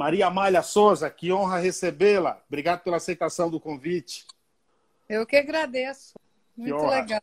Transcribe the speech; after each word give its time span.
Maria 0.00 0.28
Amália 0.28 0.62
Souza, 0.62 1.10
que 1.10 1.30
honra 1.30 1.58
recebê-la. 1.58 2.42
Obrigado 2.48 2.80
pela 2.82 2.96
aceitação 2.96 3.50
do 3.50 3.60
convite. 3.60 4.26
Eu 5.06 5.26
que 5.26 5.36
agradeço. 5.36 6.14
Muito 6.56 6.86
legal. 6.86 7.20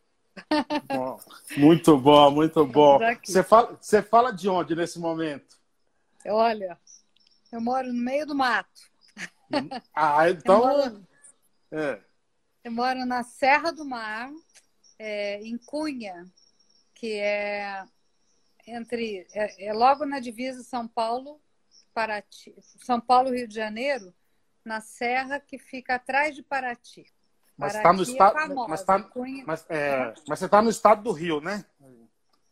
Bom, 0.86 1.20
muito 1.56 1.98
bom, 1.98 2.30
muito 2.30 2.64
bom. 2.64 3.00
Você 3.24 3.42
fala, 3.42 3.76
você 3.80 4.00
fala 4.00 4.30
de 4.30 4.48
onde 4.48 4.76
nesse 4.76 5.00
momento? 5.00 5.58
Olha, 6.24 6.78
eu 7.50 7.60
moro 7.60 7.88
no 7.88 8.00
meio 8.00 8.24
do 8.24 8.36
mato. 8.36 8.80
Ah, 9.92 10.30
então. 10.30 10.58
Eu 10.62 10.76
moro, 10.76 11.06
é. 11.72 12.00
eu 12.62 12.70
moro 12.70 13.04
na 13.04 13.24
Serra 13.24 13.72
do 13.72 13.84
Mar, 13.84 14.30
é, 14.96 15.42
em 15.42 15.58
Cunha, 15.58 16.30
que 16.94 17.14
é 17.14 17.84
entre 18.64 19.26
é, 19.34 19.66
é, 19.66 19.72
logo 19.72 20.06
na 20.06 20.20
divisa 20.20 20.62
São 20.62 20.86
Paulo, 20.86 21.40
Paraty, 21.88 22.54
São 22.84 23.00
Paulo 23.00 23.30
Rio 23.30 23.48
de 23.48 23.54
Janeiro, 23.54 24.14
na 24.64 24.80
serra 24.80 25.40
que 25.40 25.58
fica 25.58 25.94
atrás 25.96 26.34
de 26.34 26.42
Paraty. 26.42 27.06
Mas 27.56 27.74
está 27.74 27.92
no 27.92 28.02
estado. 28.02 28.38
É 28.38 28.68
mas, 28.68 28.84
tá, 28.84 29.10
mas, 29.44 29.66
é, 29.68 30.14
mas 30.28 30.38
você 30.38 30.44
está 30.44 30.62
no 30.62 30.70
estado 30.70 31.02
do 31.02 31.10
Rio, 31.12 31.40
né? 31.40 31.64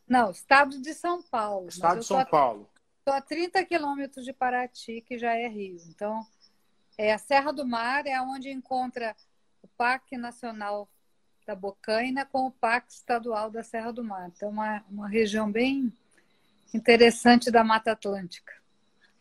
Não, 0.07 0.31
estado 0.31 0.81
de 0.81 0.93
São 0.93 1.21
Paulo. 1.21 1.69
Estado 1.69 1.99
de 1.99 2.05
São 2.05 2.25
Paulo. 2.25 2.69
Estou 2.99 3.13
a 3.13 3.21
30 3.21 3.63
quilômetros 3.63 4.25
de 4.25 4.33
Paraty, 4.33 5.01
que 5.01 5.17
já 5.17 5.33
é 5.33 5.47
Rio. 5.47 5.77
Então, 5.87 6.25
é, 6.97 7.13
a 7.13 7.17
Serra 7.17 7.53
do 7.53 7.65
Mar 7.65 8.05
é 8.05 8.19
onde 8.21 8.49
encontra 8.49 9.15
o 9.61 9.67
Parque 9.77 10.17
Nacional 10.17 10.89
da 11.45 11.55
Bocaina 11.55 12.25
com 12.25 12.47
o 12.47 12.51
Parque 12.51 12.91
Estadual 12.91 13.49
da 13.49 13.63
Serra 13.63 13.93
do 13.93 14.03
Mar. 14.03 14.29
Então, 14.35 14.49
uma, 14.49 14.83
uma 14.89 15.07
região 15.07 15.49
bem 15.49 15.93
interessante 16.73 17.49
da 17.49 17.63
Mata 17.63 17.93
Atlântica. 17.93 18.53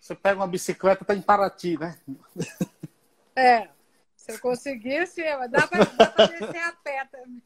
Você 0.00 0.14
pega 0.14 0.41
uma 0.41 0.46
bicicleta, 0.46 1.02
está 1.02 1.14
em 1.14 1.23
Paraty, 1.23 1.78
né? 1.78 1.98
É, 3.34 3.68
se 4.16 4.32
eu 4.32 4.41
conseguisse, 4.41 5.22
dá 5.50 5.66
para 5.66 5.84
descer 6.27 6.62
a 6.62 6.72
pé 6.72 7.05
também. 7.05 7.42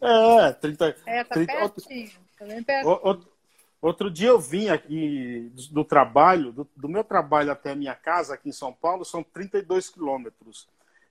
É, 0.00 0.52
30, 0.52 0.96
é 1.06 1.24
tá 1.24 1.34
30, 1.34 1.52
pertinho, 1.52 2.10
tá 2.38 2.46
bem 2.46 2.62
pertinho. 2.62 3.00
Outro, 3.02 3.32
outro 3.80 4.10
dia 4.10 4.28
eu 4.28 4.40
vim 4.40 4.68
aqui 4.68 5.50
do, 5.52 5.74
do 5.74 5.84
trabalho, 5.84 6.52
do, 6.52 6.68
do, 6.74 6.88
meu 6.88 7.04
trabalho 7.04 7.52
até 7.52 7.72
a 7.72 7.76
minha 7.76 7.94
casa 7.94 8.34
aqui 8.34 8.48
em 8.48 8.52
São 8.52 8.72
Paulo, 8.72 9.04
são 9.04 9.22
32 9.22 9.90
quilômetros. 9.90 10.66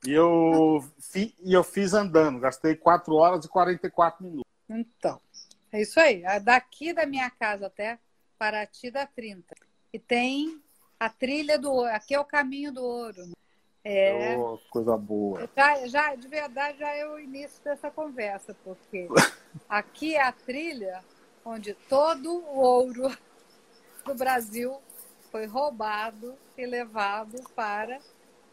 E 0.05 0.11
eu, 0.11 0.83
fi, 0.99 1.35
e 1.43 1.53
eu 1.53 1.63
fiz 1.63 1.93
andando, 1.93 2.39
gastei 2.39 2.75
4 2.75 3.13
horas 3.15 3.45
e 3.45 3.49
44 3.49 4.23
minutos. 4.23 4.51
Então, 4.69 5.21
é 5.71 5.81
isso 5.81 5.99
aí. 5.99 6.23
Daqui 6.41 6.93
da 6.93 7.05
minha 7.05 7.29
casa 7.29 7.67
até 7.67 7.99
Paraty 8.37 8.91
dá 8.91 9.05
30. 9.05 9.55
E 9.93 9.99
tem 9.99 10.61
a 10.99 11.09
trilha 11.09 11.57
do 11.57 11.71
ouro. 11.71 11.89
Aqui 11.93 12.13
é 12.13 12.19
o 12.19 12.25
caminho 12.25 12.71
do 12.71 12.83
ouro. 12.83 13.29
É. 13.83 14.37
Oh, 14.37 14.57
coisa 14.69 14.97
boa. 14.97 15.49
Já, 15.55 15.87
já, 15.87 16.15
de 16.15 16.27
verdade, 16.27 16.79
já 16.79 16.93
é 16.93 17.07
o 17.07 17.17
início 17.17 17.63
dessa 17.63 17.89
conversa, 17.89 18.55
porque 18.63 19.07
aqui 19.69 20.15
é 20.15 20.21
a 20.21 20.31
trilha 20.31 21.01
onde 21.45 21.73
todo 21.73 22.29
o 22.29 22.59
ouro 22.59 23.09
do 24.05 24.13
Brasil 24.13 24.77
foi 25.31 25.45
roubado 25.45 26.35
e 26.57 26.65
levado 26.65 27.41
para 27.55 27.99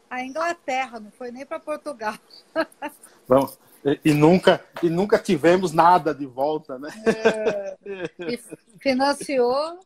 a 0.08 0.22
Inglaterra, 0.22 1.00
não 1.00 1.10
foi 1.10 1.32
nem 1.32 1.44
para 1.44 1.58
Portugal. 1.58 2.14
Vamos. 3.26 3.58
E, 4.02 4.14
nunca, 4.14 4.64
e 4.82 4.88
nunca 4.88 5.18
tivemos 5.18 5.72
nada 5.72 6.14
de 6.14 6.24
volta, 6.24 6.78
né? 6.78 6.88
É, 7.04 7.76
e 8.18 8.38
financiou 8.78 9.78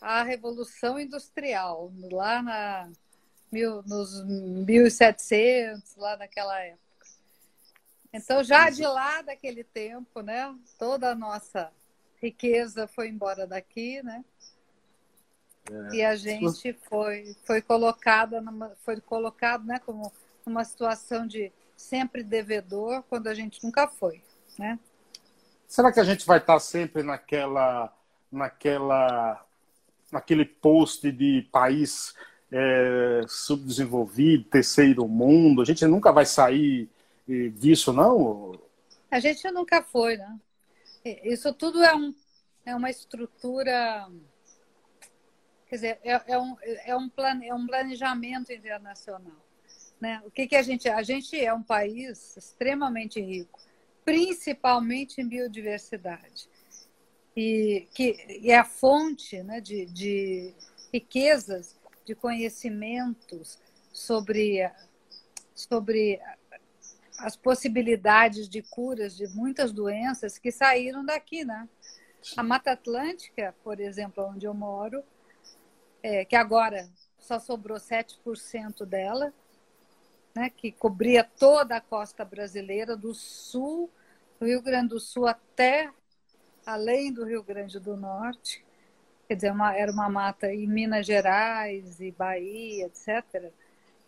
a 0.00 0.22
Revolução 0.22 0.98
Industrial, 0.98 1.92
lá 2.10 2.42
na, 2.42 2.90
mil, 3.50 3.82
nos 3.82 4.24
1700, 4.24 5.96
lá 5.96 6.16
naquela 6.16 6.58
época. 6.60 6.86
Então, 8.12 8.42
já 8.42 8.70
de 8.70 8.82
lá 8.82 9.22
daquele 9.22 9.64
tempo, 9.64 10.20
né, 10.20 10.54
toda 10.78 11.10
a 11.10 11.14
nossa 11.14 11.70
riqueza 12.20 12.86
foi 12.86 13.08
embora 13.08 13.46
daqui, 13.46 14.02
né? 14.02 14.24
É. 15.70 15.96
E 15.96 16.04
a 16.04 16.16
gente 16.16 16.72
foi, 16.72 17.36
foi 17.44 17.60
colocada 17.60 18.40
numa, 18.40 18.70
foi 18.84 19.00
colocado, 19.00 19.64
né, 19.64 19.78
como 19.80 20.12
uma 20.44 20.64
situação 20.64 21.26
de 21.26 21.52
sempre 21.76 22.22
devedor 22.22 23.02
quando 23.08 23.26
a 23.26 23.34
gente 23.34 23.62
nunca 23.62 23.86
foi, 23.86 24.22
né? 24.58 24.78
Será 25.66 25.92
que 25.92 26.00
a 26.00 26.04
gente 26.04 26.24
vai 26.24 26.38
estar 26.38 26.58
sempre 26.60 27.02
naquela, 27.02 27.92
naquela, 28.30 29.45
naquele 30.10 30.44
post 30.44 31.10
de 31.10 31.48
país 31.50 32.14
é, 32.50 33.22
subdesenvolvido, 33.28 34.44
terceiro 34.44 35.06
mundo? 35.08 35.62
A 35.62 35.64
gente 35.64 35.84
nunca 35.86 36.12
vai 36.12 36.26
sair 36.26 36.88
disso, 37.54 37.92
não? 37.92 38.58
A 39.10 39.18
gente 39.18 39.50
nunca 39.50 39.82
foi, 39.82 40.16
né? 40.16 40.38
Isso 41.24 41.52
tudo 41.52 41.82
é, 41.82 41.94
um, 41.94 42.14
é 42.64 42.74
uma 42.74 42.90
estrutura. 42.90 44.08
Quer 45.68 45.74
dizer, 45.76 45.98
é, 46.02 46.22
é, 46.26 46.38
um, 46.38 46.56
é, 46.62 46.96
um 46.96 47.08
plane, 47.08 47.48
é 47.48 47.54
um 47.54 47.66
planejamento 47.66 48.52
internacional. 48.52 49.44
Né? 50.00 50.20
O 50.24 50.30
que, 50.30 50.46
que 50.46 50.56
a 50.56 50.62
gente. 50.62 50.88
A 50.88 51.02
gente 51.02 51.38
é 51.38 51.52
um 51.54 51.62
país 51.62 52.36
extremamente 52.36 53.20
rico, 53.20 53.60
principalmente 54.04 55.20
em 55.20 55.28
biodiversidade. 55.28 56.48
E 57.36 57.86
que 57.94 58.40
é 58.44 58.56
a 58.56 58.64
fonte 58.64 59.42
né, 59.42 59.60
de, 59.60 59.84
de 59.86 60.54
riquezas 60.92 61.76
de 62.04 62.14
conhecimentos 62.14 63.58
sobre, 63.92 64.70
sobre 65.54 66.20
as 67.18 67.36
possibilidades 67.36 68.48
de 68.48 68.62
curas 68.62 69.16
de 69.16 69.26
muitas 69.28 69.72
doenças 69.72 70.38
que 70.38 70.50
saíram 70.50 71.04
daqui, 71.04 71.44
né? 71.44 71.68
A 72.36 72.42
Mata 72.42 72.72
Atlântica, 72.72 73.54
por 73.62 73.78
exemplo, 73.80 74.24
onde 74.24 74.46
eu 74.46 74.54
moro, 74.54 75.02
é, 76.02 76.24
que 76.24 76.36
agora 76.36 76.88
só 77.18 77.38
sobrou 77.38 77.78
7% 77.78 78.84
dela, 78.86 79.32
né, 80.34 80.50
que 80.50 80.70
cobria 80.70 81.24
toda 81.24 81.76
a 81.76 81.80
costa 81.80 82.24
brasileira, 82.24 82.96
do 82.96 83.14
sul, 83.14 83.90
do 84.38 84.46
Rio 84.46 84.62
Grande 84.62 84.88
do 84.88 85.00
Sul 85.00 85.26
até 85.26 85.90
além 86.66 87.12
do 87.12 87.24
Rio 87.24 87.42
Grande 87.42 87.78
do 87.78 87.96
Norte 87.96 88.66
quer 89.26 89.34
dizer, 89.34 89.52
uma, 89.52 89.74
era 89.74 89.90
uma 89.90 90.08
mata 90.08 90.52
em 90.52 90.66
Minas 90.66 91.06
Gerais 91.06 92.00
e 92.00 92.10
Bahia, 92.12 92.86
etc. 92.86 93.52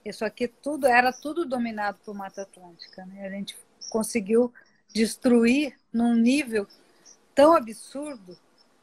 Isso 0.05 0.25
aqui 0.25 0.49
tudo 0.49 0.87
era 0.87 1.13
tudo 1.13 1.45
dominado 1.45 1.99
por 2.05 2.15
Mata 2.15 2.43
Atlântica. 2.43 3.05
Né? 3.07 3.27
A 3.27 3.31
gente 3.31 3.57
conseguiu 3.91 4.53
destruir 4.95 5.77
num 5.93 6.15
nível 6.15 6.67
tão 7.35 7.55
absurdo, 7.55 8.39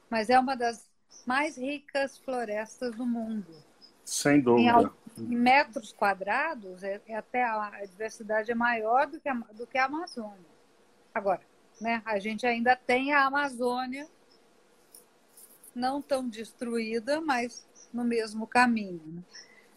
mas 0.10 0.30
é 0.30 0.38
uma 0.38 0.56
das 0.56 0.88
mais 1.26 1.58
ricas 1.58 2.18
florestas 2.18 2.96
do 2.96 3.06
mundo. 3.06 3.48
Sem 4.04 4.40
dúvida. 4.40 4.92
Em, 5.18 5.24
em 5.24 5.36
metros 5.36 5.92
quadrados, 5.92 6.84
é, 6.84 7.02
é, 7.08 7.16
até 7.16 7.44
a, 7.44 7.70
a 7.70 7.86
diversidade 7.86 8.52
é 8.52 8.56
maior 8.56 9.08
do 9.08 9.20
que 9.20 9.28
a, 9.28 9.34
do 9.34 9.66
que 9.66 9.78
a 9.78 9.86
Amazônia. 9.86 10.56
Agora, 11.14 11.42
né, 11.80 12.02
a 12.06 12.20
gente 12.20 12.46
ainda 12.46 12.76
tem 12.76 13.14
a 13.14 13.26
Amazônia 13.26 14.08
não 15.74 16.02
tão 16.02 16.28
destruída, 16.28 17.20
mas 17.20 17.68
no 17.94 18.04
mesmo 18.04 18.48
caminho. 18.48 19.02
Né? 19.06 19.24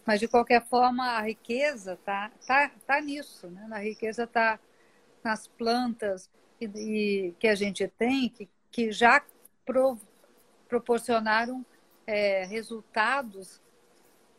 Mas, 0.07 0.21
de 0.21 0.29
qualquer 0.29 0.65
forma, 0.65 1.05
a 1.05 1.21
riqueza 1.21 1.95
está 1.95 2.31
tá, 2.47 2.71
tá 2.87 3.01
nisso. 3.01 3.49
Né? 3.49 3.69
A 3.71 3.79
riqueza 3.79 4.25
está 4.25 4.59
nas 5.23 5.47
plantas 5.49 6.31
e, 6.61 6.65
e, 6.65 7.33
que 7.33 7.49
a 7.49 7.55
gente 7.55 7.87
tem, 7.89 8.29
que, 8.29 8.49
que 8.71 8.93
já 8.93 9.23
pro, 9.67 9.99
proporcionaram 10.69 11.67
é, 12.07 12.45
resultados 12.45 13.61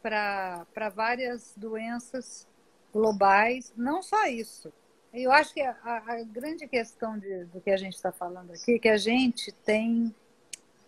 para 0.02 0.90
várias 0.96 1.53
doenças 1.56 2.47
globais. 2.91 3.73
Não 3.76 4.02
só 4.02 4.26
isso. 4.26 4.73
Eu 5.14 5.32
acho 5.32 5.53
que 5.53 5.61
a, 5.61 5.76
a 5.84 6.23
grande 6.23 6.67
questão 6.67 7.17
de, 7.17 7.46
do 7.46 7.59
que 7.59 7.72
a 7.72 7.78
gente 7.78 7.96
está 7.96 8.11
falando 8.11 8.52
aqui 8.52 8.76
é 8.76 8.79
que 8.79 8.90
a 8.90 8.97
gente 8.97 9.52
tem 9.52 10.14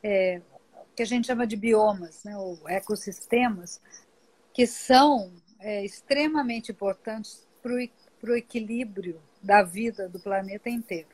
é, 0.04 0.42
que 0.96 1.02
a 1.02 1.06
gente 1.06 1.28
chama 1.28 1.48
de 1.48 1.56
biomas, 1.56 2.24
né, 2.24 2.38
ou 2.38 2.60
ecossistemas, 2.68 3.82
que 4.54 4.68
são 4.68 5.32
é, 5.60 5.84
extremamente 5.84 6.72
importantes 6.72 7.48
para 7.62 8.32
o 8.32 8.36
equilíbrio 8.36 9.22
da 9.42 9.64
vida 9.64 10.10
do 10.10 10.20
planeta 10.20 10.70
inteiro. 10.70 11.10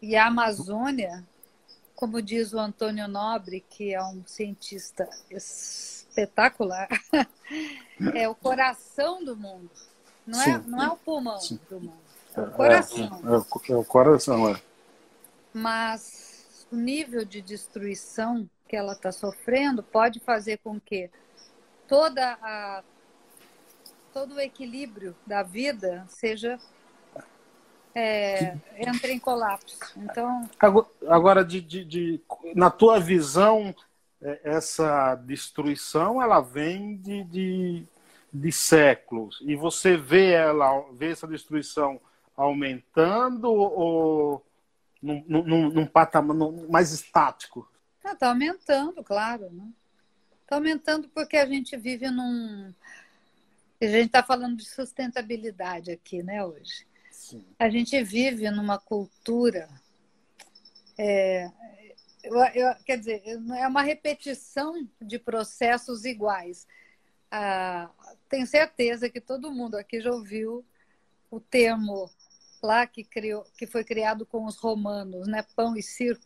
E 0.00 0.16
a 0.16 0.26
Amazônia, 0.26 1.24
como 1.94 2.22
diz 2.22 2.52
o 2.52 2.58
Antônio 2.58 3.06
Nobre, 3.08 3.64
que 3.68 3.94
é 3.94 4.02
um 4.02 4.22
cientista 4.26 5.08
espetacular, 5.30 6.88
é 8.14 8.28
o 8.28 8.34
coração 8.34 9.24
do 9.24 9.36
mundo. 9.36 9.70
Não, 10.26 10.42
é, 10.42 10.58
não 10.58 10.82
é 10.82 10.88
o 10.88 10.96
pulmão 10.96 11.40
Sim. 11.40 11.58
do 11.68 11.80
mundo, 11.80 12.02
o 12.40 12.50
coração. 12.50 13.04
É, 13.04 13.70
é, 13.70 13.72
é 13.72 13.76
o 13.76 13.84
coração, 13.84 14.48
é. 14.48 14.60
Mas 15.52 16.66
o 16.70 16.76
nível 16.76 17.24
de 17.24 17.42
destruição 17.42 18.48
que 18.66 18.76
ela 18.76 18.94
está 18.94 19.12
sofrendo 19.12 19.82
pode 19.82 20.18
fazer 20.20 20.58
com 20.58 20.80
que 20.80 21.10
toda 21.86 22.38
a, 22.40 22.82
todo 24.14 24.36
o 24.36 24.40
equilíbrio 24.40 25.14
da 25.26 25.42
vida 25.42 26.06
seja 26.08 26.58
é, 27.94 28.56
entre 28.78 29.12
em 29.12 29.18
colapso. 29.18 29.78
Então 29.96 30.48
agora 31.06 31.44
de, 31.44 31.60
de, 31.60 31.84
de, 31.84 32.20
na 32.54 32.70
tua 32.70 32.98
visão 32.98 33.74
é, 34.22 34.40
essa 34.42 35.14
destruição 35.16 36.22
ela 36.22 36.40
vem 36.40 36.96
de, 36.96 37.24
de, 37.24 37.86
de 38.32 38.52
séculos 38.52 39.38
e 39.42 39.54
você 39.54 39.98
vê 39.98 40.32
ela 40.32 40.82
vê 40.92 41.10
essa 41.10 41.26
destruição 41.26 42.00
aumentando 42.36 43.52
ou 43.52 44.44
num, 45.02 45.24
num, 45.26 45.70
num 45.70 45.86
patamar 45.86 46.36
mais 46.68 46.92
estático? 46.92 47.68
Está 48.04 48.26
ah, 48.26 48.30
aumentando, 48.30 49.02
claro. 49.02 49.44
Está 49.44 49.54
né? 49.54 49.72
Tá 50.46 50.56
aumentando 50.56 51.08
porque 51.08 51.36
a 51.36 51.46
gente 51.46 51.76
vive 51.76 52.10
num. 52.10 52.72
A 53.80 53.84
gente 53.84 54.06
está 54.06 54.22
falando 54.22 54.56
de 54.56 54.64
sustentabilidade 54.64 55.90
aqui, 55.90 56.22
né, 56.22 56.44
hoje. 56.44 56.86
Sim. 57.10 57.44
A 57.58 57.68
gente 57.68 58.00
vive 58.02 58.48
numa 58.50 58.78
cultura. 58.78 59.68
É, 60.96 61.50
eu, 62.22 62.36
eu, 62.54 62.74
quer 62.84 62.98
dizer, 62.98 63.22
é 63.26 63.66
uma 63.66 63.82
repetição 63.82 64.86
de 65.00 65.18
processos 65.18 66.04
iguais. 66.04 66.66
Ah, 67.30 67.90
tenho 68.28 68.46
certeza 68.46 69.08
que 69.08 69.20
todo 69.20 69.50
mundo 69.50 69.76
aqui 69.76 70.00
já 70.00 70.12
ouviu 70.12 70.64
o 71.30 71.40
termo 71.40 72.10
lá 72.62 72.86
que, 72.86 73.02
criou, 73.02 73.44
que 73.58 73.66
foi 73.66 73.84
criado 73.84 74.24
com 74.24 74.44
os 74.44 74.56
romanos, 74.56 75.26
né? 75.26 75.44
Pão 75.56 75.76
e 75.76 75.82
circo. 75.82 76.24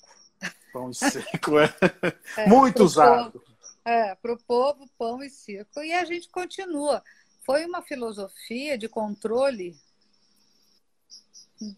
Pão 0.73 0.91
e 0.91 0.95
circo, 0.95 1.59
é. 1.59 1.75
é 2.37 2.49
Muito 2.49 2.85
usado. 2.85 3.33
Povo, 3.33 3.45
é, 3.85 4.15
para 4.15 4.33
o 4.33 4.39
povo, 4.39 4.89
pão 4.99 5.23
e 5.23 5.31
circo. 5.31 5.81
E 5.81 5.93
a 5.93 6.05
gente 6.05 6.29
continua. 6.29 7.03
Foi 7.45 7.65
uma 7.65 7.83
filosofia 7.83 8.77
de 8.77 8.89
controle 8.89 9.77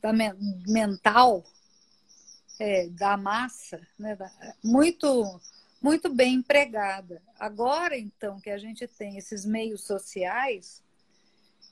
da, 0.00 0.12
mental 0.66 1.44
é, 2.58 2.88
da 2.88 3.16
massa, 3.16 3.80
né? 3.98 4.16
muito, 4.64 5.40
muito 5.80 6.12
bem 6.12 6.34
empregada. 6.34 7.22
Agora, 7.38 7.96
então, 7.96 8.40
que 8.40 8.50
a 8.50 8.58
gente 8.58 8.86
tem 8.88 9.16
esses 9.16 9.44
meios 9.44 9.84
sociais, 9.84 10.82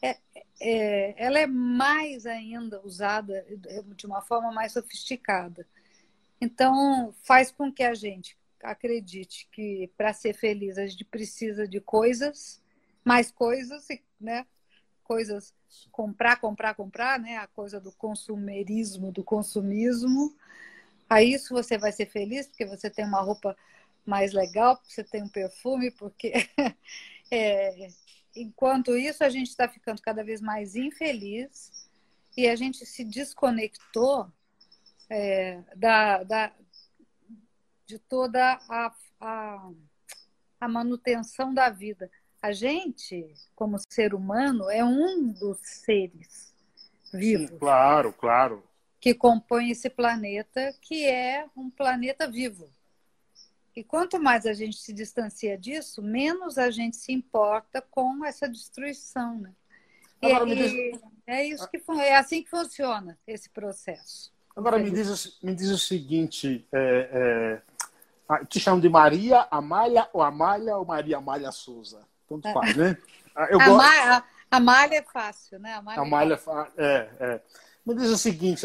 é, 0.03 0.19
é, 0.61 1.25
ela 1.25 1.39
é 1.39 1.47
mais 1.47 2.27
ainda 2.27 2.81
usada 2.83 3.45
de 3.95 4.07
uma 4.07 4.23
forma 4.23 4.53
mais 4.53 4.73
sofisticada. 4.73 5.67
Então, 6.41 7.15
faz 7.23 7.51
com 7.51 7.73
que 7.73 7.83
a 7.83 7.95
gente 7.95 8.37
acredite 8.63 9.49
que 9.53 9.91
para 9.97 10.13
ser 10.13 10.35
feliz 10.35 10.79
a 10.79 10.87
gente 10.87 11.05
precisa 11.05 11.67
de 11.67 11.81
coisas, 11.81 12.63
mais 13.05 13.31
coisas, 13.31 13.87
né? 14.21 14.47
Coisas 15.05 15.55
comprar, 15.93 16.41
comprar, 16.41 16.75
comprar, 16.75 17.19
né? 17.19 17.37
A 17.37 17.47
coisa 17.47 17.81
do 17.81 17.93
consumerismo, 17.93 19.13
do 19.13 19.23
consumismo. 19.23 20.35
Aí 21.09 21.33
isso 21.33 21.55
você 21.55 21.79
vai 21.79 21.93
ser 21.93 22.07
feliz 22.07 22.49
porque 22.49 22.67
você 22.67 22.91
tem 22.91 23.05
uma 23.05 23.21
roupa 23.21 23.57
mais 24.05 24.33
legal, 24.33 24.77
porque 24.77 24.93
você 24.93 25.05
tem 25.05 25.23
um 25.23 25.29
perfume, 25.29 25.91
porque 25.91 26.33
é, 27.31 27.89
enquanto 28.37 28.97
isso, 28.97 29.25
a 29.25 29.29
gente 29.29 29.49
está 29.49 29.69
ficando 29.69 30.01
cada 30.03 30.23
vez 30.23 30.41
mais 30.41 30.77
infeliz 30.77 31.89
e 32.37 32.47
a 32.47 32.55
gente 32.55 32.85
se 32.85 33.05
desconectou 33.05 34.31
é, 35.09 35.63
da, 35.75 36.23
da, 36.23 36.53
de 37.87 37.99
toda 37.99 38.59
a, 38.69 38.95
a, 39.21 39.71
a 40.61 40.69
manutenção 40.69 41.55
da 41.55 41.71
vida. 41.71 42.11
A 42.43 42.53
gente, 42.53 43.35
como 43.55 43.79
ser 43.89 44.15
humano, 44.15 44.71
é 44.71 44.85
um 44.85 45.33
dos 45.33 45.59
seres 45.63 46.55
vivos. 47.13 47.49
Sim, 47.49 47.59
claro, 47.59 48.13
claro. 48.13 48.63
Que 49.01 49.15
compõe 49.15 49.71
esse 49.71 49.89
planeta, 49.89 50.75
que 50.81 51.07
é 51.07 51.47
um 51.57 51.71
planeta 51.71 52.31
vivo. 52.31 52.69
E 53.77 53.85
quanto 53.85 54.19
mais 54.19 54.47
a 54.47 54.55
gente 54.55 54.79
se 54.79 54.91
distancia 54.91 55.59
disso, 55.59 56.03
menos 56.03 56.57
a 56.57 56.71
gente 56.71 56.97
se 56.97 57.13
importa 57.13 57.83
com 57.83 58.25
essa 58.25 58.49
destruição, 58.49 59.39
né? 59.39 59.53
Agora, 60.23 60.49
e, 60.49 60.55
diz... 60.55 61.01
É 61.27 61.45
isso 61.45 61.69
que 61.69 61.83
é 62.01 62.17
assim 62.17 62.43
que 62.43 62.49
funciona 62.49 63.19
esse 63.27 63.51
processo. 63.51 64.33
Agora 64.57 64.79
me 64.79 64.91
diz, 64.91 65.39
me 65.43 65.55
diz 65.55 65.69
o 65.69 65.79
seguinte: 65.79 66.67
é, 66.73 67.61
é, 68.31 68.45
te 68.47 68.59
chamam 68.59 68.81
de 68.81 68.89
Maria 68.89 69.47
Amália 69.51 70.09
ou 70.13 70.23
Amália 70.23 70.77
ou 70.79 70.87
Maria 70.87 71.19
Amália 71.19 71.53
Souza? 71.53 72.01
Tanto 72.27 72.51
faz, 72.53 72.75
né? 72.75 72.97
Ah, 73.35 73.49
eu 73.51 73.59
gosto... 73.59 74.25
Amália 74.51 75.01
é 75.01 75.03
fácil, 75.03 75.59
né? 75.59 75.75
Amália, 75.75 76.03
Amália 76.03 76.35
é, 76.35 76.39
fácil. 76.39 76.73
é, 76.79 77.11
é. 77.21 77.41
Me 77.85 77.95
diz 77.95 78.09
o 78.09 78.17
seguinte, 78.17 78.63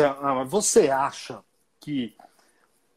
você 0.48 0.90
acha 0.90 1.44
que 1.80 2.16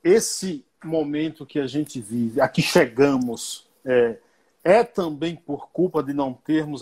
esse 0.03 0.65
momento 0.85 1.47
que 1.47 1.59
a 1.59 1.67
gente 1.67 2.01
vive, 2.01 2.41
a 2.41 2.49
que 2.49 2.63
chegamos, 2.63 3.67
é, 3.85 4.19
é 4.63 4.83
também 4.83 5.37
por 5.37 5.69
culpa 5.71 6.03
de 6.03 6.13
não 6.13 6.33
termos 6.33 6.81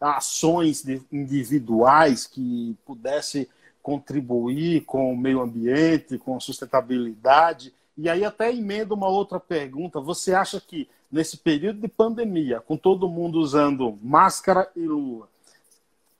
ações 0.00 0.84
individuais 1.10 2.26
que 2.26 2.76
pudessem 2.86 3.46
contribuir 3.82 4.84
com 4.84 5.12
o 5.12 5.16
meio 5.16 5.40
ambiente, 5.40 6.18
com 6.18 6.38
sustentabilidade. 6.38 7.72
E 7.96 8.08
aí 8.08 8.24
até 8.24 8.52
emenda 8.54 8.94
uma 8.94 9.08
outra 9.08 9.40
pergunta. 9.40 10.00
Você 10.00 10.34
acha 10.34 10.60
que 10.60 10.88
nesse 11.10 11.38
período 11.38 11.80
de 11.80 11.88
pandemia, 11.88 12.60
com 12.60 12.76
todo 12.76 13.08
mundo 13.08 13.40
usando 13.40 13.98
máscara 14.02 14.70
e 14.76 14.80
luva, 14.80 15.28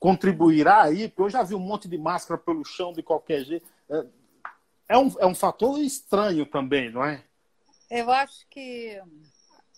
contribuirá 0.00 0.82
aí? 0.82 1.08
Porque 1.08 1.22
eu 1.22 1.30
já 1.30 1.42
vi 1.42 1.54
um 1.54 1.60
monte 1.60 1.86
de 1.88 1.98
máscara 1.98 2.40
pelo 2.40 2.64
chão 2.64 2.92
de 2.92 3.02
qualquer 3.02 3.44
jeito. 3.44 3.66
É, 4.88 4.96
um, 4.96 5.14
é 5.18 5.26
um 5.26 5.34
fator 5.34 5.78
estranho 5.80 6.46
também, 6.46 6.90
não 6.90 7.04
é? 7.04 7.22
Eu 7.90 8.10
acho 8.10 8.46
que 8.48 9.00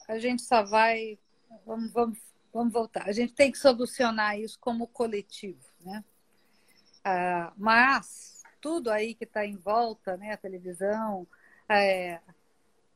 a 0.08 0.18
gente 0.18 0.42
só 0.42 0.62
vai. 0.62 1.18
Vamos, 1.66 1.92
vamos, 1.92 2.18
vamos 2.52 2.72
voltar. 2.72 3.08
A 3.08 3.12
gente 3.12 3.32
tem 3.32 3.50
que 3.50 3.58
solucionar 3.58 4.38
isso 4.38 4.58
como 4.60 4.86
coletivo, 4.86 5.64
né? 5.80 6.04
Ah, 7.04 7.52
mas 7.56 8.42
tudo 8.60 8.90
aí 8.90 9.14
que 9.14 9.24
está 9.24 9.44
em 9.44 9.56
volta, 9.56 10.16
né? 10.16 10.32
A 10.32 10.36
televisão, 10.36 11.26
é, 11.68 12.20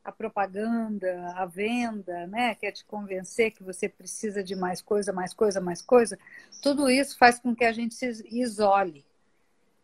a 0.04 0.12
propaganda, 0.12 1.32
a 1.34 1.46
venda, 1.46 2.26
né? 2.28 2.54
Quer 2.54 2.72
te 2.72 2.84
convencer 2.84 3.50
que 3.50 3.62
você 3.64 3.88
precisa 3.88 4.42
de 4.42 4.54
mais 4.54 4.80
coisa, 4.80 5.12
mais 5.12 5.34
coisa, 5.34 5.60
mais 5.60 5.82
coisa. 5.82 6.16
Tudo 6.62 6.88
isso 6.88 7.18
faz 7.18 7.40
com 7.40 7.56
que 7.56 7.64
a 7.64 7.72
gente 7.72 7.94
se 7.94 8.06
isole 8.30 9.04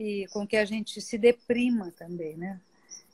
e 0.00 0.26
com 0.28 0.46
que 0.46 0.56
a 0.56 0.64
gente 0.64 0.98
se 0.98 1.18
deprima 1.18 1.92
também, 1.92 2.34
né? 2.34 2.58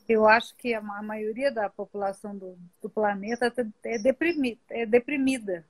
eu 0.09 0.29
acho 0.29 0.55
que 0.55 0.73
a, 0.73 0.81
maioria 0.81 1.51
da 1.51 1.69
população 1.69 2.37
do, 2.37 2.57
do 2.81 2.89
planeta 2.89 3.53
é 3.85 3.99
deprimida, 3.99 4.61
é 4.71 4.87
deprimida. 4.87 5.67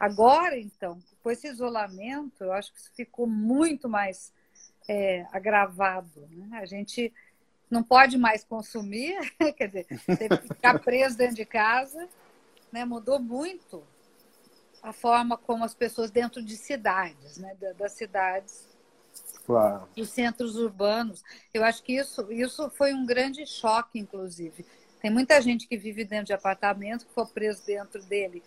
Agora, 0.00 0.58
então, 0.58 0.98
com 1.22 1.30
esse 1.30 1.46
isolamento, 1.46 2.42
eu 2.42 2.54
acho 2.54 2.72
que 2.72 2.78
isso 2.78 2.90
ficou 2.94 3.26
muito 3.26 3.86
mais 3.86 4.32
é, 4.88 5.26
agravado. 5.30 6.26
Né? 6.30 6.58
A 6.58 6.64
gente 6.64 7.12
não 7.70 7.82
pode 7.82 8.16
mais 8.16 8.42
consumir, 8.42 9.14
quer 9.58 9.66
dizer, 9.66 9.86
teve 10.16 10.38
que 10.38 10.48
ficar 10.48 10.78
preso 10.78 11.18
dentro 11.18 11.36
de 11.36 11.44
casa, 11.44 12.08
né? 12.72 12.82
mudou 12.86 13.20
muito 13.20 13.84
a 14.82 14.92
forma 14.92 15.36
como 15.36 15.64
as 15.64 15.74
pessoas 15.74 16.10
dentro 16.10 16.42
de 16.42 16.56
cidades, 16.56 17.36
né? 17.36 17.54
das 17.76 17.92
cidades 17.92 18.75
claro. 19.46 19.88
dos 19.96 20.10
centros 20.10 20.56
urbanos. 20.56 21.22
Eu 21.54 21.64
acho 21.64 21.82
que 21.82 21.94
isso, 21.94 22.30
isso 22.30 22.68
foi 22.70 22.92
um 22.92 23.06
grande 23.06 23.46
choque, 23.46 23.98
inclusive. 23.98 24.66
Tem 25.00 25.10
muita 25.10 25.40
gente 25.40 25.68
que 25.68 25.76
vive 25.76 26.04
dentro 26.04 26.26
de 26.26 26.32
apartamento, 26.32 27.06
que 27.06 27.14
foi 27.14 27.26
preso 27.26 27.64
dentro 27.64 28.02
dele 28.02 28.42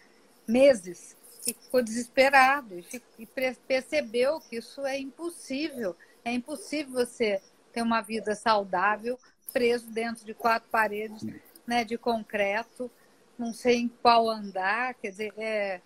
meses 0.47 1.15
e 1.47 1.53
ficou 1.53 1.81
desesperado 1.81 2.77
e, 2.77 2.81
ficou, 2.81 3.07
e 3.17 3.25
percebeu 3.67 4.39
que 4.41 4.57
isso 4.57 4.85
é 4.85 4.99
impossível. 4.99 5.95
É 6.25 6.31
impossível 6.33 6.93
você 6.93 7.41
ter 7.71 7.81
uma 7.81 8.01
vida 8.01 8.35
saudável 8.35 9.17
preso 9.53 9.89
dentro 9.91 10.25
de 10.25 10.33
quatro 10.33 10.69
paredes 10.69 11.25
né, 11.65 11.83
de 11.83 11.97
concreto, 11.97 12.89
não 13.37 13.53
sei 13.53 13.77
em 13.77 13.87
qual 13.87 14.29
andar, 14.29 14.93
quer 14.95 15.11
dizer, 15.11 15.33
é, 15.37 15.81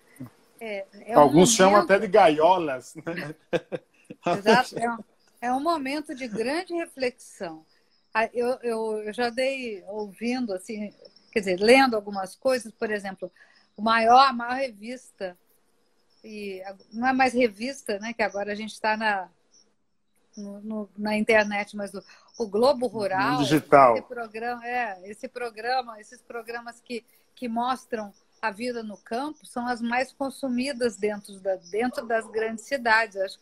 é, 0.60 0.86
é 1.06 1.14
Alguns 1.14 1.52
um 1.52 1.56
chamam 1.56 1.82
até 1.82 2.00
de 2.00 2.08
gaiolas. 2.08 2.96
Né? 2.96 3.36
Exato. 4.38 4.78
É 4.80 4.90
um, 4.90 4.98
é 5.42 5.54
um 5.54 5.60
momento 5.60 6.16
de 6.16 6.28
grande 6.28 6.74
reflexão. 6.74 7.66
Ah, 8.14 8.30
eu, 8.34 8.60
eu, 8.62 8.98
eu 9.04 9.14
já 9.14 9.30
dei 9.30 9.84
ouvindo, 9.88 10.54
assim, 10.54 10.94
quer 11.32 11.40
dizer, 11.40 11.60
lendo 11.60 11.96
algumas 11.96 12.36
coisas, 12.36 12.72
por 12.72 12.92
exemplo, 12.92 13.32
o 13.76 13.82
maior, 13.82 14.30
a 14.30 14.34
maior 14.34 14.56
revista, 14.56 15.38
e 16.24 16.62
não 16.92 17.08
é 17.08 17.14
mais 17.14 17.34
revista, 17.34 18.00
né? 18.00 18.14
Que 18.14 18.24
agora 18.24 18.52
a 18.52 18.56
gente 18.56 18.72
está 18.72 18.96
na, 18.96 19.30
no, 20.38 20.62
no, 20.62 20.90
na 20.98 21.18
internet, 21.18 21.76
mas 21.76 21.94
o, 21.94 22.04
o 22.38 22.48
Globo 22.48 22.88
Rural, 22.88 23.40
digital. 23.40 23.98
Esse 23.98 24.08
programa, 24.08 24.66
é, 24.66 25.10
esse 25.10 25.28
programa, 25.28 26.00
esses 26.00 26.22
programas 26.22 26.80
que, 26.80 27.04
que 27.36 27.48
mostram 27.48 28.14
a 28.42 28.52
vida 28.52 28.84
no 28.84 28.98
campo 28.98 29.46
são 29.46 29.68
as 29.68 29.82
mais 29.82 30.12
consumidas 30.12 30.98
dentro, 30.98 31.40
da, 31.40 31.56
dentro 31.56 32.06
das 32.06 32.26
grandes 32.28 32.66
cidades. 32.66 33.40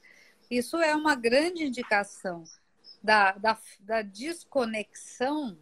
Isso 0.51 0.75
é 0.81 0.93
uma 0.93 1.15
grande 1.15 1.63
indicação 1.63 2.43
da, 3.01 3.31
da, 3.31 3.57
da 3.79 4.01
desconexão 4.01 5.57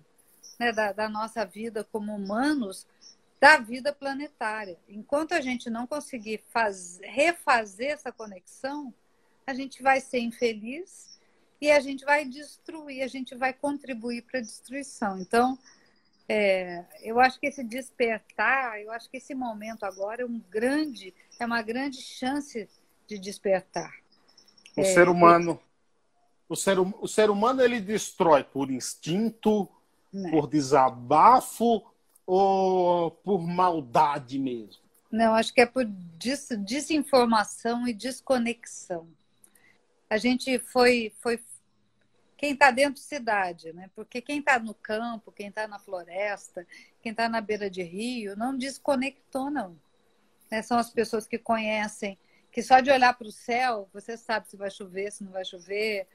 né, 0.59 0.71
da, 0.71 0.91
da 0.91 1.07
nossa 1.07 1.45
vida 1.45 1.83
como 1.83 2.15
humanos 2.15 2.87
da 3.39 3.57
vida 3.57 3.93
planetária. 3.93 4.79
Enquanto 4.89 5.33
a 5.33 5.41
gente 5.41 5.69
não 5.69 5.85
conseguir 5.85 6.43
faz, 6.49 6.99
refazer 7.03 7.91
essa 7.91 8.11
conexão, 8.11 8.91
a 9.45 9.53
gente 9.53 9.83
vai 9.83 10.01
ser 10.01 10.21
infeliz 10.21 11.19
e 11.61 11.69
a 11.69 11.79
gente 11.79 12.03
vai 12.03 12.25
destruir, 12.25 13.03
a 13.03 13.07
gente 13.07 13.35
vai 13.35 13.53
contribuir 13.53 14.23
para 14.23 14.39
a 14.39 14.43
destruição. 14.43 15.19
Então, 15.19 15.57
é, 16.27 16.83
eu 17.03 17.19
acho 17.19 17.39
que 17.39 17.45
esse 17.45 17.63
despertar, 17.63 18.81
eu 18.81 18.91
acho 18.91 19.07
que 19.07 19.17
esse 19.17 19.35
momento 19.35 19.83
agora 19.83 20.23
é 20.23 20.25
um 20.25 20.39
grande, 20.49 21.13
é 21.39 21.45
uma 21.45 21.61
grande 21.61 22.01
chance 22.01 22.67
de 23.07 23.19
despertar. 23.19 24.08
O 24.79 24.81
é, 24.81 24.93
ser 24.93 25.09
humano, 25.09 25.59
o 26.47 26.55
ser, 26.55 26.79
hum, 26.79 26.93
o 27.01 27.07
ser 27.07 27.29
humano 27.29 27.61
ele 27.61 27.79
destrói 27.79 28.43
por 28.43 28.71
instinto, 28.71 29.67
né? 30.11 30.31
por 30.31 30.47
desabafo 30.47 31.83
ou 32.25 33.11
por 33.11 33.39
maldade 33.39 34.39
mesmo? 34.39 34.81
Não, 35.11 35.33
acho 35.33 35.53
que 35.53 35.61
é 35.61 35.65
por 35.65 35.85
des 35.85 36.49
desinformação 36.59 37.87
e 37.87 37.93
desconexão. 37.93 39.07
A 40.09 40.17
gente 40.17 40.59
foi, 40.59 41.11
foi 41.19 41.39
quem 42.37 42.53
está 42.53 42.71
dentro 42.71 42.93
de 42.93 43.01
cidade, 43.01 43.73
né? 43.73 43.89
Porque 43.95 44.21
quem 44.21 44.39
está 44.39 44.57
no 44.59 44.73
campo, 44.73 45.31
quem 45.31 45.47
está 45.47 45.67
na 45.67 45.77
floresta, 45.77 46.65
quem 47.01 47.11
está 47.11 47.27
na 47.27 47.41
beira 47.41 47.69
de 47.69 47.83
rio, 47.83 48.35
não 48.37 48.57
desconectou, 48.57 49.49
não. 49.49 49.75
Né? 50.49 50.61
São 50.61 50.77
as 50.77 50.89
pessoas 50.89 51.27
que 51.27 51.37
conhecem, 51.37 52.17
que 52.51 52.61
só 52.61 52.79
de 52.79 52.91
olhar 52.91 53.17
para 53.17 53.27
o 53.27 53.31
céu, 53.31 53.89
você 53.93 54.17
sabe 54.17 54.49
se 54.49 54.57
vai 54.57 54.69
chover, 54.69 55.11
se 55.11 55.23
não 55.23 55.31
vai 55.31 55.45
chover. 55.45 56.07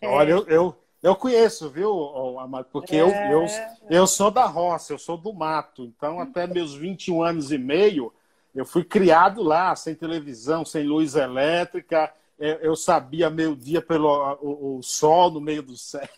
É... 0.00 0.08
Olha, 0.08 0.30
eu, 0.30 0.46
eu, 0.48 0.76
eu 1.02 1.16
conheço, 1.16 1.70
viu, 1.70 2.38
Amado? 2.38 2.68
Porque 2.72 2.96
é... 2.96 3.00
eu, 3.00 3.08
eu, 3.08 3.46
eu 3.88 4.06
sou 4.06 4.30
da 4.30 4.44
roça, 4.46 4.92
eu 4.92 4.98
sou 4.98 5.16
do 5.16 5.32
mato. 5.32 5.84
Então, 5.84 6.20
até 6.20 6.46
meus 6.46 6.74
21 6.74 7.22
anos 7.22 7.52
e 7.52 7.58
meio, 7.58 8.12
eu 8.54 8.64
fui 8.64 8.84
criado 8.84 9.42
lá, 9.42 9.74
sem 9.76 9.94
televisão, 9.94 10.64
sem 10.64 10.84
luz 10.84 11.14
elétrica 11.14 12.12
eu 12.38 12.76
sabia 12.76 13.28
meio 13.28 13.56
dia 13.56 13.82
pelo 13.82 14.08
o, 14.40 14.78
o, 14.78 14.82
sol 14.82 15.30
no 15.30 15.40
meio 15.40 15.62
do 15.62 15.76
céu. 15.76 16.08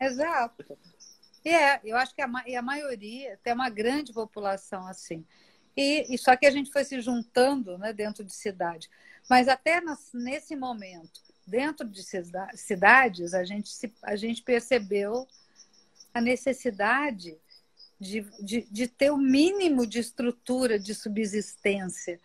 Exato. 0.00 0.64
É, 1.44 1.80
eu 1.84 1.96
acho 1.96 2.14
que 2.14 2.22
a, 2.22 2.28
e 2.46 2.54
a 2.54 2.62
maioria 2.62 3.38
tem 3.42 3.52
uma 3.52 3.68
grande 3.68 4.12
população 4.12 4.86
assim. 4.86 5.26
E, 5.76 6.14
e, 6.14 6.18
só 6.18 6.36
que 6.36 6.46
a 6.46 6.50
gente 6.50 6.70
foi 6.70 6.84
se 6.84 7.00
juntando 7.00 7.78
né, 7.78 7.92
dentro 7.92 8.22
de 8.24 8.32
cidade. 8.32 8.90
Mas 9.28 9.48
até 9.48 9.80
nas, 9.80 10.10
nesse 10.12 10.54
momento, 10.54 11.20
dentro 11.46 11.88
de 11.88 12.02
cidades, 12.54 13.34
a 13.34 13.44
gente, 13.44 13.70
se, 13.70 13.92
a 14.02 14.16
gente 14.16 14.42
percebeu 14.42 15.26
a 16.12 16.20
necessidade 16.20 17.38
de, 17.98 18.20
de, 18.40 18.62
de 18.70 18.88
ter 18.88 19.10
o 19.10 19.16
mínimo 19.16 19.86
de 19.86 19.98
estrutura 20.00 20.78
de 20.78 20.94
subsistência. 20.94 22.20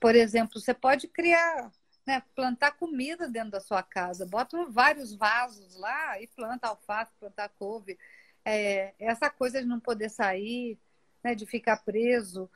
Por 0.00 0.14
exemplo, 0.14 0.60
você 0.60 0.72
pode 0.72 1.06
criar 1.06 1.70
né, 2.08 2.22
plantar 2.34 2.72
comida 2.72 3.28
dentro 3.28 3.50
da 3.50 3.60
sua 3.60 3.82
casa. 3.82 4.24
Bota 4.24 4.64
vários 4.70 5.14
vasos 5.14 5.76
lá 5.76 6.20
e 6.20 6.26
planta 6.26 6.68
alface, 6.68 7.12
planta 7.20 7.46
couve. 7.58 7.98
É, 8.42 8.94
essa 8.98 9.28
coisa 9.28 9.60
de 9.60 9.68
não 9.68 9.78
poder 9.78 10.08
sair, 10.08 10.78
né, 11.22 11.34
de 11.34 11.44
ficar 11.44 11.76
preso. 11.84 12.50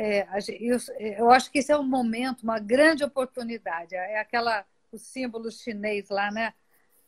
É, 0.00 0.28
eu, 0.60 0.78
eu, 1.18 1.30
acho 1.32 1.50
que 1.50 1.58
esse 1.58 1.72
é 1.72 1.76
um 1.76 1.82
momento, 1.82 2.44
uma 2.44 2.60
grande 2.60 3.02
oportunidade. 3.02 3.96
É 3.96 4.20
aquela 4.20 4.64
o 4.92 4.96
símbolo 4.96 5.50
chinês 5.50 6.08
lá, 6.08 6.30
né? 6.30 6.54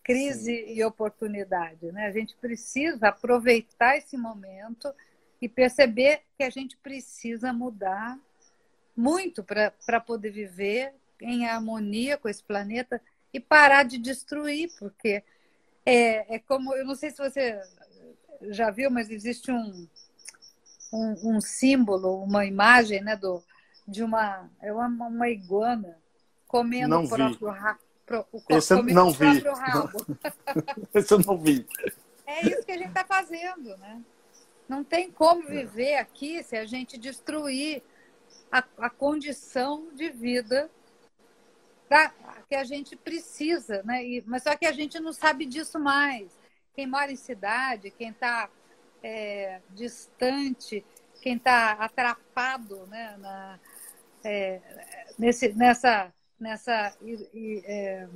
Crise 0.03 0.57
Sim. 0.57 0.73
e 0.75 0.83
oportunidade. 0.83 1.93
Né? 1.93 2.07
A 2.07 2.11
gente 2.11 2.35
precisa 2.35 3.09
aproveitar 3.09 3.97
esse 3.97 4.17
momento 4.17 4.93
e 5.41 5.49
perceber 5.49 6.23
que 6.37 6.43
a 6.43 6.51
gente 6.51 6.77
precisa 6.79 7.53
mudar 7.53 8.19
muito 8.97 9.45
para 9.45 10.01
poder 10.01 10.33
viver 10.33 10.93
em 11.21 11.47
harmonia 11.47 12.19
com 12.19 12.29
esse 12.29 12.43
planeta 12.43 13.01
e 13.33 13.39
parar 13.39 13.85
de 13.85 13.99
destruir, 13.99 14.69
porque 14.81 15.23
é, 15.87 16.35
é 16.35 16.39
como, 16.41 16.75
eu 16.75 16.85
não 16.85 16.97
sei 16.97 17.11
se 17.11 17.19
você 17.19 17.61
já 18.49 18.69
viu, 18.73 18.91
mas 18.91 19.11
existe 19.11 19.53
um, 19.53 19.87
um, 20.93 21.37
um 21.37 21.41
símbolo, 21.41 22.23
uma 22.23 22.45
imagem 22.45 23.03
né, 23.03 23.17
do, 23.17 23.43
de 23.87 24.03
uma, 24.03 24.49
é 24.61 24.73
uma, 24.73 25.07
uma 25.07 25.29
iguana 25.29 25.97
comendo 26.47 26.89
não 26.89 27.05
o 27.05 27.09
próprio 27.09 27.49
rabo. 27.49 27.81
Esse 28.49 28.75
eu 28.75 28.83
não 28.83 29.13
vi. 29.13 29.27
Esse 30.93 31.15
eu 31.15 31.19
não 31.21 31.39
vi. 31.39 31.67
É 32.27 32.47
isso 32.47 32.65
que 32.65 32.73
a 32.73 32.79
gente 32.79 32.89
está 32.89 33.05
fazendo, 33.05 33.77
né? 33.77 34.03
Não 34.69 34.85
tem 34.85 35.11
como 35.11 35.47
viver 35.47 35.97
aqui 35.97 36.43
se 36.43 36.57
a 36.57 36.65
gente 36.65 36.97
destruir 36.99 37.83
a, 38.51 38.65
a 38.79 38.91
condição 38.91 39.89
de 39.95 40.11
vida 40.11 40.71
pra, 41.89 42.13
que 42.49 42.55
a 42.55 42.65
gente 42.65 42.95
precisa, 42.97 43.83
né? 43.83 44.05
E, 44.05 44.23
mas 44.27 44.45
só 44.45 44.57
que 44.57 44.67
a 44.67 44.73
gente 44.73 44.99
não 45.01 45.13
sabe 45.13 45.45
disso 45.45 45.79
mais. 45.79 46.31
Quem 46.75 46.87
mora 46.87 47.11
em 47.11 47.17
cidade, 47.17 47.91
quem 47.91 48.11
está 48.11 48.49
é, 49.03 49.61
distante, 49.71 50.85
quem 51.21 51.37
está 51.37 51.73
atrapado 51.73 52.87
né, 52.87 53.17
na, 53.19 53.59
é, 54.25 54.61
nesse, 55.19 55.53
nessa, 55.53 56.13
nessa 56.39 56.95
é, 57.65 58.09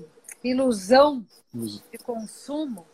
ilusão 0.42 1.24
de 1.52 1.98
consumo, 1.98 2.86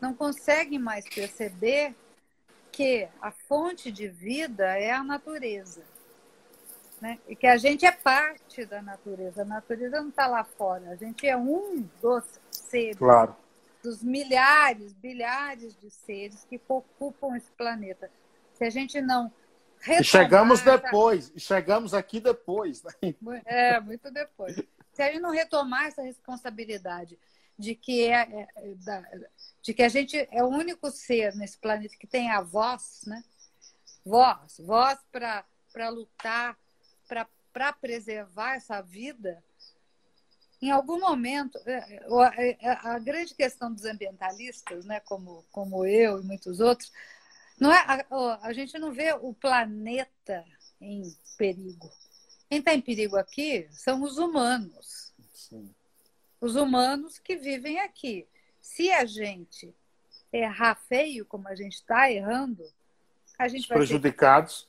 não 0.00 0.14
consegue 0.14 0.78
mais 0.78 1.08
perceber 1.08 1.94
que 2.72 3.08
a 3.20 3.30
fonte 3.30 3.90
de 3.90 4.08
vida 4.08 4.78
é 4.78 4.90
a 4.90 5.02
natureza. 5.02 5.82
Né? 7.00 7.18
E 7.28 7.36
que 7.36 7.46
a 7.46 7.56
gente 7.56 7.84
é 7.84 7.92
parte 7.92 8.64
da 8.64 8.80
natureza. 8.80 9.42
A 9.42 9.44
natureza 9.44 10.00
não 10.00 10.08
está 10.08 10.26
lá 10.26 10.44
fora. 10.44 10.90
A 10.90 10.96
gente 10.96 11.26
é 11.26 11.36
um 11.36 11.86
dos 12.00 12.24
seres. 12.50 12.96
Claro. 12.96 13.36
Dos 13.86 14.02
milhares, 14.02 14.92
bilhares 14.94 15.76
de 15.76 15.88
seres 15.90 16.44
que 16.44 16.60
ocupam 16.68 17.36
esse 17.36 17.52
planeta. 17.52 18.10
Se 18.52 18.64
a 18.64 18.70
gente 18.70 19.00
não. 19.00 19.32
E 19.86 20.02
chegamos 20.02 20.60
depois. 20.60 21.30
E 21.36 21.38
chegamos 21.38 21.94
aqui 21.94 22.18
depois. 22.18 22.82
Né? 22.82 22.92
É, 23.44 23.78
muito 23.78 24.10
depois. 24.10 24.56
Se 24.92 25.02
a 25.02 25.12
gente 25.12 25.20
não 25.20 25.30
retomar 25.30 25.86
essa 25.86 26.02
responsabilidade 26.02 27.16
de 27.56 27.76
que, 27.76 28.08
é, 28.08 28.22
é, 28.22 28.48
é 28.56 29.28
de 29.62 29.72
que 29.72 29.84
a 29.84 29.88
gente 29.88 30.16
é 30.32 30.42
o 30.42 30.48
único 30.48 30.90
ser 30.90 31.32
nesse 31.36 31.56
planeta 31.56 31.94
que 31.96 32.08
tem 32.08 32.28
a 32.28 32.40
voz, 32.40 33.02
né? 33.06 33.22
Voz, 34.04 34.58
voz 34.58 34.98
para 35.12 35.88
lutar 35.90 36.58
para 37.52 37.72
preservar 37.72 38.56
essa 38.56 38.80
vida, 38.82 39.40
em 40.60 40.70
algum 40.70 40.98
momento, 40.98 41.58
é, 41.66 42.00
é, 42.36 42.66
é, 42.66 42.70
a 42.70 42.98
grande 42.98 43.34
questão 43.34 43.72
dos 43.72 43.84
ambientalistas, 43.84 44.84
né, 44.84 45.00
como, 45.00 45.44
como 45.52 45.84
eu 45.84 46.20
e 46.20 46.24
muitos 46.24 46.60
outros, 46.60 46.90
não 47.58 47.72
é, 47.72 47.78
a, 47.78 48.38
a 48.42 48.52
gente 48.52 48.78
não 48.78 48.92
vê 48.92 49.12
o 49.12 49.34
planeta 49.34 50.44
em 50.80 51.02
perigo. 51.36 51.90
Quem 52.48 52.58
está 52.58 52.74
em 52.74 52.80
perigo 52.80 53.16
aqui 53.16 53.66
são 53.70 54.02
os 54.02 54.18
humanos. 54.18 55.12
Sim. 55.32 55.74
Os 56.40 56.54
humanos 56.54 57.18
que 57.18 57.36
vivem 57.36 57.80
aqui. 57.80 58.26
Se 58.60 58.90
a 58.92 59.04
gente 59.04 59.74
errar 60.32 60.74
feio, 60.74 61.24
como 61.24 61.48
a 61.48 61.54
gente 61.54 61.74
está 61.74 62.10
errando, 62.10 62.64
a 63.38 63.48
gente 63.48 63.62
os 63.62 63.68
vai 63.68 63.78
prejudicados 63.78 64.68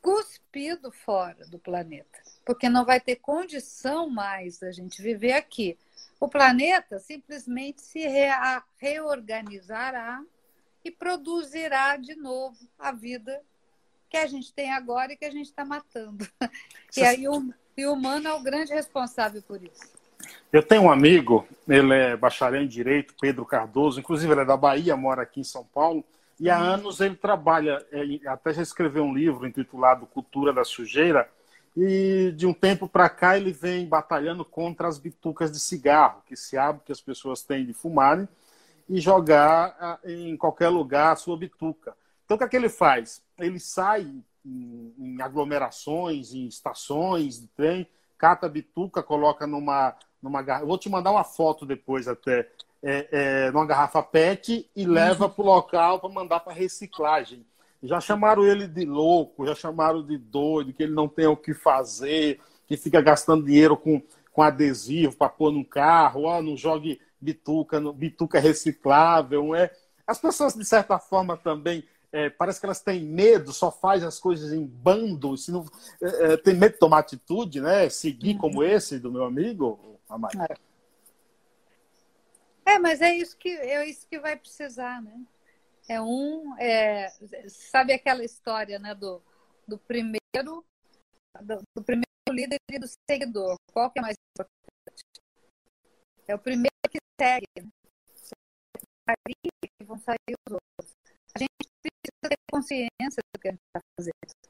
cuspido 0.00 0.90
fora 0.90 1.46
do 1.46 1.58
planeta, 1.58 2.18
porque 2.48 2.70
não 2.70 2.82
vai 2.82 2.98
ter 2.98 3.16
condição 3.16 4.08
mais 4.08 4.58
da 4.58 4.72
gente 4.72 5.02
viver 5.02 5.32
aqui. 5.32 5.76
O 6.18 6.26
planeta 6.26 6.98
simplesmente 6.98 7.82
se 7.82 8.00
reorganizará 8.78 10.22
e 10.82 10.90
produzirá 10.90 11.98
de 11.98 12.14
novo 12.14 12.56
a 12.78 12.90
vida 12.90 13.42
que 14.08 14.16
a 14.16 14.26
gente 14.26 14.50
tem 14.50 14.72
agora 14.72 15.12
e 15.12 15.16
que 15.18 15.26
a 15.26 15.30
gente 15.30 15.48
está 15.48 15.62
matando. 15.62 16.26
E 16.96 17.02
aí 17.02 17.28
o, 17.28 17.52
e 17.76 17.84
o 17.84 17.92
humano 17.92 18.28
é 18.28 18.32
o 18.32 18.42
grande 18.42 18.72
responsável 18.72 19.42
por 19.42 19.62
isso. 19.62 19.92
Eu 20.50 20.62
tenho 20.62 20.84
um 20.84 20.90
amigo, 20.90 21.46
ele 21.68 21.92
é 21.92 22.16
bacharel 22.16 22.62
em 22.62 22.66
Direito, 22.66 23.14
Pedro 23.20 23.44
Cardoso, 23.44 24.00
inclusive 24.00 24.32
ele 24.32 24.40
é 24.40 24.46
da 24.46 24.56
Bahia, 24.56 24.96
mora 24.96 25.20
aqui 25.20 25.40
em 25.40 25.44
São 25.44 25.64
Paulo. 25.66 26.02
E 26.40 26.48
há 26.48 26.56
anos 26.56 27.00
ele 27.00 27.14
trabalha, 27.14 27.86
é, 27.92 28.26
até 28.26 28.54
já 28.54 28.62
escreveu 28.62 29.04
um 29.04 29.14
livro 29.14 29.46
intitulado 29.46 30.06
Cultura 30.06 30.50
da 30.50 30.64
Sujeira, 30.64 31.28
e 31.80 32.32
de 32.32 32.44
um 32.44 32.52
tempo 32.52 32.88
para 32.88 33.08
cá 33.08 33.36
ele 33.36 33.52
vem 33.52 33.86
batalhando 33.86 34.44
contra 34.44 34.88
as 34.88 34.98
bitucas 34.98 35.52
de 35.52 35.60
cigarro, 35.60 36.22
que 36.26 36.34
se 36.34 36.58
abre 36.58 36.82
que 36.84 36.90
as 36.90 37.00
pessoas 37.00 37.42
têm 37.42 37.64
de 37.64 37.72
fumarem 37.72 38.28
e 38.88 39.00
jogar 39.00 40.00
em 40.04 40.36
qualquer 40.36 40.70
lugar 40.70 41.12
a 41.12 41.16
sua 41.16 41.36
bituca. 41.36 41.94
Então 42.24 42.34
o 42.34 42.38
que 42.38 42.44
é 42.44 42.48
que 42.48 42.56
ele 42.56 42.68
faz? 42.68 43.22
Ele 43.38 43.60
sai 43.60 44.10
em, 44.44 44.94
em 44.98 45.22
aglomerações, 45.22 46.34
em 46.34 46.48
estações 46.48 47.40
de 47.40 47.46
trem, 47.46 47.86
cata 48.16 48.46
a 48.46 48.50
bituca, 48.50 49.00
coloca 49.00 49.46
numa, 49.46 49.94
numa 50.20 50.42
garrafa. 50.42 50.66
Vou 50.66 50.78
te 50.78 50.88
mandar 50.88 51.12
uma 51.12 51.22
foto 51.22 51.64
depois 51.64 52.08
até, 52.08 52.50
é, 52.82 53.08
é, 53.12 53.50
numa 53.52 53.66
garrafa 53.66 54.02
PET 54.02 54.68
e 54.74 54.84
leva 54.84 55.26
uhum. 55.26 55.30
para 55.30 55.42
o 55.42 55.46
local 55.46 56.00
para 56.00 56.10
mandar 56.10 56.40
para 56.40 56.52
reciclagem. 56.52 57.46
Já 57.82 58.00
chamaram 58.00 58.44
ele 58.44 58.66
de 58.66 58.84
louco, 58.84 59.46
já 59.46 59.54
chamaram 59.54 60.04
de 60.04 60.18
doido, 60.18 60.72
que 60.72 60.82
ele 60.82 60.94
não 60.94 61.08
tem 61.08 61.26
o 61.26 61.36
que 61.36 61.54
fazer, 61.54 62.40
que 62.66 62.76
fica 62.76 63.00
gastando 63.00 63.44
dinheiro 63.44 63.76
com, 63.76 64.02
com 64.32 64.42
adesivo 64.42 65.16
para 65.16 65.28
pôr 65.28 65.52
no 65.52 65.64
carro, 65.64 66.24
ó, 66.24 66.42
não 66.42 66.56
jogue 66.56 67.00
bituca, 67.20 67.80
bituca 67.92 68.40
reciclável. 68.40 69.54
É? 69.54 69.70
As 70.06 70.18
pessoas, 70.18 70.54
de 70.54 70.64
certa 70.64 70.98
forma, 70.98 71.36
também 71.36 71.84
é, 72.12 72.30
parece 72.30 72.58
que 72.58 72.66
elas 72.66 72.80
têm 72.80 73.04
medo, 73.04 73.52
só 73.52 73.70
faz 73.70 74.02
as 74.02 74.18
coisas 74.18 74.52
em 74.52 74.64
bando, 74.64 75.36
se 75.36 75.52
não, 75.52 75.64
é, 76.00 76.32
é 76.32 76.36
tem 76.36 76.54
medo 76.54 76.72
de 76.72 76.78
tomar 76.78 76.98
atitude, 77.00 77.60
né? 77.60 77.88
Seguir 77.88 78.34
uhum. 78.34 78.38
como 78.38 78.64
esse 78.64 78.98
do 78.98 79.12
meu 79.12 79.24
amigo, 79.24 79.98
Amai. 80.08 80.32
É. 82.66 82.72
é, 82.72 82.78
mas 82.78 83.02
é 83.02 83.14
isso 83.14 83.36
que 83.36 83.50
é 83.50 83.86
isso 83.86 84.06
que 84.08 84.18
vai 84.18 84.36
precisar, 84.36 85.02
né? 85.02 85.20
É 85.88 86.00
um, 86.00 86.56
é, 86.58 87.08
sabe 87.48 87.92
aquela 87.92 88.22
história, 88.22 88.78
né, 88.78 88.94
do, 88.94 89.22
do 89.66 89.78
primeiro, 89.78 90.64
do, 91.40 91.62
do 91.74 91.82
primeiro 91.82 92.06
líder 92.30 92.58
e 92.70 92.78
do 92.78 92.86
seguidor. 93.10 93.56
Qual 93.72 93.90
que 93.90 93.98
é 93.98 94.02
mais 94.02 94.16
importante? 94.30 95.04
É 96.26 96.34
o 96.34 96.38
primeiro 96.38 96.76
que 96.90 96.98
segue. 97.18 97.46
Né? 97.56 99.14
Que 99.34 99.84
vão 99.84 99.98
sair 99.98 100.16
os 100.46 100.52
outros. 100.52 100.92
A 101.34 101.38
gente 101.38 101.48
precisa 101.82 102.28
ter 102.28 102.36
consciência 102.52 103.22
do 103.34 103.40
que 103.40 103.48
a 103.48 103.50
gente 103.52 103.60
está 103.74 103.80
fazendo. 103.98 104.48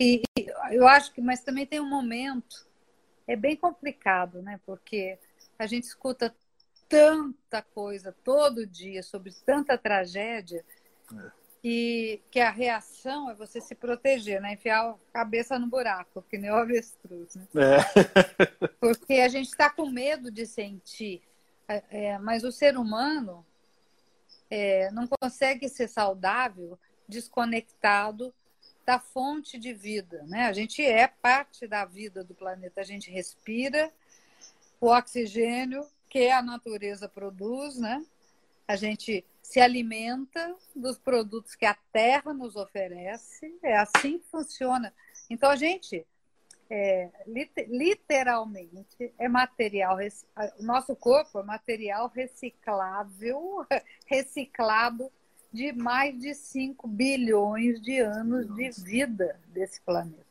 E, 0.00 0.22
eu 0.70 0.86
acho 0.86 1.12
que, 1.12 1.20
mas 1.20 1.42
também 1.42 1.66
tem 1.66 1.80
um 1.80 1.88
momento, 1.88 2.66
é 3.26 3.36
bem 3.36 3.56
complicado, 3.56 4.40
né? 4.40 4.60
Porque 4.64 5.18
a 5.58 5.66
gente 5.66 5.84
escuta 5.84 6.34
tanta 6.88 7.60
coisa 7.60 8.12
todo 8.24 8.66
dia 8.66 9.02
sobre 9.02 9.32
tanta 9.44 9.76
tragédia. 9.76 10.64
E 11.62 12.20
que 12.30 12.40
a 12.40 12.50
reação 12.50 13.30
é 13.30 13.34
você 13.34 13.60
se 13.60 13.74
proteger, 13.74 14.40
né? 14.40 14.54
Enfiar 14.54 14.90
a 14.90 14.94
cabeça 15.12 15.58
no 15.58 15.66
buraco, 15.66 16.24
que 16.30 16.38
nem 16.38 16.50
o 16.50 16.56
avestruz, 16.56 17.34
né? 17.34 17.46
É. 17.54 18.68
Porque 18.80 19.14
a 19.14 19.28
gente 19.28 19.48
está 19.48 19.68
com 19.68 19.90
medo 19.90 20.30
de 20.30 20.46
sentir, 20.46 21.22
é, 21.66 21.82
é, 21.90 22.18
mas 22.18 22.44
o 22.44 22.52
ser 22.52 22.76
humano 22.76 23.44
é, 24.50 24.90
não 24.92 25.06
consegue 25.20 25.68
ser 25.68 25.88
saudável 25.88 26.78
desconectado 27.08 28.32
da 28.86 28.98
fonte 28.98 29.58
de 29.58 29.74
vida, 29.74 30.22
né? 30.28 30.46
A 30.46 30.52
gente 30.52 30.82
é 30.82 31.06
parte 31.06 31.66
da 31.66 31.84
vida 31.84 32.22
do 32.24 32.34
planeta, 32.34 32.80
a 32.80 32.84
gente 32.84 33.10
respira 33.10 33.92
o 34.80 34.86
oxigênio 34.86 35.86
que 36.08 36.30
a 36.30 36.40
natureza 36.40 37.08
produz, 37.08 37.78
né? 37.78 38.02
A 38.66 38.76
gente 38.76 39.24
se 39.48 39.60
alimenta 39.60 40.54
dos 40.76 40.98
produtos 40.98 41.54
que 41.54 41.64
a 41.64 41.74
terra 41.90 42.34
nos 42.34 42.54
oferece, 42.54 43.58
é 43.62 43.78
assim 43.78 44.18
que 44.18 44.26
funciona. 44.26 44.92
Então 45.30 45.48
a 45.48 45.56
gente 45.56 46.06
é, 46.68 47.08
literalmente 47.66 49.10
é 49.18 49.26
material, 49.26 49.96
o 50.58 50.62
nosso 50.62 50.94
corpo 50.94 51.38
é 51.38 51.42
material 51.42 52.12
reciclável, 52.14 53.66
reciclado 54.04 55.10
de 55.50 55.72
mais 55.72 56.18
de 56.18 56.34
5 56.34 56.86
bilhões 56.86 57.80
de 57.80 58.00
anos 58.00 58.54
de 58.54 58.70
vida 58.82 59.40
desse 59.46 59.80
planeta. 59.80 60.28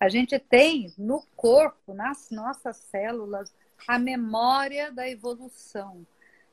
A 0.00 0.08
gente 0.08 0.36
tem 0.40 0.92
no 0.98 1.22
corpo, 1.36 1.94
nas 1.94 2.30
nossas 2.32 2.78
células, 2.78 3.54
a 3.86 3.96
memória 3.96 4.90
da 4.90 5.08
evolução. 5.08 6.04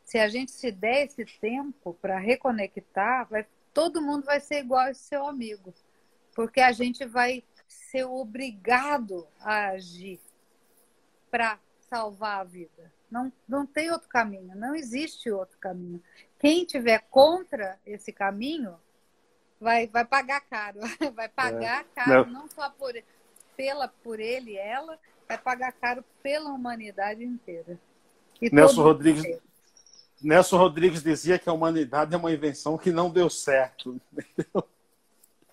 Se 0.07 0.17
a 0.17 0.29
gente 0.29 0.51
se 0.53 0.71
der 0.71 1.05
esse 1.05 1.25
tempo 1.25 1.93
para 2.01 2.17
reconectar, 2.17 3.27
vai, 3.27 3.45
todo 3.73 4.01
mundo 4.01 4.23
vai 4.23 4.39
ser 4.39 4.59
igual 4.59 4.87
esse 4.87 5.01
seu 5.01 5.27
amigo, 5.27 5.73
porque 6.33 6.61
a 6.61 6.71
gente 6.71 7.03
vai 7.03 7.43
ser 7.67 8.05
obrigado 8.05 9.27
a 9.37 9.71
agir 9.71 10.17
para 11.29 11.59
salvar 11.89 12.39
a 12.39 12.43
vida. 12.45 12.89
Não, 13.11 13.29
não 13.45 13.65
tem 13.65 13.91
outro 13.91 14.07
caminho, 14.07 14.55
não 14.55 14.73
existe 14.73 15.29
outro 15.29 15.57
caminho. 15.57 16.01
Quem 16.39 16.63
tiver 16.63 16.99
contra 17.09 17.77
esse 17.85 18.13
caminho 18.13 18.79
vai, 19.59 19.87
vai 19.87 20.05
pagar 20.05 20.39
caro, 20.39 20.79
vai 21.13 21.27
pagar 21.27 21.81
é. 21.81 21.87
caro 21.93 22.31
não. 22.31 22.43
não 22.43 22.49
só 22.49 22.69
por, 22.69 22.93
pela, 23.57 23.89
por 23.89 24.21
ele 24.21 24.51
e 24.51 24.57
ela, 24.57 24.97
vai 25.27 25.37
pagar 25.37 25.73
caro 25.73 26.01
pela 26.23 26.49
humanidade 26.49 27.25
inteira. 27.25 27.77
E 28.41 28.49
Nelson 28.49 28.83
Rodrigues, 28.83 29.41
Nelson 30.21 30.57
Rodrigues 30.57 31.03
dizia 31.03 31.37
que 31.37 31.49
a 31.49 31.53
humanidade 31.53 32.13
é 32.13 32.17
uma 32.17 32.31
invenção 32.31 32.77
que 32.77 32.91
não 32.91 33.09
deu 33.09 33.29
certo. 33.29 33.99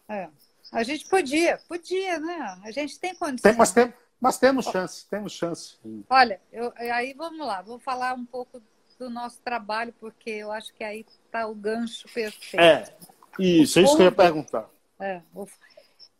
É. 0.08 0.28
A 0.72 0.82
gente 0.82 1.06
podia, 1.06 1.58
podia, 1.68 2.18
né? 2.18 2.60
A 2.64 2.70
gente 2.70 2.98
tem 2.98 3.14
condições. 3.14 3.42
Tem, 3.42 3.54
mas, 3.54 3.72
tem, 3.72 3.94
mas 4.20 4.38
temos 4.38 4.66
chance, 4.66 5.06
temos 5.08 5.32
chance. 5.32 5.78
Olha, 6.10 6.40
eu, 6.52 6.72
aí 6.76 7.14
vamos 7.14 7.46
lá, 7.46 7.62
vou 7.62 7.78
falar 7.78 8.14
um 8.14 8.24
pouco 8.24 8.60
do 8.98 9.08
nosso 9.08 9.40
trabalho, 9.40 9.94
porque 10.00 10.30
eu 10.30 10.50
acho 10.50 10.74
que 10.74 10.82
aí 10.82 11.06
está 11.26 11.46
o 11.46 11.54
gancho 11.54 12.08
perfeito. 12.12 12.60
É, 12.60 12.94
isso, 13.38 13.78
é 13.78 13.82
isso 13.82 13.96
que 13.96 14.02
eu 14.02 14.06
ia 14.06 14.12
perguntar. 14.12 14.68
É, 14.98 15.22
o, 15.34 15.46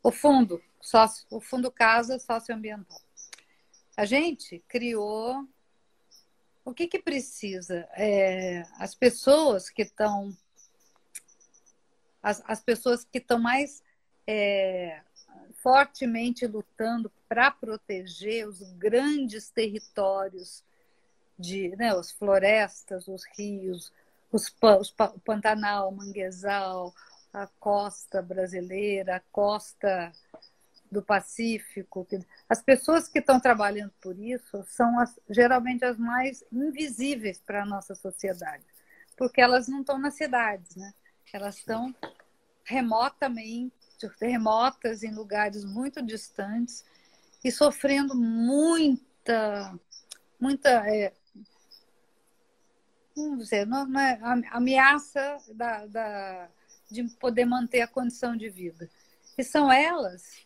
o 0.03 0.11
fundo, 0.11 0.63
sócio, 0.81 1.27
o 1.31 1.41
fundo 1.41 1.71
casa 1.71 2.19
socioambiental. 2.19 3.01
A 3.97 4.05
gente 4.05 4.63
criou. 4.69 5.47
O 6.64 6.72
que, 6.72 6.88
que 6.88 6.98
precisa? 6.98 7.87
É, 7.92 8.64
as 8.79 8.94
pessoas 8.94 9.68
que 9.68 9.83
estão. 9.83 10.35
As, 12.22 12.42
as 12.46 12.62
pessoas 12.62 13.05
que 13.05 13.18
estão 13.18 13.38
mais 13.38 13.83
é, 14.27 15.03
fortemente 15.62 16.46
lutando 16.46 17.12
para 17.29 17.50
proteger 17.50 18.48
os 18.48 18.61
grandes 18.72 19.50
territórios 19.50 20.64
de 21.38 21.74
né, 21.77 21.90
as 21.90 22.12
florestas, 22.12 23.09
os 23.09 23.24
rios, 23.37 23.92
os, 24.33 24.55
os, 24.61 24.94
o 25.14 25.20
Pantanal, 25.20 25.90
o 25.90 25.96
Manguezal, 25.96 26.94
a 27.33 27.46
costa 27.59 28.22
brasileira, 28.22 29.16
a 29.16 29.20
costa 29.33 30.12
do 30.90 31.03
Pacífico. 31.03 32.07
As 32.49 32.62
pessoas 32.62 33.09
que 33.09 33.18
estão 33.18 33.40
trabalhando 33.40 33.92
por 34.01 34.18
isso 34.18 34.64
são 34.68 34.99
as, 34.99 35.18
geralmente 35.29 35.85
as 35.85 35.99
mais 35.99 36.44
invisíveis 36.53 37.40
para 37.40 37.62
a 37.62 37.66
nossa 37.66 37.94
sociedade, 37.94 38.64
porque 39.16 39.40
elas 39.40 39.68
não 39.68 39.81
estão 39.81 39.99
nas 39.99 40.14
cidades, 40.14 40.77
né? 40.77 40.92
Elas 41.33 41.57
estão 41.57 41.94
remotamente, 42.62 43.75
remotas 44.20 45.03
em 45.03 45.14
lugares 45.14 45.64
muito 45.64 46.03
distantes 46.03 46.85
e 47.42 47.51
sofrendo 47.51 48.14
muita, 48.14 49.79
muita, 50.40 50.70
é, 50.88 51.12
vamos 53.16 53.44
dizer, 53.44 53.66
não, 53.66 53.87
não 53.87 54.01
é, 54.01 54.18
ameaça 54.51 55.38
da, 55.55 55.87
da, 55.87 56.49
de 56.90 57.05
poder 57.18 57.44
manter 57.44 57.83
a 57.83 57.88
condição 57.88 58.37
de 58.37 58.49
vida. 58.49 58.88
E 59.37 59.42
são 59.42 59.70
elas 59.70 60.44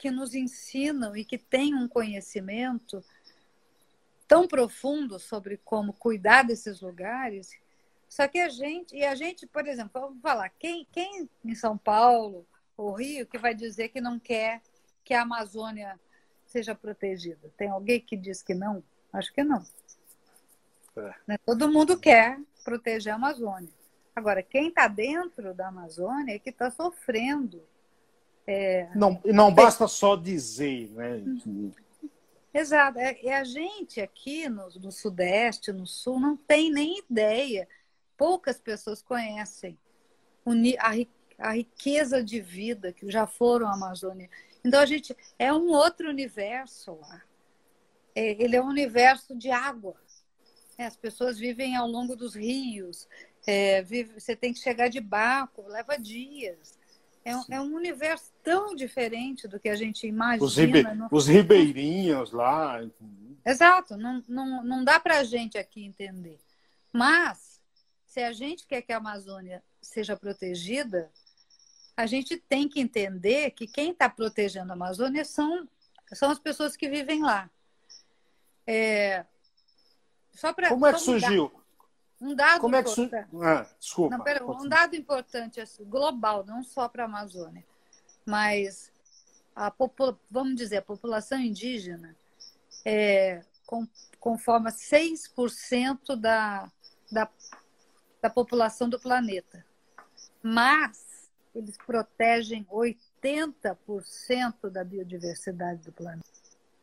que 0.00 0.10
nos 0.10 0.34
ensinam 0.34 1.14
e 1.14 1.26
que 1.26 1.36
têm 1.36 1.74
um 1.74 1.86
conhecimento 1.86 3.04
tão 4.26 4.48
profundo 4.48 5.18
sobre 5.18 5.58
como 5.58 5.92
cuidar 5.92 6.42
desses 6.42 6.80
lugares. 6.80 7.50
Só 8.08 8.26
que 8.26 8.38
a 8.38 8.48
gente, 8.48 8.96
e 8.96 9.04
a 9.04 9.14
gente, 9.14 9.46
por 9.46 9.68
exemplo, 9.68 10.00
vamos 10.00 10.22
falar, 10.22 10.48
quem, 10.58 10.86
quem 10.90 11.28
em 11.44 11.54
São 11.54 11.76
Paulo 11.76 12.46
ou 12.78 12.94
Rio 12.94 13.26
que 13.26 13.36
vai 13.36 13.54
dizer 13.54 13.90
que 13.90 14.00
não 14.00 14.18
quer 14.18 14.62
que 15.04 15.12
a 15.12 15.20
Amazônia 15.20 16.00
seja 16.46 16.74
protegida? 16.74 17.52
Tem 17.58 17.68
alguém 17.68 18.00
que 18.00 18.16
diz 18.16 18.42
que 18.42 18.54
não? 18.54 18.82
Acho 19.12 19.30
que 19.34 19.44
não. 19.44 19.62
É. 20.96 21.14
Né? 21.26 21.38
Todo 21.44 21.70
mundo 21.70 22.00
quer 22.00 22.40
proteger 22.64 23.12
a 23.12 23.16
Amazônia. 23.16 23.68
Agora, 24.16 24.42
quem 24.42 24.68
está 24.68 24.88
dentro 24.88 25.52
da 25.52 25.68
Amazônia 25.68 26.36
é 26.36 26.38
que 26.38 26.48
está 26.48 26.70
sofrendo 26.70 27.62
é... 28.46 28.88
Não, 28.94 29.20
não 29.24 29.52
basta 29.52 29.86
só 29.86 30.16
dizer, 30.16 30.90
né? 30.90 31.22
Exato. 32.52 32.98
É, 32.98 33.18
é, 33.24 33.36
a 33.36 33.44
gente 33.44 34.00
aqui 34.00 34.48
no, 34.48 34.68
no 34.80 34.90
Sudeste, 34.90 35.72
no 35.72 35.86
Sul, 35.86 36.18
não 36.18 36.36
tem 36.36 36.70
nem 36.70 36.98
ideia. 36.98 37.68
Poucas 38.16 38.58
pessoas 38.58 39.00
conhecem 39.02 39.78
a, 40.78 41.48
a 41.48 41.52
riqueza 41.52 42.22
de 42.22 42.40
vida 42.40 42.92
que 42.92 43.10
já 43.10 43.26
foram 43.26 43.68
à 43.68 43.74
Amazônia. 43.74 44.28
Então, 44.64 44.80
a 44.80 44.86
gente 44.86 45.16
é 45.38 45.52
um 45.52 45.70
outro 45.70 46.08
universo 46.08 46.98
lá. 47.00 47.22
É, 48.14 48.42
ele 48.42 48.56
é 48.56 48.62
um 48.62 48.68
universo 48.68 49.34
de 49.36 49.50
água. 49.50 49.94
É, 50.76 50.86
as 50.86 50.96
pessoas 50.96 51.38
vivem 51.38 51.76
ao 51.76 51.86
longo 51.86 52.16
dos 52.16 52.34
rios. 52.34 53.08
É, 53.46 53.82
vive, 53.82 54.20
você 54.20 54.34
tem 54.34 54.52
que 54.52 54.58
chegar 54.58 54.88
de 54.88 55.00
barco, 55.00 55.66
leva 55.68 55.96
dias. 55.96 56.79
É, 57.24 57.32
é, 57.56 57.60
um 57.60 57.74
universo 57.74 58.32
tão 58.42 58.74
diferente 58.74 59.46
do 59.46 59.60
que 59.60 59.68
a 59.68 59.76
gente 59.76 60.06
imagina. 60.06 60.44
Os, 60.44 60.56
ribe... 60.56 60.82
no... 60.82 61.08
os 61.10 61.26
ribeirinhos 61.26 62.32
lá. 62.32 62.80
Exato, 63.44 63.96
não, 63.96 64.22
não, 64.28 64.64
não 64.64 64.84
dá 64.84 64.98
para 64.98 65.18
a 65.18 65.24
gente 65.24 65.58
aqui 65.58 65.84
entender. 65.84 66.40
Mas, 66.92 67.60
se 68.06 68.20
a 68.22 68.32
gente 68.32 68.66
quer 68.66 68.82
que 68.82 68.92
a 68.92 68.96
Amazônia 68.96 69.62
seja 69.80 70.16
protegida, 70.16 71.10
a 71.96 72.06
gente 72.06 72.36
tem 72.36 72.68
que 72.68 72.80
entender 72.80 73.50
que 73.50 73.66
quem 73.66 73.90
está 73.90 74.08
protegendo 74.08 74.72
a 74.72 74.74
Amazônia 74.74 75.24
são, 75.24 75.68
são 76.12 76.30
as 76.30 76.38
pessoas 76.38 76.76
que 76.76 76.88
vivem 76.88 77.22
lá. 77.22 77.50
É, 78.66 79.26
só 80.32 80.52
pra, 80.52 80.68
Como 80.68 80.86
é 80.86 80.92
que 80.92 81.00
surgiu? 81.00 81.52
Um 82.20 82.34
dado 82.34 82.60
Como 82.60 82.76
é 82.76 82.82
que 82.82 82.90
ah, 83.42 83.66
desculpa. 83.78 84.16
Não, 84.16 84.24
pera, 84.24 84.44
um 84.44 84.68
dado 84.68 84.94
importante 84.94 85.60
assim, 85.60 85.84
global, 85.84 86.44
não 86.44 86.62
só 86.62 86.86
para 86.86 87.04
a 87.04 87.06
Amazônia, 87.06 87.64
mas 88.26 88.92
a 89.56 89.72
vamos 90.30 90.54
dizer, 90.54 90.78
a 90.78 90.82
população 90.82 91.38
indígena 91.38 92.14
é, 92.84 93.42
com, 93.66 93.86
conforma 94.18 94.70
6% 94.70 96.16
da, 96.16 96.70
da, 97.10 97.28
da 98.20 98.30
população 98.30 98.88
do 98.88 98.98
planeta. 98.98 99.64
Mas 100.42 101.28
eles 101.54 101.76
protegem 101.78 102.64
80% 102.66 104.70
da 104.70 104.84
biodiversidade 104.84 105.82
do 105.82 105.92
planeta. 105.92 106.28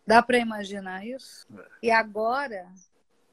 Dá 0.05 0.21
para 0.21 0.37
imaginar 0.37 1.05
isso? 1.05 1.45
É. 1.53 1.65
E 1.83 1.91
agora, 1.91 2.71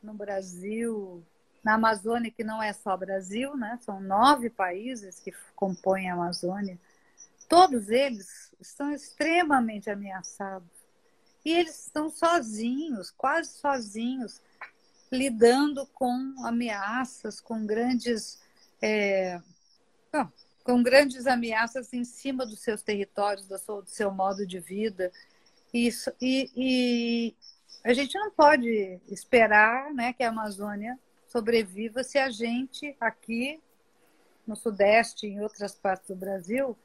no 0.02 0.14
Brasil, 0.14 1.24
na 1.64 1.74
Amazônia, 1.74 2.30
que 2.30 2.44
não 2.44 2.62
é 2.62 2.72
só 2.72 2.96
Brasil, 2.96 3.56
né? 3.56 3.78
são 3.80 4.00
nove 4.00 4.50
países 4.50 5.18
que 5.18 5.32
compõem 5.56 6.10
a 6.10 6.14
Amazônia, 6.14 6.78
todos 7.48 7.88
eles 7.88 8.52
estão 8.60 8.92
extremamente 8.92 9.88
ameaçados. 9.88 10.68
E 11.44 11.52
eles 11.52 11.86
estão 11.86 12.10
sozinhos, 12.10 13.10
quase 13.10 13.50
sozinhos, 13.54 14.40
lidando 15.10 15.86
com 15.88 16.34
ameaças, 16.44 17.40
com 17.40 17.66
grandes. 17.66 18.42
É, 18.80 19.40
com 20.62 20.82
grandes 20.82 21.26
ameaças 21.26 21.92
em 21.92 22.04
cima 22.04 22.46
dos 22.46 22.60
seus 22.60 22.82
territórios, 22.82 23.46
do 23.46 23.58
seu, 23.58 23.82
do 23.82 23.90
seu 23.90 24.10
modo 24.10 24.46
de 24.46 24.58
vida. 24.58 25.12
Isso, 25.72 26.10
e, 26.20 26.50
e, 26.56 27.34
a 27.84 27.92
gente 27.92 28.18
não 28.18 28.30
pode 28.30 28.98
esperar 29.08 29.92
né, 29.92 30.14
que 30.14 30.22
a 30.22 30.30
Amazônia 30.30 30.98
sobreviva 31.34 32.04
se 32.04 32.16
a 32.16 32.30
gente 32.30 32.96
aqui 33.00 33.60
no 34.46 34.54
Sudeste 34.54 35.26
e 35.26 35.30
em 35.30 35.40
outras 35.40 35.74
partes 35.74 36.06
do 36.06 36.14
Brasil 36.14 36.78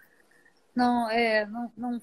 não, 0.76 1.10
é, 1.12 1.46
não, 1.46 1.72
não, 1.78 2.02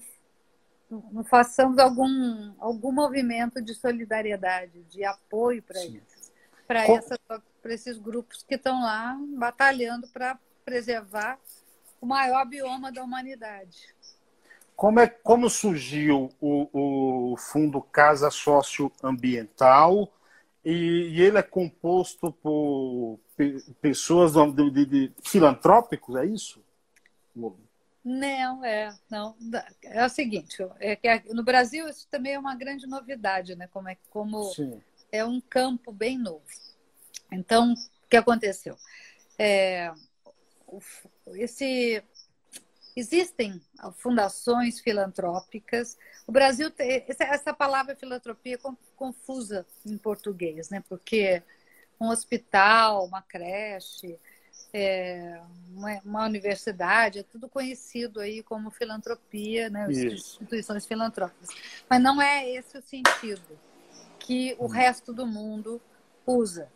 não 1.11 1.23
façamos 1.25 1.77
algum, 1.77 2.53
algum 2.59 2.91
movimento 2.91 3.61
de 3.61 3.73
solidariedade, 3.73 4.83
de 4.83 5.03
apoio 5.03 5.61
para 5.61 5.83
isso, 5.83 6.31
para 6.65 7.73
esses 7.73 7.97
grupos 7.97 8.43
que 8.43 8.55
estão 8.55 8.81
lá 8.81 9.17
batalhando 9.35 10.07
para 10.07 10.39
preservar 10.63 11.37
o 11.99 12.05
maior 12.05 12.45
bioma 12.45 12.91
da 12.91 13.03
humanidade. 13.03 13.93
Como, 14.73 14.99
é, 14.99 15.07
como 15.07 15.49
surgiu 15.49 16.29
o, 16.39 17.31
o 17.31 17.37
Fundo 17.37 17.81
Casa 17.81 18.29
Socioambiental? 18.29 20.13
E, 20.69 21.13
e 21.13 21.21
ele 21.21 21.37
é 21.37 21.41
composto 21.41 22.29
por 22.29 23.17
pessoas 23.81 24.33
de, 24.33 24.69
de, 24.69 24.85
de, 24.85 25.13
filantrópicos, 25.23 26.17
é 26.17 26.25
isso? 26.25 26.61
Não, 28.03 28.65
é, 28.65 28.93
não. 29.09 29.33
É 29.81 30.05
o 30.05 30.09
seguinte, 30.09 30.57
é 30.81 30.97
que 30.97 31.33
no 31.33 31.41
Brasil 31.41 31.87
isso 31.87 32.05
também 32.11 32.33
é 32.33 32.39
uma 32.39 32.53
grande 32.53 32.85
novidade, 32.85 33.55
né? 33.55 33.67
Como 33.67 33.87
é 33.87 33.95
como 34.09 34.43
Sim. 34.51 34.81
é 35.09 35.23
um 35.23 35.39
campo 35.39 35.89
bem 35.93 36.17
novo. 36.17 36.43
Então, 37.31 37.71
o 37.71 38.07
que 38.09 38.17
aconteceu? 38.17 38.75
É, 39.39 39.93
esse 41.35 42.03
existem 42.99 43.61
fundações 43.97 44.79
filantrópicas. 44.79 45.95
O 46.25 46.31
Brasil 46.31 46.71
tem 46.71 47.05
essa 47.07 47.53
palavra 47.53 47.95
filantropia 47.95 48.55
é 48.55 48.71
confusa 48.95 49.67
em 49.85 49.97
português, 49.97 50.71
né? 50.71 50.83
Porque 50.89 51.43
um 52.01 52.09
hospital, 52.09 53.05
uma 53.05 53.21
creche, 53.21 54.19
é, 54.73 55.39
uma, 55.69 55.99
uma, 56.03 56.25
universidade, 56.25 57.19
é 57.19 57.23
tudo 57.23 57.47
conhecido 57.47 58.19
aí 58.19 58.41
como 58.41 58.71
filantropia, 58.71 59.69
né? 59.69 59.87
instituições 59.91 60.85
filantrópicas. 60.87 61.49
Mas 61.87 62.01
não 62.01 62.19
é 62.19 62.49
esse 62.49 62.79
o 62.79 62.81
sentido 62.81 63.59
que 64.19 64.55
o 64.57 64.65
hum. 64.65 64.69
resto 64.69 65.13
do 65.13 65.27
mundo 65.27 65.79
usa. 66.25 66.71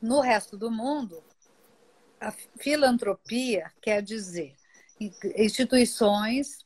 No 0.00 0.20
resto 0.20 0.56
do 0.56 0.70
mundo, 0.70 1.24
a 2.20 2.30
filantropia 2.30 3.72
quer 3.80 4.02
dizer 4.02 4.57
instituições, 5.00 6.64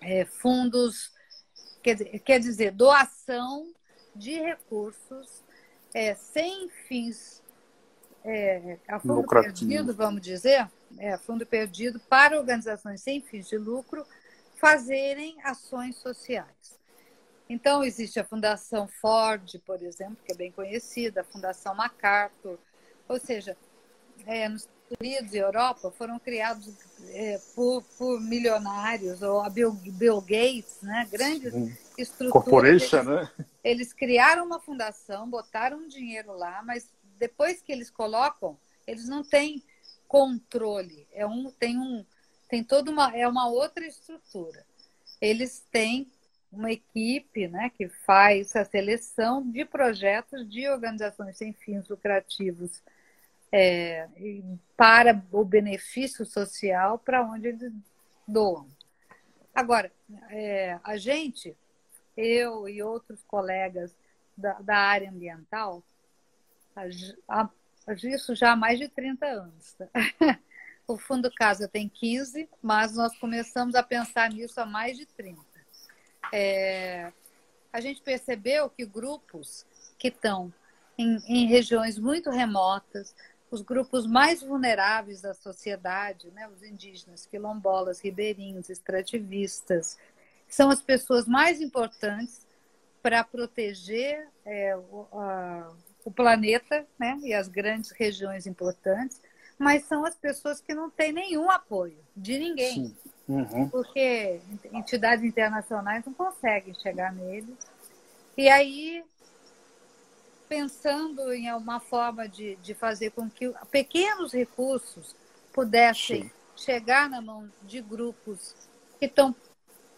é, 0.00 0.24
fundos, 0.24 1.12
quer, 1.82 1.96
quer 2.20 2.38
dizer, 2.38 2.72
doação 2.72 3.72
de 4.14 4.38
recursos 4.38 5.42
é, 5.92 6.14
sem 6.14 6.68
fins 6.88 7.42
é, 8.24 8.78
a 8.88 8.98
fundo 8.98 9.26
perdido, 9.26 9.94
vamos 9.94 10.22
dizer, 10.22 10.68
é, 10.98 11.18
fundo 11.18 11.44
perdido 11.44 12.00
para 12.00 12.38
organizações 12.38 13.02
sem 13.02 13.20
fins 13.20 13.48
de 13.48 13.58
lucro 13.58 14.06
fazerem 14.56 15.36
ações 15.42 15.96
sociais. 15.96 16.78
Então, 17.48 17.84
existe 17.84 18.18
a 18.18 18.24
Fundação 18.24 18.88
Ford, 18.88 19.60
por 19.66 19.82
exemplo, 19.82 20.16
que 20.24 20.32
é 20.32 20.34
bem 20.34 20.50
conhecida, 20.50 21.20
a 21.20 21.24
Fundação 21.24 21.74
MacArthur, 21.74 22.58
ou 23.06 23.20
seja, 23.20 23.54
é, 24.26 24.48
nos 24.48 24.66
Unidos 25.00 25.32
e 25.32 25.38
Europa 25.38 25.90
foram 25.90 26.18
criados 26.18 26.72
é, 27.08 27.40
por, 27.54 27.82
por, 27.96 28.20
milionários, 28.20 29.22
ou 29.22 29.40
a 29.40 29.48
Bill, 29.48 29.72
Bill 29.72 30.20
Gates, 30.20 30.78
né? 30.82 31.08
grandes 31.10 31.52
Sim. 31.52 31.76
estruturas. 31.96 32.32
Corporation, 32.32 32.98
eles, 32.98 33.06
né? 33.06 33.30
Eles 33.62 33.92
criaram 33.92 34.44
uma 34.44 34.60
fundação, 34.60 35.28
botaram 35.28 35.88
dinheiro 35.88 36.36
lá, 36.36 36.62
mas 36.62 36.88
depois 37.18 37.62
que 37.62 37.72
eles 37.72 37.90
colocam, 37.90 38.58
eles 38.86 39.08
não 39.08 39.24
têm 39.24 39.62
controle. 40.06 41.06
É 41.12 41.26
um, 41.26 41.50
tem 41.50 41.78
um, 41.78 42.04
tem 42.48 42.62
toda 42.62 42.90
uma, 42.90 43.16
é 43.16 43.26
uma 43.26 43.48
outra 43.48 43.86
estrutura. 43.86 44.64
Eles 45.20 45.64
têm 45.72 46.06
uma 46.52 46.70
equipe 46.70 47.48
né, 47.48 47.70
que 47.76 47.88
faz 47.88 48.54
a 48.54 48.64
seleção 48.64 49.42
de 49.50 49.64
projetos 49.64 50.48
de 50.48 50.68
organizações 50.68 51.36
sem 51.36 51.52
fins 51.52 51.88
lucrativos 51.88 52.82
é, 53.56 54.08
para 54.76 55.22
o 55.30 55.44
benefício 55.44 56.26
social 56.26 56.98
para 56.98 57.22
onde 57.22 57.46
eles 57.46 57.72
doam. 58.26 58.66
Agora, 59.54 59.92
é, 60.28 60.80
a 60.82 60.96
gente, 60.96 61.56
eu 62.16 62.68
e 62.68 62.82
outros 62.82 63.22
colegas 63.22 63.94
da, 64.36 64.54
da 64.54 64.76
área 64.76 65.08
ambiental, 65.08 65.84
isso 68.02 68.34
já 68.34 68.50
há 68.50 68.56
mais 68.56 68.80
de 68.80 68.88
30 68.88 69.24
anos. 69.24 69.72
Tá? 69.74 69.88
O 70.86 70.98
Fundo 70.98 71.32
Casa 71.32 71.66
tem 71.66 71.88
15, 71.88 72.46
mas 72.60 72.94
nós 72.94 73.16
começamos 73.16 73.74
a 73.74 73.82
pensar 73.82 74.30
nisso 74.30 74.60
há 74.60 74.66
mais 74.66 74.98
de 74.98 75.06
30. 75.06 75.40
É, 76.30 77.10
a 77.72 77.80
gente 77.80 78.02
percebeu 78.02 78.68
que 78.68 78.84
grupos 78.84 79.64
que 79.98 80.08
estão 80.08 80.52
em, 80.98 81.16
em 81.26 81.46
regiões 81.46 81.98
muito 81.98 82.28
remotas, 82.28 83.14
os 83.54 83.62
grupos 83.62 84.04
mais 84.04 84.42
vulneráveis 84.42 85.20
da 85.20 85.32
sociedade, 85.32 86.28
né, 86.32 86.48
os 86.48 86.62
indígenas, 86.62 87.24
quilombolas, 87.24 88.00
ribeirinhos, 88.00 88.68
extrativistas, 88.68 89.96
são 90.48 90.70
as 90.70 90.82
pessoas 90.82 91.26
mais 91.26 91.60
importantes 91.60 92.44
para 93.00 93.22
proteger 93.22 94.26
é, 94.44 94.76
o, 94.76 95.06
a, 95.12 95.72
o, 96.04 96.10
planeta 96.10 96.84
né, 96.98 97.16
e 97.22 97.32
as 97.32 97.46
grandes 97.46 97.92
regiões 97.92 98.44
importantes, 98.46 99.20
mas 99.56 99.84
são 99.84 100.04
as 100.04 100.16
pessoas 100.16 100.60
que 100.60 100.74
não 100.74 100.90
têm 100.90 101.12
nenhum 101.12 101.48
apoio 101.48 101.98
de 102.16 102.38
ninguém. 102.38 102.94
Uhum. 103.28 103.68
Porque 103.68 104.40
entidades 104.72 105.24
internacionais 105.24 106.04
não 106.04 106.12
conseguem 106.12 106.74
chegar 106.74 107.12
neles. 107.12 107.56
E 108.36 108.48
aí 108.48 109.04
pensando 110.54 111.32
em 111.32 111.52
uma 111.52 111.80
forma 111.80 112.28
de, 112.28 112.54
de 112.56 112.74
fazer 112.74 113.10
com 113.10 113.28
que 113.28 113.52
pequenos 113.72 114.32
recursos 114.32 115.16
pudessem 115.52 116.22
Sim. 116.22 116.30
chegar 116.54 117.10
na 117.10 117.20
mão 117.20 117.50
de 117.62 117.80
grupos 117.80 118.54
que 118.96 119.06
estão 119.06 119.34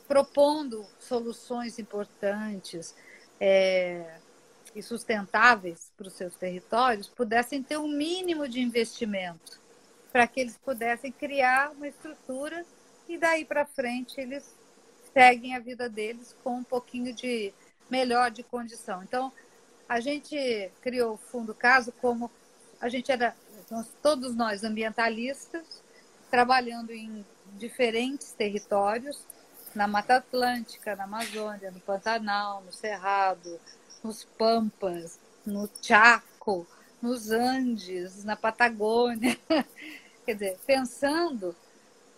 propondo 0.08 0.86
soluções 0.98 1.78
importantes 1.78 2.94
é, 3.38 4.18
e 4.74 4.82
sustentáveis 4.82 5.92
para 5.94 6.08
os 6.08 6.14
seus 6.14 6.34
territórios, 6.36 7.06
pudessem 7.06 7.62
ter 7.62 7.76
um 7.76 7.88
mínimo 7.88 8.48
de 8.48 8.58
investimento 8.58 9.60
para 10.10 10.26
que 10.26 10.40
eles 10.40 10.56
pudessem 10.56 11.12
criar 11.12 11.72
uma 11.72 11.86
estrutura 11.86 12.64
e 13.06 13.18
daí 13.18 13.44
para 13.44 13.66
frente 13.66 14.18
eles 14.18 14.56
seguem 15.12 15.54
a 15.54 15.58
vida 15.58 15.86
deles 15.86 16.34
com 16.42 16.56
um 16.56 16.64
pouquinho 16.64 17.12
de 17.12 17.52
melhor 17.90 18.30
de 18.30 18.42
condição. 18.42 19.02
Então, 19.02 19.30
a 19.88 20.00
gente 20.00 20.70
criou 20.80 21.14
o 21.14 21.18
Fundo 21.18 21.54
Caso 21.54 21.92
como 22.00 22.30
a 22.80 22.88
gente 22.88 23.10
era, 23.10 23.34
todos 24.02 24.34
nós 24.34 24.64
ambientalistas, 24.64 25.82
trabalhando 26.30 26.92
em 26.92 27.24
diferentes 27.56 28.32
territórios, 28.32 29.24
na 29.74 29.86
Mata 29.86 30.16
Atlântica, 30.16 30.96
na 30.96 31.04
Amazônia, 31.04 31.70
no 31.70 31.80
Pantanal, 31.80 32.62
no 32.62 32.72
Cerrado, 32.72 33.60
nos 34.02 34.24
Pampas, 34.24 35.18
no 35.44 35.68
Chaco, 35.82 36.66
nos 37.00 37.30
Andes, 37.30 38.24
na 38.24 38.36
Patagônia. 38.36 39.38
Quer 40.24 40.32
dizer, 40.32 40.58
pensando 40.66 41.54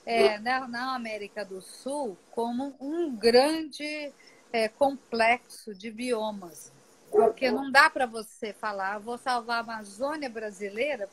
é, 0.07 0.39
na, 0.39 0.67
na, 0.69 0.95
América 0.95 1.45
do 1.45 1.61
Sul 1.61 2.17
como 2.31 2.75
um 2.81 3.15
grande 3.15 4.13
é, 4.53 4.69
complexo 4.69 5.75
de 5.75 5.91
biomas. 5.91 6.73
Porque 7.11 7.51
não 7.51 7.71
dá 7.71 7.89
para 7.89 8.07
você 8.07 8.53
falar, 8.53 8.99
vou 8.99 9.17
salvar 9.17 9.59
a 9.59 9.61
Amazônia 9.61 10.29
brasileira, 10.29 11.09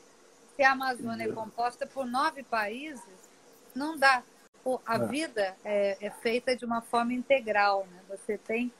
se 0.54 0.62
a 0.62 0.72
Amazônia 0.72 1.24
é 1.24 1.32
composta 1.32 1.86
por 1.86 2.06
nove 2.06 2.42
países, 2.42 3.02
não 3.74 3.98
dá. 3.98 4.22
A 4.84 4.96
é. 4.96 5.06
vida 5.06 5.56
é, 5.64 5.96
é 6.00 6.10
feita 6.10 6.56
de 6.56 6.64
uma 6.64 6.80
forma 6.80 7.12
integral. 7.12 7.86
Né? 7.90 8.00
Você 8.08 8.36
tem 8.36 8.72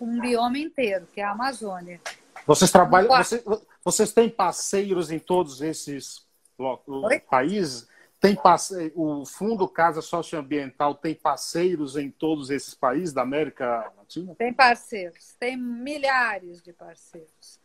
um 0.00 0.20
bioma 0.20 0.58
inteiro, 0.58 1.06
que 1.12 1.20
é 1.20 1.24
a 1.24 1.30
Amazônia. 1.30 2.00
Vocês 2.44 2.72
trabalham, 2.72 3.16
vocês, 3.16 3.44
vocês 3.84 4.12
têm 4.12 4.28
parceiros 4.28 5.12
em 5.12 5.18
todos 5.18 5.60
esses 5.60 6.26
Oi? 6.58 7.20
países? 7.20 7.86
Tem 8.22 8.36
passe... 8.36 8.92
O 8.94 9.26
Fundo 9.26 9.66
Casa 9.68 10.00
Socioambiental 10.00 10.94
tem 10.94 11.12
parceiros 11.12 11.96
em 11.96 12.08
todos 12.08 12.50
esses 12.50 12.72
países 12.72 13.12
da 13.12 13.22
América 13.22 13.92
Latina? 13.96 14.32
Tem 14.36 14.54
parceiros, 14.54 15.34
tem 15.40 15.56
milhares 15.56 16.62
de 16.62 16.72
parceiros. 16.72 17.60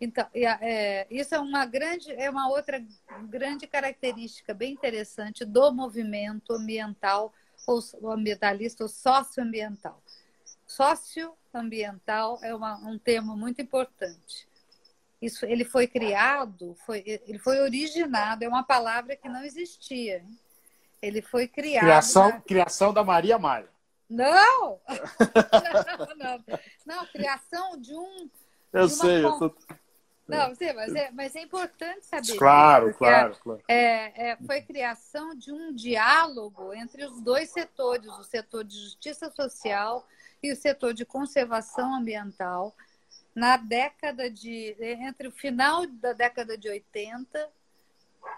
Então, 0.00 0.26
é, 0.32 1.06
isso 1.10 1.34
é 1.34 1.38
uma 1.38 1.66
grande, 1.66 2.10
é 2.12 2.30
uma 2.30 2.48
outra 2.48 2.82
grande 3.28 3.66
característica 3.66 4.54
bem 4.54 4.72
interessante 4.72 5.44
do 5.44 5.70
movimento 5.72 6.54
ambiental 6.54 7.30
ou 7.66 8.10
ambientalista 8.10 8.84
ou 8.84 8.88
socioambiental. 8.88 10.02
Socioambiental 10.66 12.38
é 12.42 12.54
uma, 12.54 12.76
um 12.78 12.98
termo 12.98 13.36
muito 13.36 13.60
importante. 13.60 14.47
Isso, 15.20 15.44
ele 15.46 15.64
foi 15.64 15.86
criado, 15.86 16.76
foi, 16.86 17.02
ele 17.26 17.38
foi 17.38 17.60
originado, 17.60 18.44
é 18.44 18.48
uma 18.48 18.62
palavra 18.62 19.16
que 19.16 19.28
não 19.28 19.42
existia. 19.44 20.24
Ele 21.02 21.20
foi 21.20 21.48
criado. 21.48 21.84
Criação, 21.84 22.28
na... 22.28 22.40
criação 22.40 22.92
da 22.92 23.02
Maria 23.02 23.38
Maia. 23.38 23.68
Não! 24.08 24.80
não, 26.16 26.16
não, 26.16 26.44
não, 26.86 27.06
criação 27.06 27.76
de 27.76 27.94
um. 27.94 28.30
Eu 28.72 28.86
de 28.86 28.94
sei, 28.94 29.24
eu 29.24 29.38
tô... 29.38 29.54
Não, 30.28 30.54
sei, 30.54 30.74
mas 30.74 30.94
é, 30.94 31.10
mas 31.10 31.34
é 31.34 31.40
importante 31.40 32.04
saber. 32.04 32.36
Claro, 32.36 32.94
claro, 32.94 33.34
claro. 33.42 33.62
É, 33.66 34.30
é, 34.30 34.36
foi 34.36 34.60
criação 34.60 35.34
de 35.34 35.50
um 35.50 35.74
diálogo 35.74 36.74
entre 36.74 37.06
os 37.06 37.20
dois 37.22 37.48
setores, 37.48 38.06
o 38.06 38.22
setor 38.22 38.62
de 38.62 38.78
justiça 38.78 39.30
social 39.30 40.06
e 40.42 40.52
o 40.52 40.56
setor 40.56 40.92
de 40.92 41.06
conservação 41.06 41.94
ambiental, 41.94 42.76
na 43.34 43.56
década 43.56 44.30
de. 44.30 44.76
entre 44.80 45.28
o 45.28 45.32
final 45.32 45.86
da 45.86 46.12
década 46.12 46.56
de 46.56 46.68
80, 46.68 47.50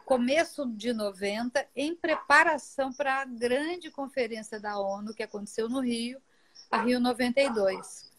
começo 0.05 0.67
de 0.67 0.93
90, 0.93 1.67
em 1.75 1.95
preparação 1.95 2.93
para 2.93 3.23
a 3.23 3.25
grande 3.25 3.91
conferência 3.91 4.61
da 4.61 4.79
ONU 4.79 5.15
que 5.15 5.23
aconteceu 5.23 5.69
no 5.69 5.81
Rio, 5.81 6.21
a 6.71 6.83
Rio 6.83 7.01
92. 7.01 8.11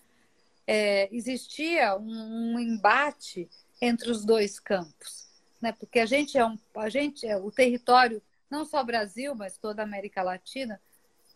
É, 0.67 1.10
existia 1.13 1.95
um, 1.97 2.55
um 2.55 2.60
embate 2.60 3.49
entre 3.81 4.12
os 4.12 4.23
dois 4.23 4.60
campos, 4.60 5.27
né? 5.62 5.71
Porque 5.71 5.99
a 5.99 6.05
gente 6.05 6.38
é 6.38 6.45
um, 6.45 6.57
a 6.75 6.89
gente 6.89 7.25
é 7.25 7.38
o 7.38 7.51
território 7.51 8.21
não 8.49 8.65
só 8.65 8.84
Brasil, 8.84 9.34
mas 9.34 9.57
toda 9.57 9.81
a 9.81 9.86
América 9.86 10.21
Latina 10.21 10.79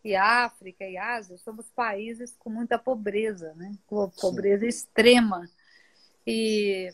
e 0.05 0.15
África 0.15 0.85
e 0.85 0.97
Ásia, 0.97 1.35
somos 1.37 1.67
países 1.71 2.35
com 2.37 2.49
muita 2.49 2.77
pobreza, 2.77 3.55
né? 3.55 3.71
Com 3.87 4.07
pobreza 4.11 4.61
Sim. 4.61 4.67
extrema. 4.67 5.49
E 6.25 6.91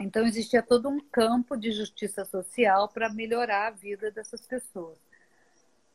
então 0.00 0.26
existia 0.26 0.60
todo 0.60 0.88
um 0.88 1.00
campo 1.00 1.56
de 1.56 1.70
justiça 1.70 2.24
social 2.24 2.88
para 2.88 3.08
melhorar 3.08 3.68
a 3.68 3.70
vida 3.70 4.10
dessas 4.10 4.44
pessoas. 4.44 4.98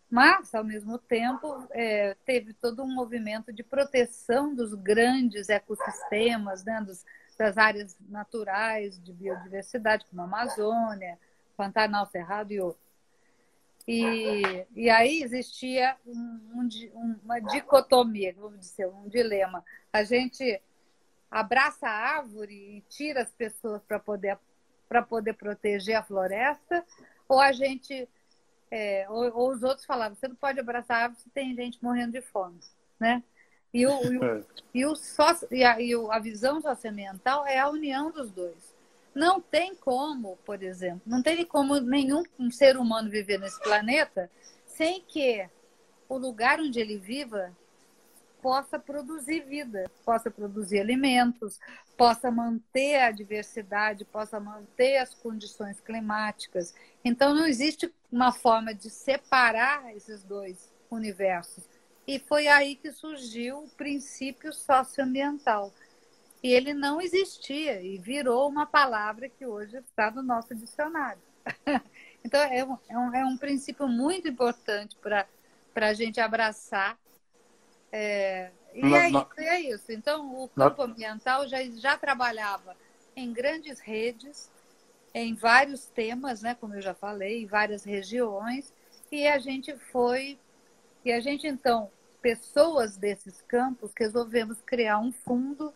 Mas, 0.09 0.53
ao 0.53 0.63
mesmo 0.63 0.97
tempo, 0.97 1.67
é, 1.71 2.15
teve 2.25 2.53
todo 2.53 2.83
um 2.83 2.93
movimento 2.93 3.51
de 3.51 3.63
proteção 3.63 4.53
dos 4.53 4.73
grandes 4.75 5.49
ecossistemas, 5.49 6.63
né, 6.63 6.81
dos, 6.81 7.03
das 7.37 7.57
áreas 7.57 7.97
naturais 8.07 9.01
de 9.03 9.11
biodiversidade, 9.11 10.05
como 10.05 10.21
a 10.21 10.25
Amazônia, 10.25 11.19
Pantanal 11.57 12.05
Cerrado 12.05 12.51
e 12.51 12.61
outros. 12.61 12.82
E, 13.87 14.65
e 14.75 14.89
aí 14.89 15.21
existia 15.21 15.97
um, 16.05 16.69
um, 16.93 17.19
uma 17.23 17.39
dicotomia, 17.39 18.33
vamos 18.37 18.59
dizer, 18.59 18.87
um 18.87 19.09
dilema. 19.09 19.63
A 19.91 20.03
gente 20.03 20.61
abraça 21.29 21.87
a 21.87 22.17
árvore 22.17 22.53
e 22.53 22.81
tira 22.89 23.21
as 23.21 23.31
pessoas 23.31 23.81
para 23.83 23.99
poder, 23.99 24.37
poder 25.09 25.33
proteger 25.33 25.95
a 25.95 26.03
floresta, 26.03 26.85
ou 27.27 27.39
a 27.39 27.51
gente. 27.51 28.07
É, 28.71 29.05
ou, 29.09 29.31
ou, 29.37 29.51
os 29.51 29.61
outros 29.61 29.85
falavam, 29.85 30.15
você 30.15 30.27
não 30.27 30.35
pode 30.35 30.59
abraçar 30.59 30.97
a 30.97 31.03
árvore 31.03 31.21
se 31.21 31.29
tem 31.29 31.53
gente 31.55 31.83
morrendo 31.83 32.13
de 32.13 32.21
fome. 32.21 32.59
Né? 32.99 33.21
E, 33.71 33.85
o, 33.85 34.03
e, 34.03 34.17
o, 34.17 34.45
e, 34.73 34.85
o 34.85 34.95
sócio, 34.95 35.47
e, 35.51 35.63
a, 35.63 35.79
e 35.79 35.93
a 35.93 36.19
visão 36.19 36.61
socioambiental 36.61 37.45
é 37.45 37.59
a 37.59 37.69
união 37.69 38.11
dos 38.11 38.31
dois. 38.31 38.73
Não 39.13 39.39
tem 39.39 39.75
como, 39.75 40.37
por 40.45 40.63
exemplo, 40.63 41.01
não 41.05 41.21
tem 41.21 41.45
como 41.45 41.79
nenhum 41.79 42.23
um 42.39 42.49
ser 42.49 42.77
humano 42.77 43.09
viver 43.09 43.39
nesse 43.39 43.61
planeta 43.61 44.29
sem 44.65 45.01
que 45.01 45.47
o 46.09 46.17
lugar 46.17 46.59
onde 46.59 46.79
ele 46.79 46.97
viva 46.97 47.55
possa 48.41 48.77
produzir 48.77 49.45
vida, 49.45 49.89
possa 50.03 50.29
produzir 50.29 50.79
alimentos, 50.79 51.59
possa 51.95 52.29
manter 52.29 52.97
a 52.97 53.11
diversidade, 53.11 54.03
possa 54.03 54.37
manter 54.37 54.97
as 54.97 55.13
condições 55.13 55.79
climáticas. 55.79 56.75
Então, 57.05 57.33
não 57.33 57.47
existe 57.47 57.93
uma 58.11 58.33
forma 58.33 58.73
de 58.73 58.89
separar 58.89 59.95
esses 59.95 60.23
dois 60.23 60.69
universos. 60.91 61.63
E 62.05 62.19
foi 62.19 62.49
aí 62.49 62.75
que 62.75 62.91
surgiu 62.91 63.59
o 63.59 63.69
princípio 63.69 64.51
socioambiental 64.51 65.71
e 66.43 66.51
ele 66.51 66.73
não 66.73 67.01
existia 67.01 67.81
e 67.81 67.97
virou 67.97 68.49
uma 68.49 68.65
palavra 68.65 69.29
que 69.29 69.45
hoje 69.45 69.77
está 69.77 70.11
no 70.11 70.21
nosso 70.21 70.53
dicionário. 70.53 71.21
então, 72.23 72.41
é 72.41 72.65
um, 72.65 72.77
é 72.89 72.97
um, 72.97 73.15
é 73.15 73.25
um 73.25 73.37
princípio 73.37 73.87
muito 73.87 74.27
importante 74.27 74.97
para 74.97 75.25
a 75.75 75.93
gente 75.93 76.19
abraçar. 76.19 76.99
É, 77.89 78.51
e, 78.73 78.81
não, 78.81 78.95
é 78.95 79.09
não. 79.09 79.21
Isso, 79.21 79.39
é 79.39 79.61
isso. 79.61 79.91
Então, 79.93 80.43
o 80.43 80.49
campo 80.49 80.85
não. 80.85 80.91
ambiental 80.91 81.47
já, 81.47 81.63
já 81.77 81.97
trabalhava 81.97 82.75
em 83.15 83.31
grandes 83.31 83.79
redes, 83.79 84.51
em 85.13 85.33
vários 85.35 85.85
temas, 85.85 86.41
né, 86.41 86.55
como 86.55 86.73
eu 86.75 86.81
já 86.81 86.93
falei, 86.93 87.43
em 87.43 87.45
várias 87.45 87.85
regiões, 87.85 88.73
e 89.09 89.27
a 89.27 89.37
gente 89.37 89.77
foi, 89.77 90.37
e 91.05 91.11
a 91.11 91.19
gente 91.21 91.47
então, 91.47 91.89
pessoas 92.21 92.97
desses 92.97 93.41
campos, 93.43 93.91
resolvemos 93.97 94.59
criar 94.61 94.97
um 94.97 95.11
fundo 95.11 95.73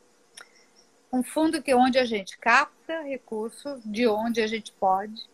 um 1.11 1.23
fundo 1.23 1.61
que 1.61 1.73
onde 1.73 1.97
a 1.97 2.05
gente 2.05 2.37
capta 2.37 3.01
recursos 3.01 3.81
de 3.85 4.07
onde 4.07 4.41
a 4.41 4.47
gente 4.47 4.71
pode 4.73 5.27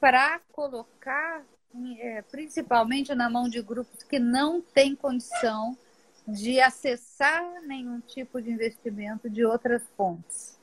para 0.00 0.40
colocar 0.52 1.42
é, 2.00 2.22
principalmente 2.22 3.14
na 3.14 3.28
mão 3.28 3.48
de 3.48 3.60
grupos 3.60 4.02
que 4.02 4.18
não 4.18 4.60
têm 4.60 4.96
condição 4.96 5.76
de 6.26 6.60
acessar 6.60 7.42
nenhum 7.66 8.00
tipo 8.00 8.40
de 8.40 8.50
investimento 8.50 9.30
de 9.30 9.44
outras 9.44 9.82
fontes. 9.96 10.58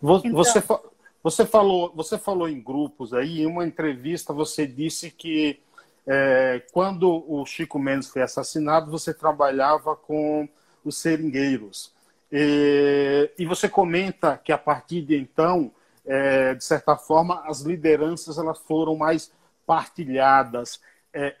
Você, 0.00 0.28
então, 0.28 0.82
você, 1.22 1.46
falou, 1.46 1.92
você 1.94 2.18
falou 2.18 2.48
em 2.48 2.60
grupos 2.60 3.12
aí, 3.12 3.42
em 3.42 3.46
uma 3.46 3.66
entrevista 3.66 4.32
você 4.32 4.66
disse 4.66 5.10
que 5.10 5.60
é, 6.06 6.62
quando 6.72 7.24
o 7.28 7.44
Chico 7.46 7.78
Mendes 7.78 8.08
foi 8.08 8.22
assassinado, 8.22 8.90
você 8.90 9.14
trabalhava 9.14 9.94
com 9.94 10.48
os 10.84 10.98
seringueiros. 10.98 11.92
E, 12.32 13.30
e 13.38 13.44
você 13.44 13.68
comenta 13.68 14.38
que 14.38 14.50
a 14.50 14.58
partir 14.58 15.02
de 15.02 15.18
então, 15.18 15.70
é, 16.06 16.54
de 16.54 16.64
certa 16.64 16.96
forma, 16.96 17.42
as 17.46 17.60
lideranças 17.60 18.38
elas 18.38 18.58
foram 18.60 18.96
mais 18.96 19.30
partilhadas. 19.66 20.80
É, 21.12 21.36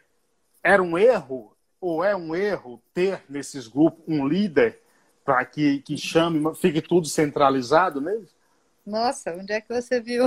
era 0.62 0.82
um 0.82 0.98
erro 0.98 1.56
ou 1.80 2.04
é 2.04 2.14
um 2.14 2.34
erro 2.34 2.80
ter 2.92 3.24
nesses 3.28 3.66
grupos 3.66 4.04
um 4.06 4.26
líder 4.26 4.80
para 5.24 5.44
que, 5.44 5.80
que 5.80 5.96
chame, 5.96 6.54
fique 6.56 6.82
tudo 6.82 7.06
centralizado 7.06 8.00
mesmo? 8.00 8.28
Nossa, 8.84 9.34
onde 9.34 9.52
é 9.52 9.60
que 9.60 9.72
você 9.72 10.00
viu? 10.00 10.24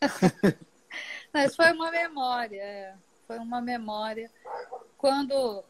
Mas 1.32 1.54
foi 1.54 1.72
uma 1.72 1.90
memória, 1.90 2.60
é. 2.60 2.94
foi 3.26 3.38
uma 3.38 3.60
memória 3.60 4.30
quando, 4.96 5.64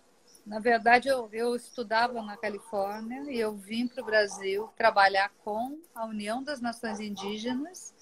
na 0.44 0.58
verdade, 0.58 1.08
eu, 1.08 1.28
eu 1.32 1.54
estudava 1.54 2.20
na 2.22 2.36
Califórnia 2.36 3.30
e 3.30 3.38
eu 3.38 3.54
vim 3.54 3.86
para 3.86 4.02
o 4.02 4.06
Brasil 4.06 4.68
trabalhar 4.76 5.30
com 5.44 5.78
a 5.94 6.04
União 6.04 6.42
das 6.42 6.60
Nações 6.60 6.98
Indígenas, 6.98 7.94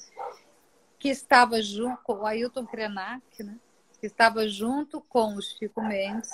que 0.99 1.09
estava 1.09 1.61
junto 1.61 2.03
com 2.03 2.15
o 2.15 2.27
Ailton 2.27 2.67
Krenak, 2.67 3.43
né? 3.43 3.59
que 4.01 4.07
estava 4.07 4.49
junto 4.49 5.01
com 5.03 5.35
o 5.37 5.43
Chico 5.43 5.83
Mendes, 5.83 6.31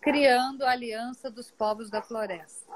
criando 0.00 0.64
a 0.64 0.72
Aliança 0.72 1.30
dos 1.30 1.50
Povos 1.50 1.88
da 1.88 2.02
Floresta. 2.02 2.70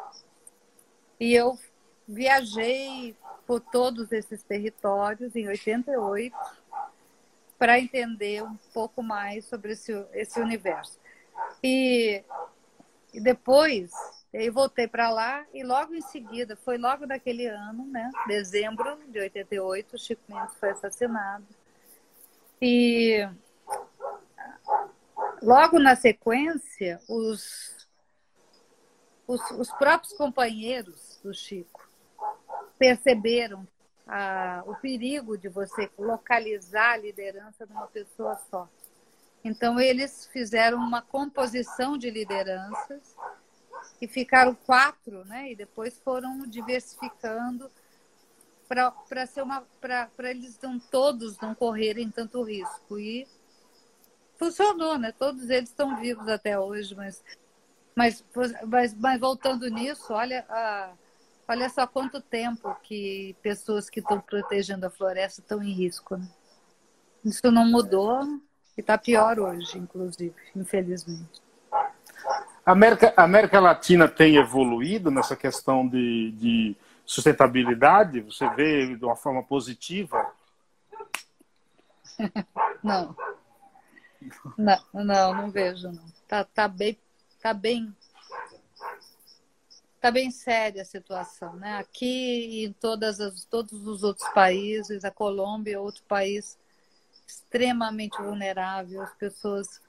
E 1.19 1.35
eu 1.35 1.59
viajei 2.07 3.17
por 3.47 3.61
todos 3.61 4.13
esses 4.13 4.43
territórios 4.43 5.35
em 5.35 5.49
88 5.49 6.37
para 7.59 7.79
entender 7.81 8.43
um 8.45 8.57
pouco 8.73 9.03
mais 9.03 9.45
sobre 9.47 9.73
esse, 9.73 9.93
esse 10.13 10.41
universo. 10.41 10.99
E, 11.63 12.23
e 13.13 13.21
depois 13.21 13.91
eu 14.33 14.53
voltei 14.53 14.87
para 14.87 15.11
lá 15.11 15.45
e 15.55 15.65
logo 15.65 15.95
em 15.95 16.03
seguida, 16.03 16.57
foi 16.57 16.77
logo 16.77 17.07
naquele 17.07 17.47
ano, 17.47 17.87
né, 17.87 18.11
dezembro 18.27 18.99
de 19.09 19.19
88, 19.19 19.97
o 19.97 19.99
Chico 19.99 20.23
Mendes 20.29 20.55
foi 20.57 20.71
assassinado. 20.71 21.47
E 22.61 23.29
logo 25.43 25.79
na 25.79 25.97
sequência, 25.97 27.01
os, 27.09 27.89
os, 29.27 29.41
os 29.53 29.71
próprios 29.73 30.13
companheiros 30.15 31.19
do 31.23 31.33
Chico 31.33 31.89
perceberam 32.79 33.67
a, 34.07 34.63
o 34.67 34.75
perigo 34.77 35.37
de 35.37 35.49
você 35.49 35.91
localizar 35.99 36.93
a 36.93 36.97
liderança 36.97 37.67
de 37.67 37.73
uma 37.73 37.87
pessoa 37.87 38.35
só. 38.51 38.69
Então, 39.45 39.79
eles 39.79 40.29
fizeram 40.33 40.79
uma 40.79 41.01
composição 41.01 41.97
de 41.97 42.11
lideranças 42.11 43.17
e 44.01 44.07
ficaram 44.07 44.55
quatro, 44.55 45.25
né? 45.25 45.53
E 45.53 45.57
depois 45.57 45.99
foram 46.01 46.41
diversificando 46.47 47.71
para 48.69 49.27
ser 49.27 49.43
uma 49.43 49.63
para 49.81 50.11
eles 50.31 50.59
não 50.61 50.79
todos 50.79 51.39
não 51.39 51.55
correrem 51.55 52.11
tanto 52.11 52.43
risco 52.43 52.99
e 52.99 53.27
funcionou, 54.37 54.99
né? 54.99 55.11
Todos 55.13 55.49
eles 55.49 55.71
estão 55.71 55.97
vivos 55.97 56.29
até 56.29 56.59
hoje, 56.59 56.95
mas 56.95 57.25
mas, 57.99 58.25
mas, 58.65 58.95
mas 58.95 59.21
voltando 59.21 59.69
nisso, 59.69 60.13
olha 60.13 60.47
a, 60.49 60.93
olha 61.49 61.69
só 61.69 61.85
quanto 61.85 62.21
tempo 62.21 62.73
que 62.85 63.35
pessoas 63.43 63.91
que 63.91 63.99
estão 63.99 64.21
protegendo 64.21 64.87
a 64.87 64.91
floresta 64.91 65.41
estão 65.41 65.61
em 65.61 65.73
risco. 65.73 66.17
Né? 66.17 66.29
Isso 67.25 67.51
não 67.51 67.67
mudou 67.67 68.41
e 68.79 68.81
está 68.81 68.97
pior 68.97 69.41
hoje, 69.41 69.77
inclusive, 69.77 70.33
infelizmente. 70.55 71.43
A 72.65 72.71
América, 72.71 73.13
a 73.17 73.25
América 73.25 73.59
Latina 73.59 74.07
tem 74.07 74.37
evoluído 74.37 75.11
nessa 75.11 75.35
questão 75.35 75.87
de, 75.87 76.31
de 76.33 76.77
sustentabilidade? 77.05 78.21
Você 78.21 78.49
vê 78.51 78.95
de 78.95 79.05
uma 79.05 79.17
forma 79.17 79.43
positiva? 79.43 80.31
Não. 82.83 83.17
Não, 84.57 84.79
não, 84.93 85.35
não 85.35 85.51
vejo, 85.51 85.93
não. 85.93 86.05
Tá, 86.27 86.43
tá 86.43 86.67
bem, 86.67 86.99
tá 87.41 87.55
bem, 87.55 87.95
tá 90.01 90.11
bem 90.11 90.29
séria 90.33 90.83
a 90.83 90.85
situação, 90.85 91.55
né? 91.55 91.79
Aqui 91.79 92.05
e 92.05 92.65
em 92.67 92.73
todas 92.73 93.21
as, 93.21 93.45
todos 93.45 93.87
os 93.87 94.03
outros 94.03 94.29
países, 94.31 95.05
a 95.05 95.11
Colômbia 95.11 95.77
é 95.77 95.79
outro 95.79 96.03
país 96.09 96.59
extremamente 97.29 98.21
vulnerável, 98.21 99.03
as 99.03 99.15
pessoas 99.15 99.81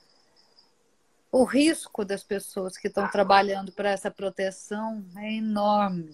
o 1.31 1.43
risco 1.43 2.03
das 2.03 2.23
pessoas 2.23 2.75
que 2.75 2.87
estão 2.87 3.07
trabalhando 3.07 3.71
para 3.71 3.91
essa 3.91 4.09
proteção 4.09 5.05
é 5.15 5.33
enorme. 5.33 6.11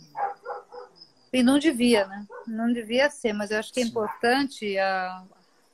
E 1.32 1.42
não 1.42 1.58
devia, 1.58 2.06
né? 2.06 2.28
Não 2.46 2.72
devia 2.72 3.10
ser, 3.10 3.32
mas 3.32 3.50
eu 3.50 3.60
acho 3.60 3.74
que 3.74 3.80
é 3.80 3.84
importante 3.84 4.78
a, 4.78 5.24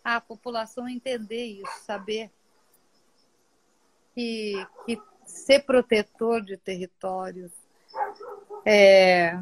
a 0.03 0.21
população 0.21 0.87
entender 0.87 1.45
isso, 1.45 1.83
saber 1.85 2.31
que, 4.13 4.53
que 4.85 5.01
ser 5.25 5.61
protetor 5.61 6.41
de 6.41 6.55
territórios 6.57 7.51
é, 8.65 9.39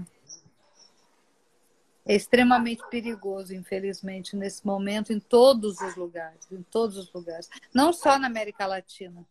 é 2.10 2.15
extremamente 2.15 2.82
perigoso, 2.89 3.54
infelizmente, 3.54 4.36
nesse 4.36 4.65
momento, 4.65 5.13
em 5.13 5.19
todos 5.19 5.80
os 5.80 5.95
lugares, 5.95 6.52
em 6.52 6.63
todos 6.63 6.98
os 6.98 7.13
lugares. 7.13 7.48
Não 7.72 7.93
só 7.93 8.17
na 8.17 8.26
América 8.26 8.65
Latina, 8.65 9.24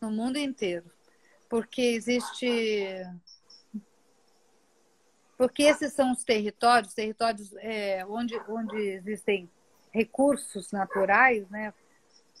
no 0.00 0.08
mundo 0.12 0.38
inteiro. 0.38 0.88
Porque 1.48 1.82
existe. 1.82 2.46
Porque 5.36 5.64
esses 5.64 5.94
são 5.94 6.12
os 6.12 6.22
territórios, 6.22 6.94
territórios 6.94 7.52
é, 7.56 8.06
onde, 8.06 8.40
onde 8.48 8.76
existem 8.76 9.50
recursos 9.90 10.70
naturais, 10.70 11.50
né? 11.50 11.74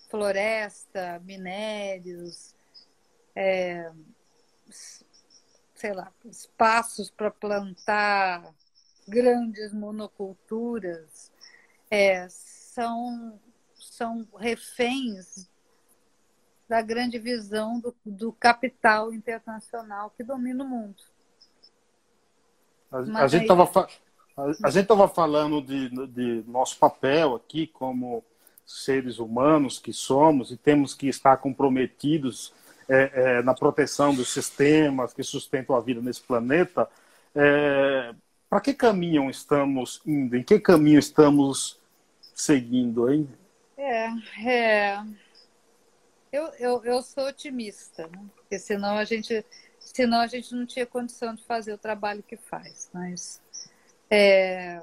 floresta, 0.08 1.20
minérios, 1.24 2.54
é, 3.34 3.90
sei 5.74 5.92
lá, 5.92 6.12
espaços 6.24 7.10
para 7.10 7.32
plantar 7.32 8.54
grandes 9.06 9.72
monoculturas 9.72 11.30
é, 11.90 12.26
são, 12.28 13.38
são 13.78 14.26
reféns 14.38 15.48
da 16.68 16.82
grande 16.82 17.18
visão 17.18 17.78
do, 17.78 17.94
do 18.04 18.32
capital 18.32 19.12
internacional 19.12 20.10
que 20.16 20.24
domina 20.24 20.64
o 20.64 20.68
mundo. 20.68 20.96
A, 22.90 23.24
a 23.24 23.28
gente 23.28 23.42
estava 23.42 23.64
a, 24.36 24.42
a, 24.64 24.70
gente 24.70 24.82
estava 24.82 25.08
falando 25.08 25.62
de, 25.62 25.88
de 26.08 26.44
nosso 26.46 26.78
papel 26.78 27.34
aqui 27.34 27.66
como 27.66 28.24
seres 28.64 29.18
humanos 29.18 29.78
que 29.78 29.92
somos 29.92 30.50
e 30.50 30.56
temos 30.56 30.92
que 30.92 31.08
estar 31.08 31.36
comprometidos 31.36 32.52
é, 32.88 33.10
é, 33.14 33.42
na 33.42 33.54
proteção 33.54 34.14
dos 34.14 34.32
sistemas 34.32 35.12
que 35.12 35.22
sustentam 35.22 35.76
a 35.76 35.80
vida 35.80 36.00
nesse 36.00 36.20
planeta. 36.20 36.88
É, 37.34 38.14
para 38.56 38.62
que 38.62 38.72
caminho 38.72 39.28
estamos 39.28 40.00
indo? 40.06 40.34
Em 40.34 40.42
que 40.42 40.58
caminho 40.58 40.98
estamos 40.98 41.78
seguindo, 42.34 43.12
hein? 43.12 43.28
É, 43.76 44.06
é... 44.48 45.04
Eu, 46.32 46.46
eu, 46.58 46.84
eu 46.86 47.02
sou 47.02 47.28
otimista, 47.28 48.06
né? 48.06 48.18
porque 48.34 48.58
senão 48.58 48.96
a 48.96 49.04
gente 49.04 49.44
senão 49.78 50.20
a 50.20 50.26
gente 50.26 50.54
não 50.54 50.64
tinha 50.64 50.86
condição 50.86 51.34
de 51.34 51.44
fazer 51.44 51.74
o 51.74 51.78
trabalho 51.78 52.22
que 52.22 52.38
faz. 52.38 52.88
Mas 52.94 53.42
é, 54.08 54.80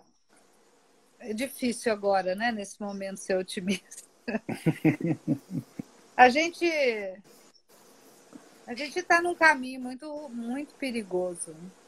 é 1.18 1.34
difícil 1.34 1.92
agora, 1.92 2.36
né, 2.36 2.52
nesse 2.52 2.80
momento, 2.80 3.18
ser 3.18 3.36
otimista. 3.40 4.04
a 6.16 6.30
gente 6.30 6.64
a 8.68 8.76
gente 8.76 9.00
está 9.00 9.20
num 9.20 9.34
caminho 9.34 9.82
muito 9.82 10.30
muito 10.30 10.76
perigoso, 10.76 11.50
né? 11.50 11.83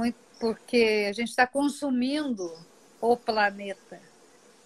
Muito 0.00 0.18
porque 0.38 1.06
a 1.10 1.12
gente 1.12 1.28
está 1.28 1.46
consumindo 1.46 2.50
o 2.98 3.14
planeta. 3.14 4.00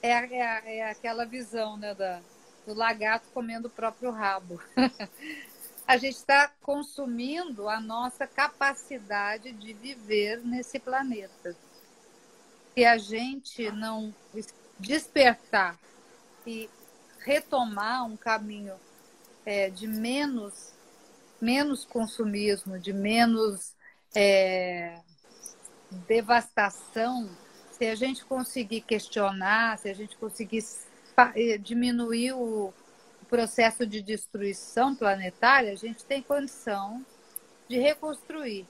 É, 0.00 0.12
é, 0.12 0.78
é 0.78 0.90
aquela 0.90 1.26
visão 1.26 1.76
né, 1.76 1.92
da, 1.92 2.20
do 2.64 2.72
lagarto 2.72 3.26
comendo 3.34 3.66
o 3.66 3.70
próprio 3.70 4.12
rabo. 4.12 4.62
a 5.84 5.96
gente 5.96 6.14
está 6.14 6.52
consumindo 6.62 7.68
a 7.68 7.80
nossa 7.80 8.28
capacidade 8.28 9.50
de 9.50 9.72
viver 9.72 10.38
nesse 10.44 10.78
planeta. 10.78 11.56
Se 12.72 12.84
a 12.84 12.96
gente 12.96 13.72
não 13.72 14.14
despertar 14.78 15.76
e 16.46 16.70
retomar 17.18 18.06
um 18.06 18.16
caminho 18.16 18.74
é, 19.44 19.68
de 19.68 19.88
menos, 19.88 20.72
menos 21.40 21.84
consumismo, 21.84 22.78
de 22.78 22.92
menos 22.92 23.74
é, 24.14 25.00
devastação, 25.90 27.28
se 27.72 27.86
a 27.86 27.94
gente 27.94 28.24
conseguir 28.24 28.82
questionar, 28.82 29.78
se 29.78 29.88
a 29.88 29.94
gente 29.94 30.16
conseguir 30.16 30.64
eh, 31.34 31.58
diminuir 31.58 32.32
o 32.32 32.72
processo 33.28 33.86
de 33.86 34.00
destruição 34.00 34.94
planetária, 34.94 35.72
a 35.72 35.76
gente 35.76 36.04
tem 36.04 36.22
condição 36.22 37.04
de 37.68 37.78
reconstruir. 37.78 38.66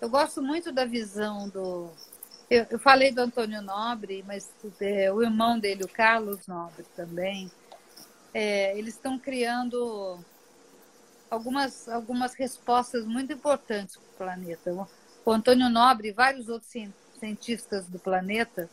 Eu 0.00 0.10
gosto 0.10 0.42
muito 0.42 0.70
da 0.70 0.84
visão 0.84 1.48
do. 1.48 1.90
Eu, 2.50 2.66
eu 2.70 2.78
falei 2.78 3.10
do 3.10 3.22
Antônio 3.22 3.62
Nobre, 3.62 4.22
mas 4.26 4.50
é, 4.80 5.10
o 5.10 5.22
irmão 5.22 5.58
dele, 5.58 5.84
o 5.84 5.88
Carlos 5.88 6.46
Nobre, 6.46 6.84
também. 6.94 7.50
É, 8.34 8.76
eles 8.76 8.94
estão 8.94 9.18
criando 9.18 10.18
algumas, 11.30 11.88
algumas 11.88 12.34
respostas 12.34 13.06
muito 13.06 13.32
importantes 13.32 13.96
para 13.96 14.04
o 14.04 14.16
planeta. 14.18 14.88
O 15.24 15.32
Antônio 15.32 15.68
Nobre 15.68 16.08
e 16.08 16.12
vários 16.12 16.48
outros 16.48 16.70
cientistas 17.18 17.86
do 17.86 17.98
planeta 17.98 18.68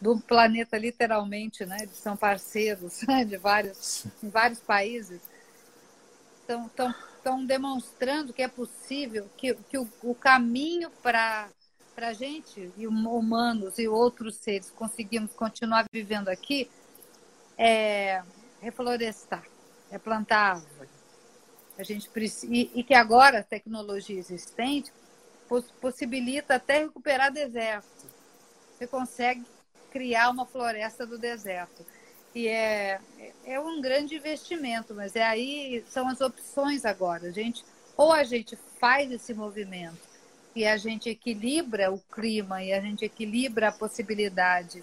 do 0.00 0.18
planeta 0.18 0.76
literalmente, 0.76 1.64
né? 1.64 1.76
Eles 1.82 1.96
são 1.96 2.16
parceiros 2.16 3.02
né? 3.06 3.24
de 3.24 3.36
vários, 3.36 4.04
em 4.20 4.28
vários 4.28 4.58
países. 4.58 5.20
Estão, 6.40 6.66
estão 6.66 6.92
estão 7.22 7.44
demonstrando 7.46 8.32
que 8.32 8.42
é 8.42 8.48
possível, 8.48 9.30
que, 9.36 9.54
que 9.54 9.78
o, 9.78 9.88
o 10.02 10.12
caminho 10.12 10.90
para 11.00 11.48
a 11.96 12.12
gente, 12.12 12.72
e 12.76 12.86
humanos 12.86 13.78
e 13.78 13.86
outros 13.86 14.34
seres, 14.36 14.72
conseguimos 14.72 15.32
continuar 15.32 15.84
vivendo 15.92 16.28
aqui, 16.28 16.68
é 17.56 18.22
reflorestar, 18.60 19.44
é 19.88 19.98
plantar 19.98 20.56
árvore. 20.56 20.90
A 21.78 21.84
gente 21.84 22.08
precisa, 22.08 22.52
e, 22.52 22.72
e 22.74 22.82
que 22.82 22.92
agora 22.92 23.38
a 23.38 23.44
tecnologia 23.44 24.18
existente 24.18 24.92
possibilita 25.80 26.56
até 26.56 26.78
recuperar 26.78 27.32
deserto. 27.32 28.06
Você 28.72 28.86
consegue 28.86 29.44
criar 29.90 30.30
uma 30.30 30.46
floresta 30.46 31.06
do 31.06 31.18
deserto. 31.18 31.84
E 32.34 32.48
é, 32.48 33.00
é 33.44 33.60
um 33.60 33.80
grande 33.80 34.16
investimento, 34.16 34.94
mas 34.94 35.14
é 35.14 35.22
aí 35.22 35.84
são 35.88 36.08
as 36.08 36.20
opções 36.20 36.84
agora. 36.84 37.28
A 37.28 37.30
gente, 37.30 37.64
ou 37.96 38.12
a 38.12 38.24
gente 38.24 38.56
faz 38.80 39.12
esse 39.12 39.34
movimento 39.34 40.12
e 40.54 40.66
a 40.66 40.76
gente 40.76 41.08
equilibra 41.10 41.92
o 41.92 41.98
clima 41.98 42.62
e 42.62 42.72
a 42.72 42.80
gente 42.80 43.04
equilibra 43.04 43.68
a 43.68 43.72
possibilidade 43.72 44.82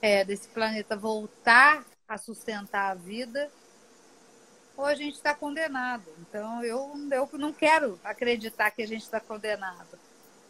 é, 0.00 0.24
desse 0.24 0.48
planeta 0.48 0.96
voltar 0.96 1.84
a 2.08 2.16
sustentar 2.16 2.92
a 2.92 2.94
vida, 2.94 3.50
ou 4.76 4.84
a 4.84 4.94
gente 4.94 5.14
está 5.14 5.34
condenado. 5.34 6.04
Então, 6.20 6.62
eu, 6.62 6.92
eu 7.10 7.28
não 7.38 7.52
quero 7.52 7.98
acreditar 8.04 8.70
que 8.70 8.82
a 8.82 8.86
gente 8.86 9.02
está 9.02 9.18
condenado. 9.18 9.98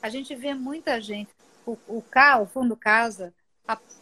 A 0.02 0.08
gente 0.08 0.34
vê 0.34 0.52
muita 0.54 1.00
gente. 1.00 1.30
O, 1.64 1.72
o, 1.88 2.04
o 2.42 2.46
Fundo 2.46 2.76
Casa 2.76 3.32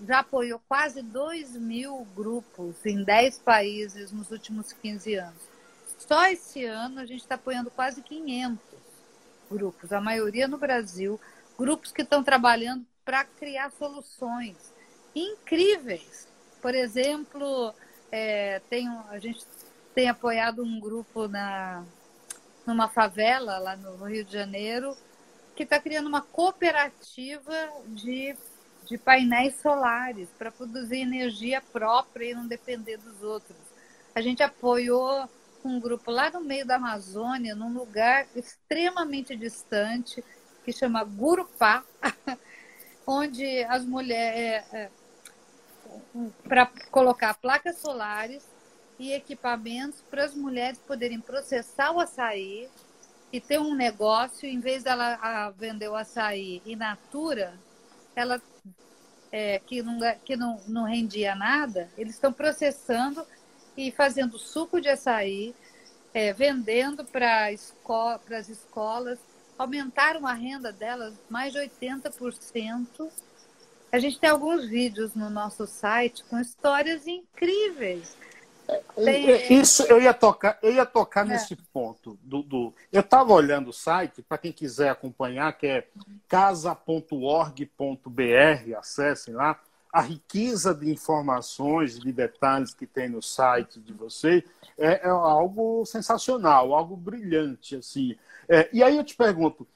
já 0.06 0.18
apoiou 0.18 0.60
quase 0.68 1.02
2 1.02 1.56
mil 1.56 2.06
grupos 2.14 2.84
em 2.84 3.02
10 3.02 3.38
países 3.38 4.12
nos 4.12 4.30
últimos 4.30 4.72
15 4.72 5.14
anos. 5.14 5.42
Só 5.98 6.26
esse 6.26 6.64
ano 6.64 7.00
a 7.00 7.06
gente 7.06 7.22
está 7.22 7.36
apoiando 7.36 7.70
quase 7.70 8.02
500 8.02 8.58
grupos, 9.50 9.92
a 9.92 10.00
maioria 10.00 10.46
no 10.48 10.58
Brasil, 10.58 11.18
grupos 11.58 11.92
que 11.92 12.02
estão 12.02 12.22
trabalhando 12.22 12.84
para 13.04 13.24
criar 13.24 13.70
soluções 13.72 14.56
incríveis. 15.14 16.28
Por 16.60 16.74
exemplo, 16.74 17.74
é, 18.10 18.60
tem, 18.68 18.88
a 19.08 19.18
gente 19.18 19.46
tem 19.94 20.08
apoiado 20.08 20.62
um 20.62 20.80
grupo 20.80 21.28
na, 21.28 21.84
numa 22.66 22.88
favela 22.88 23.58
lá 23.58 23.76
no 23.76 24.04
Rio 24.04 24.24
de 24.24 24.32
Janeiro 24.32 24.96
que 25.54 25.62
está 25.62 25.78
criando 25.78 26.08
uma 26.08 26.20
cooperativa 26.20 27.54
de 27.86 28.36
de 28.84 28.98
painéis 28.98 29.56
solares 29.60 30.28
para 30.38 30.52
produzir 30.52 30.98
energia 30.98 31.60
própria 31.60 32.30
e 32.30 32.34
não 32.34 32.46
depender 32.46 32.98
dos 32.98 33.22
outros. 33.22 33.56
A 34.14 34.20
gente 34.20 34.42
apoiou 34.42 35.28
um 35.64 35.80
grupo 35.80 36.10
lá 36.10 36.30
no 36.30 36.40
meio 36.40 36.66
da 36.66 36.76
Amazônia, 36.76 37.54
num 37.54 37.72
lugar 37.72 38.26
extremamente 38.36 39.34
distante, 39.34 40.22
que 40.64 40.72
chama 40.72 41.02
Gurupá, 41.02 41.82
onde 43.06 43.64
as 43.64 43.84
mulheres. 43.84 44.72
É, 44.72 44.76
é, 44.78 44.90
para 46.48 46.66
colocar 46.90 47.34
placas 47.34 47.78
solares 47.78 48.44
e 48.98 49.12
equipamentos 49.12 50.02
para 50.10 50.24
as 50.24 50.34
mulheres 50.34 50.78
poderem 50.78 51.20
processar 51.20 51.92
o 51.92 52.00
açaí 52.00 52.68
e 53.32 53.40
ter 53.40 53.58
um 53.58 53.74
negócio, 53.74 54.48
em 54.48 54.60
vez 54.60 54.84
dela 54.84 55.52
vender 55.58 55.88
o 55.88 55.96
açaí 55.96 56.62
in 56.64 56.76
natura, 56.76 57.58
ela 58.14 58.40
é, 59.32 59.58
que, 59.58 59.82
não, 59.82 59.98
que 60.24 60.36
não, 60.36 60.60
não 60.68 60.84
rendia 60.84 61.34
nada, 61.34 61.90
eles 61.98 62.14
estão 62.14 62.32
processando 62.32 63.26
e 63.76 63.90
fazendo 63.90 64.38
suco 64.38 64.80
de 64.80 64.88
açaí, 64.88 65.54
é, 66.12 66.32
vendendo 66.32 67.04
para 67.04 67.50
esco 67.50 68.20
as 68.30 68.48
escolas, 68.48 69.18
aumentaram 69.58 70.26
a 70.26 70.32
renda 70.32 70.72
delas 70.72 71.14
mais 71.28 71.52
de 71.52 71.58
80%. 71.58 73.10
A 73.90 73.98
gente 73.98 74.18
tem 74.18 74.30
alguns 74.30 74.66
vídeos 74.66 75.14
no 75.14 75.28
nosso 75.28 75.66
site 75.66 76.24
com 76.24 76.38
histórias 76.38 77.06
incríveis. 77.06 78.16
Tem... 78.94 79.52
Isso 79.60 79.82
eu 79.84 80.00
ia 80.00 80.14
tocar, 80.14 80.58
eu 80.62 80.72
ia 80.72 80.86
tocar 80.86 81.26
é. 81.26 81.30
nesse 81.30 81.56
ponto. 81.56 82.18
Do, 82.22 82.42
do... 82.42 82.74
Eu 82.92 83.00
estava 83.00 83.32
olhando 83.32 83.70
o 83.70 83.72
site, 83.72 84.22
para 84.22 84.38
quem 84.38 84.52
quiser 84.52 84.90
acompanhar, 84.90 85.52
que 85.52 85.66
é 85.66 85.86
casa.org.br, 86.28 87.64
acessem 88.78 89.34
lá. 89.34 89.58
A 89.92 90.00
riqueza 90.00 90.74
de 90.74 90.90
informações, 90.90 91.98
de 92.00 92.12
detalhes 92.12 92.74
que 92.74 92.86
tem 92.86 93.08
no 93.08 93.22
site 93.22 93.78
de 93.78 93.92
vocês 93.92 94.42
é, 94.76 95.06
é 95.06 95.08
algo 95.08 95.84
sensacional, 95.86 96.74
algo 96.74 96.96
brilhante. 96.96 97.76
assim. 97.76 98.16
É, 98.48 98.68
e 98.72 98.82
aí 98.82 98.96
eu 98.96 99.04
te 99.04 99.14
pergunto, 99.14 99.66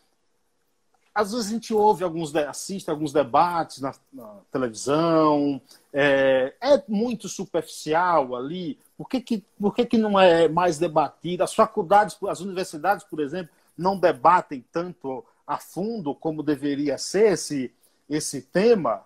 às 1.19 1.33
vezes 1.33 1.49
a 1.49 1.51
gente 1.51 1.75
ouve 1.75 2.05
alguns, 2.05 2.33
assiste 2.37 2.89
alguns 2.89 3.13
debates 3.13 3.81
na, 3.81 3.93
na 4.13 4.37
televisão, 4.53 5.61
é, 5.93 6.55
é, 6.61 6.81
muito 6.87 7.29
superficial 7.29 8.37
ali. 8.37 8.79
Por 8.97 9.09
que, 9.09 9.21
que, 9.21 9.45
por 9.59 9.75
que, 9.75 9.85
que 9.85 9.99
não 9.99 10.19
é 10.19 10.47
mais 10.47 10.79
debatido? 10.79 11.43
As 11.43 11.53
faculdades, 11.53 12.17
as 12.29 12.39
universidades, 12.39 13.05
por 13.05 13.19
exemplo, 13.19 13.53
não 13.77 13.99
debatem 13.99 14.65
tanto 14.71 15.25
a 15.45 15.59
fundo 15.59 16.15
como 16.15 16.41
deveria 16.41 16.97
ser 16.97 17.33
esse, 17.33 17.75
esse 18.09 18.41
tema? 18.41 19.05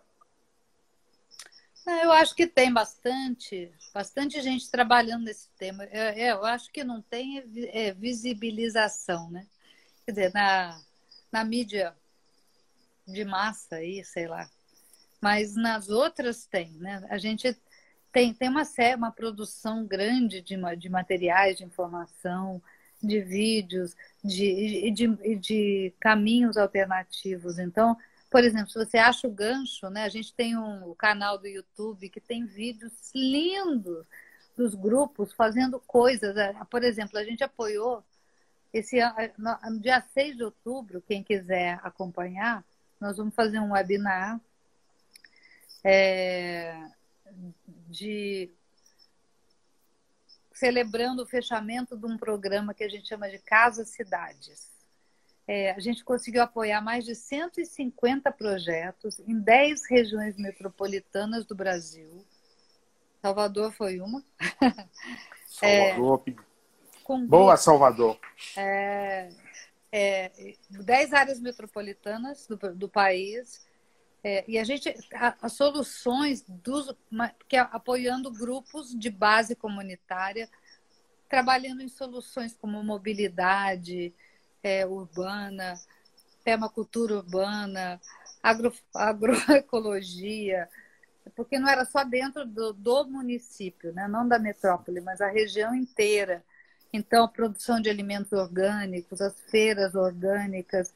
Eu 1.87 2.13
acho 2.13 2.35
que 2.35 2.47
tem 2.47 2.71
bastante, 2.71 3.73
bastante 3.95 4.43
gente 4.43 4.71
trabalhando 4.71 5.25
nesse 5.25 5.49
tema. 5.59 5.85
Eu, 5.85 6.13
eu 6.13 6.45
acho 6.45 6.71
que 6.71 6.85
não 6.85 7.01
tem 7.01 7.39
é, 7.39 7.89
é 7.89 7.95
visibilização, 7.95 9.31
né? 9.31 9.47
Quer 10.05 10.13
dizer, 10.13 10.35
na, 10.35 10.79
na 11.33 11.43
mídia 11.43 11.97
de 13.07 13.25
massa 13.25 13.77
aí, 13.77 14.05
sei 14.05 14.27
lá. 14.27 14.49
Mas 15.21 15.55
nas 15.55 15.89
outras 15.89 16.47
tem, 16.47 16.71
né? 16.73 17.07
A 17.09 17.19
gente 17.19 17.57
tem, 18.11 18.35
tem 18.35 18.49
uma, 18.49 18.65
série, 18.65 18.97
uma 18.97 19.11
produção 19.11 19.87
grande 19.87 20.41
de, 20.43 20.57
de 20.77 20.89
materiais 20.89 21.57
de 21.57 21.65
informação, 21.65 22.61
de 23.03 23.21
vídeos, 23.21 23.97
de, 24.23 24.91
de, 24.91 25.37
de 25.37 25.95
caminhos 25.99 26.57
alternativos. 26.57 27.59
Então, 27.59 27.97
por 28.31 28.45
exemplo, 28.45 28.71
se 28.71 28.79
você 28.79 28.97
acha 28.97 29.29
o 29.29 29.31
gancho, 29.31 29.91
né? 29.91 30.05
A 30.05 30.09
gente 30.09 30.35
tem 30.35 30.57
um, 30.57 30.95
canal 30.95 31.39
do 31.39 31.47
YouTube 31.47 32.09
que 32.09 32.21
tem 32.21 32.47
vídeos 32.47 32.93
lindos 33.15 34.07
dos 34.57 34.75
grupos 34.75 35.33
fazendo 35.33 35.79
coisas. 35.81 36.35
Por 36.71 36.83
exemplo, 36.83 37.19
a 37.19 37.25
gente 37.25 37.45
apoiou 37.45 38.03
esse 38.73 38.99
no 39.39 39.81
dia 39.81 40.01
6 40.15 40.37
de 40.37 40.45
outubro, 40.45 41.03
quem 41.03 41.23
quiser 41.23 41.79
acompanhar, 41.83 42.65
nós 43.03 43.17
vamos 43.17 43.35
fazer 43.35 43.59
um 43.59 43.73
webinar 43.73 44.41
é, 45.83 46.89
de 47.89 48.49
celebrando 50.55 51.25
o 51.25 51.27
fechamento 51.27 51.97
de 51.97 52.07
um 52.07 52.17
programa 52.17 52.73
que 52.73 52.85
a 52.85 52.89
gente 52.89 53.09
chama 53.09 53.29
de 53.29 53.41
Casa 53.41 53.85
Cidades. 53.85 54.71
É, 55.49 55.73
a 55.73 55.81
gente 55.81 56.05
conseguiu 56.05 56.43
apoiar 56.43 56.81
mais 56.81 57.05
de 57.05 57.17
150 57.17 58.31
projetos 58.31 59.19
em 59.27 59.37
10 59.37 59.91
regiões 59.91 60.37
metropolitanas 60.37 61.45
do 61.45 61.57
Brasil. 61.57 62.25
Salvador 63.21 63.73
foi 63.73 64.01
uma. 64.01 64.25
Salvador. 65.49 66.23
É, 66.29 67.27
Boa, 67.27 67.57
Salvador. 67.57 68.17
É, 68.57 69.29
é, 69.93 70.33
10 70.71 71.13
áreas 71.13 71.39
metropolitanas 71.39 72.47
do, 72.47 72.57
do 72.75 72.89
país. 72.89 73.65
É, 74.25 74.45
e 74.49 74.59
a 74.59 74.65
gente, 74.65 74.95
as 75.41 75.53
soluções 75.53 76.43
dos, 76.49 76.95
que 77.47 77.57
apoiando 77.57 78.31
grupos 78.31 78.97
de 78.99 79.11
base 79.11 79.55
comunitária, 79.55 80.49
trabalhando 81.29 81.83
em 81.83 81.89
soluções 81.89 82.57
como 82.57 82.83
mobilidade 82.83 84.15
é, 84.63 84.87
urbana, 84.87 85.75
permacultura 86.45 87.17
urbana, 87.17 88.01
agro, 88.43 88.73
agroecologia, 88.95 90.69
porque 91.35 91.59
não 91.59 91.69
era 91.69 91.85
só 91.85 92.05
dentro 92.05 92.47
do, 92.47 92.73
do 92.73 93.05
município, 93.05 93.93
né? 93.93 94.09
não 94.09 94.27
da 94.27 94.39
metrópole, 94.39 95.01
mas 95.01 95.21
a 95.21 95.29
região 95.29 95.75
inteira. 95.75 96.45
Então, 96.93 97.27
produção 97.27 97.81
de 97.81 97.89
alimentos 97.89 98.33
orgânicos, 98.33 99.21
as 99.21 99.39
feiras 99.51 99.95
orgânicas. 99.95 100.93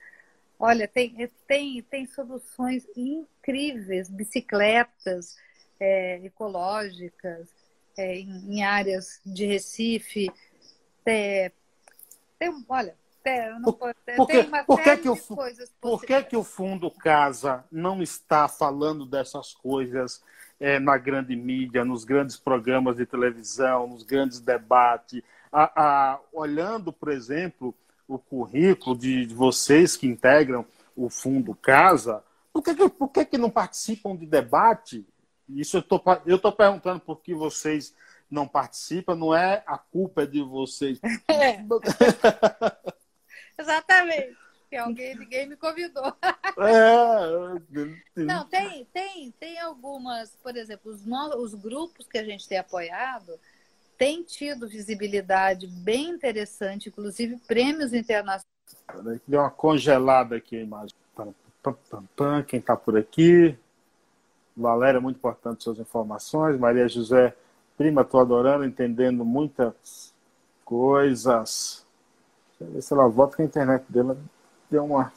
Olha, 0.59 0.87
tem, 0.87 1.31
tem, 1.47 1.83
tem 1.83 2.07
soluções 2.07 2.87
incríveis, 2.95 4.09
bicicletas 4.11 5.37
é, 5.81 6.21
ecológicas 6.25 7.49
é, 7.97 8.19
em, 8.19 8.57
em, 8.57 8.63
áreas 8.63 9.21
de 9.25 9.47
Recife. 9.47 10.31
É, 11.05 11.51
tem, 12.39 12.65
olha, 12.69 12.95
tem, 13.23 13.59
não, 13.61 13.73
por, 13.73 13.95
tem 14.27 14.47
uma 14.47 14.65
por 14.65 14.83
que 14.83 14.97
que 14.99 15.09
o, 15.09 15.17
Por 15.81 16.05
que, 16.05 16.23
que 16.25 16.37
o 16.37 16.45
Fundo 16.45 16.91
Casa 16.91 17.65
não 17.73 18.03
está 18.03 18.49
falando 18.49 19.07
dessas 19.07 19.55
coisas 19.55 20.23
é, 20.61 20.79
na 20.79 20.99
grande 20.99 21.35
mídia, 21.35 21.85
nos 21.85 22.05
grandes 22.05 22.37
programas 22.37 22.97
de 22.97 23.07
televisão, 23.07 23.87
nos 23.87 24.03
grandes 24.03 24.41
debates? 24.41 25.23
A, 25.57 25.73
a, 25.75 26.21
olhando, 26.35 26.93
por 26.93 27.09
exemplo, 27.11 27.75
o 28.07 28.19
currículo 28.19 28.97
de, 28.97 29.25
de, 29.25 29.35
vocês 29.35 29.97
que 29.97 30.07
integram 30.07 30.67
o 30.95 31.09
Fundo 31.09 31.55
Casa, 31.55 32.23
por 32.53 32.63
que, 32.63 32.75
que, 32.75 32.89
por 32.91 33.09
que, 33.09 33.25
que 33.25 33.39
não 33.39 33.49
participam 33.49 34.15
de 34.15 34.27
debate? 34.27 35.07
Isso 35.49 35.79
eu 35.79 36.35
estou 36.37 36.53
perguntando 36.53 37.01
por 37.01 37.23
que 37.23 37.35
vocês 37.35 37.95
não 38.31 38.47
participam, 38.47 39.15
não 39.15 39.35
é 39.35 39.63
a 39.67 39.79
culpa 39.79 40.25
é 40.25 40.27
de 40.27 40.43
vocês. 40.43 41.01
É. 41.27 41.65
Exatamente. 43.59 44.37
Que 44.69 44.77
alguém, 44.77 45.17
ninguém 45.17 45.49
me 45.49 45.57
convidou. 45.57 46.15
É. 46.59 48.23
Não, 48.25 48.47
tem, 48.47 48.87
tem, 48.93 49.31
tem 49.33 49.59
algumas, 49.59 50.31
por 50.43 50.57
exemplo, 50.57 50.91
os, 50.91 51.03
os 51.37 51.55
grupos 51.55 52.07
que 52.07 52.17
a 52.17 52.25
gente 52.25 52.49
tem 52.49 52.59
apoiado 52.59 53.39
têm 53.97 54.23
tido 54.23 54.69
visibilidade 54.69 55.67
bem 55.67 56.11
interessante, 56.11 56.89
inclusive 56.89 57.37
prêmios 57.47 57.93
internacionais. 57.93 58.45
Deu 59.27 59.41
uma 59.41 59.51
congelada 59.51 60.37
aqui 60.37 60.57
a 60.57 60.61
imagem. 60.61 60.95
Quem 62.47 62.61
está 62.61 62.77
por 62.77 62.97
aqui? 62.97 63.57
Valéria, 64.57 65.01
muito 65.01 65.17
importante 65.17 65.65
suas 65.65 65.79
informações. 65.79 66.59
Maria 66.59 66.89
José, 66.89 67.35
prima, 67.77 68.03
estou 68.03 68.21
adorando, 68.21 68.65
entendendo 68.65 69.25
muitas 69.25 70.15
coisas. 70.65 71.85
Deixa 72.59 72.71
eu 72.71 72.75
ver 72.75 72.83
se 72.83 72.93
ela 72.93 73.09
volta, 73.09 73.37
que 73.37 73.43
a 73.43 73.45
internet 73.45 73.85
dela 73.89 74.17
deu 74.71 74.85
uma, 74.85 75.13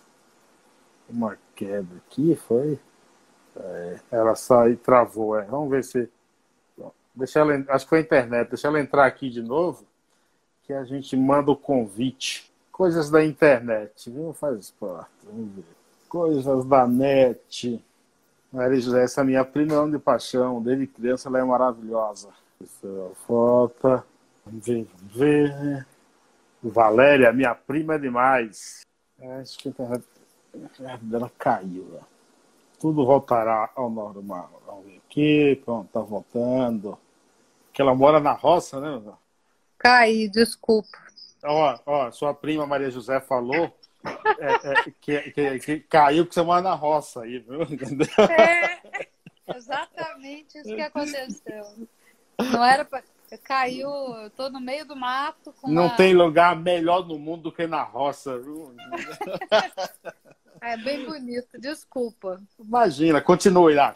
uma 1.10 1.38
queda 1.56 1.88
aqui, 1.98 2.36
foi? 2.36 2.80
É, 3.56 4.00
ela 4.12 4.36
saiu, 4.36 4.78
travou. 4.78 5.38
É. 5.38 5.46
Vamos 5.46 5.70
ver 5.70 5.84
se. 5.84 6.10
Deixa 7.20 7.40
ela, 7.40 7.66
acho 7.68 7.86
que 7.86 7.90
foi 7.90 8.00
a 8.00 8.02
internet. 8.02 8.50
Deixa 8.50 8.68
ela 8.70 8.80
entrar 8.80 9.06
aqui 9.06 9.30
de 9.30 9.42
novo, 9.42 9.86
que 10.64 10.72
a 10.72 10.86
gente 10.86 11.16
manda 11.18 11.52
o 11.52 11.56
convite. 11.56 12.50
Coisas 12.72 13.10
da 13.10 13.24
internet, 13.24 14.10
viu? 14.10 14.32
Faz 14.32 14.72
parte. 14.72 15.10
Vamos 15.26 15.54
ver. 15.56 15.66
Coisas 16.08 16.66
da 16.66 16.88
net. 16.88 17.84
Maria 18.52 18.80
José, 18.80 19.04
essa 19.04 19.24
minha 19.24 19.44
prima 19.44 19.74
é 19.74 19.80
um 19.82 19.92
de 19.92 20.00
paixão. 20.00 20.62
Desde 20.62 20.88
criança 20.88 21.28
ela 21.28 21.40
é 21.40 21.44
maravilhosa. 21.44 22.30
Isso 22.62 22.88
é 23.12 23.16
foto. 23.28 24.02
Vamos 24.46 24.66
ver, 24.66 24.88
vamos 24.98 25.16
ver. 25.16 25.88
Valéria, 26.64 27.34
minha 27.34 27.54
prima 27.54 27.96
é 27.96 27.98
demais. 27.98 28.82
É, 29.20 29.42
acho 29.42 29.58
que 29.60 29.70
a 29.70 30.00
internet 30.56 31.04
dela 31.04 31.32
caiu. 31.38 32.00
Tudo 32.80 33.06
voltará 33.06 33.70
ao 33.76 33.90
normal. 33.90 34.62
Vamos 34.66 34.86
ver 34.86 35.02
aqui. 35.06 35.62
Pronto, 35.66 35.90
tá 35.92 36.00
voltando. 36.00 36.98
Que 37.80 37.84
ela 37.84 37.96
mora 37.96 38.20
na 38.20 38.34
roça, 38.34 38.78
né? 38.82 39.02
Caí, 39.78 40.28
desculpa. 40.28 40.98
Ó, 41.42 41.80
ó, 41.86 42.12
sua 42.12 42.34
prima 42.34 42.68
Maria 42.68 42.92
José 42.92 43.22
falou 43.22 43.74
é, 44.38 44.70
é, 44.70 44.84
que, 45.00 45.32
que, 45.32 45.60
que, 45.60 45.80
caiu 45.80 46.26
porque 46.26 46.34
você 46.34 46.42
mora 46.42 46.62
na 46.62 46.74
roça 46.74 47.22
aí, 47.22 47.40
viu? 47.40 47.62
É, 48.38 48.82
exatamente 49.56 50.58
isso 50.58 50.76
que 50.76 50.82
aconteceu. 50.82 51.88
Não 52.52 52.66
era 52.66 52.84
pra... 52.84 53.02
Caiu, 53.46 53.90
eu 54.24 54.30
tô 54.32 54.50
no 54.50 54.60
meio 54.60 54.86
do 54.86 54.98
mato. 54.98 55.56
Não 55.64 55.86
uma... 55.86 55.96
tem 55.96 56.14
lugar 56.14 56.58
melhor 56.58 57.08
no 57.08 57.18
mundo 57.18 57.44
do 57.44 57.52
que 57.54 57.66
na 57.66 57.82
roça, 57.82 58.38
viu? 58.38 58.76
É 60.60 60.76
bem 60.76 61.06
bonito, 61.06 61.58
desculpa. 61.58 62.42
Imagina, 62.60 63.22
continue 63.22 63.74
lá. 63.74 63.96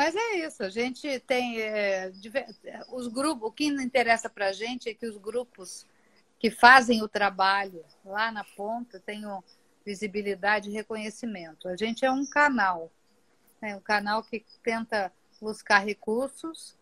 Mas 0.00 0.16
é 0.16 0.46
isso, 0.46 0.62
a 0.62 0.70
gente 0.70 1.20
tem. 1.20 1.60
É, 1.60 2.10
os 2.90 3.06
grupos, 3.06 3.50
o 3.50 3.52
que 3.52 3.66
interessa 3.66 4.30
para 4.30 4.46
a 4.46 4.52
gente 4.52 4.88
é 4.88 4.94
que 4.94 5.04
os 5.04 5.18
grupos 5.18 5.86
que 6.38 6.50
fazem 6.50 7.02
o 7.02 7.08
trabalho 7.08 7.84
lá 8.02 8.32
na 8.32 8.42
ponta 8.42 8.98
tenham 8.98 9.44
visibilidade 9.84 10.70
e 10.70 10.72
reconhecimento. 10.72 11.68
A 11.68 11.76
gente 11.76 12.02
é 12.02 12.10
um 12.10 12.24
canal, 12.24 12.90
né? 13.60 13.76
um 13.76 13.80
canal 13.80 14.24
que 14.24 14.42
tenta 14.62 15.12
buscar 15.38 15.80
recursos 15.80 16.74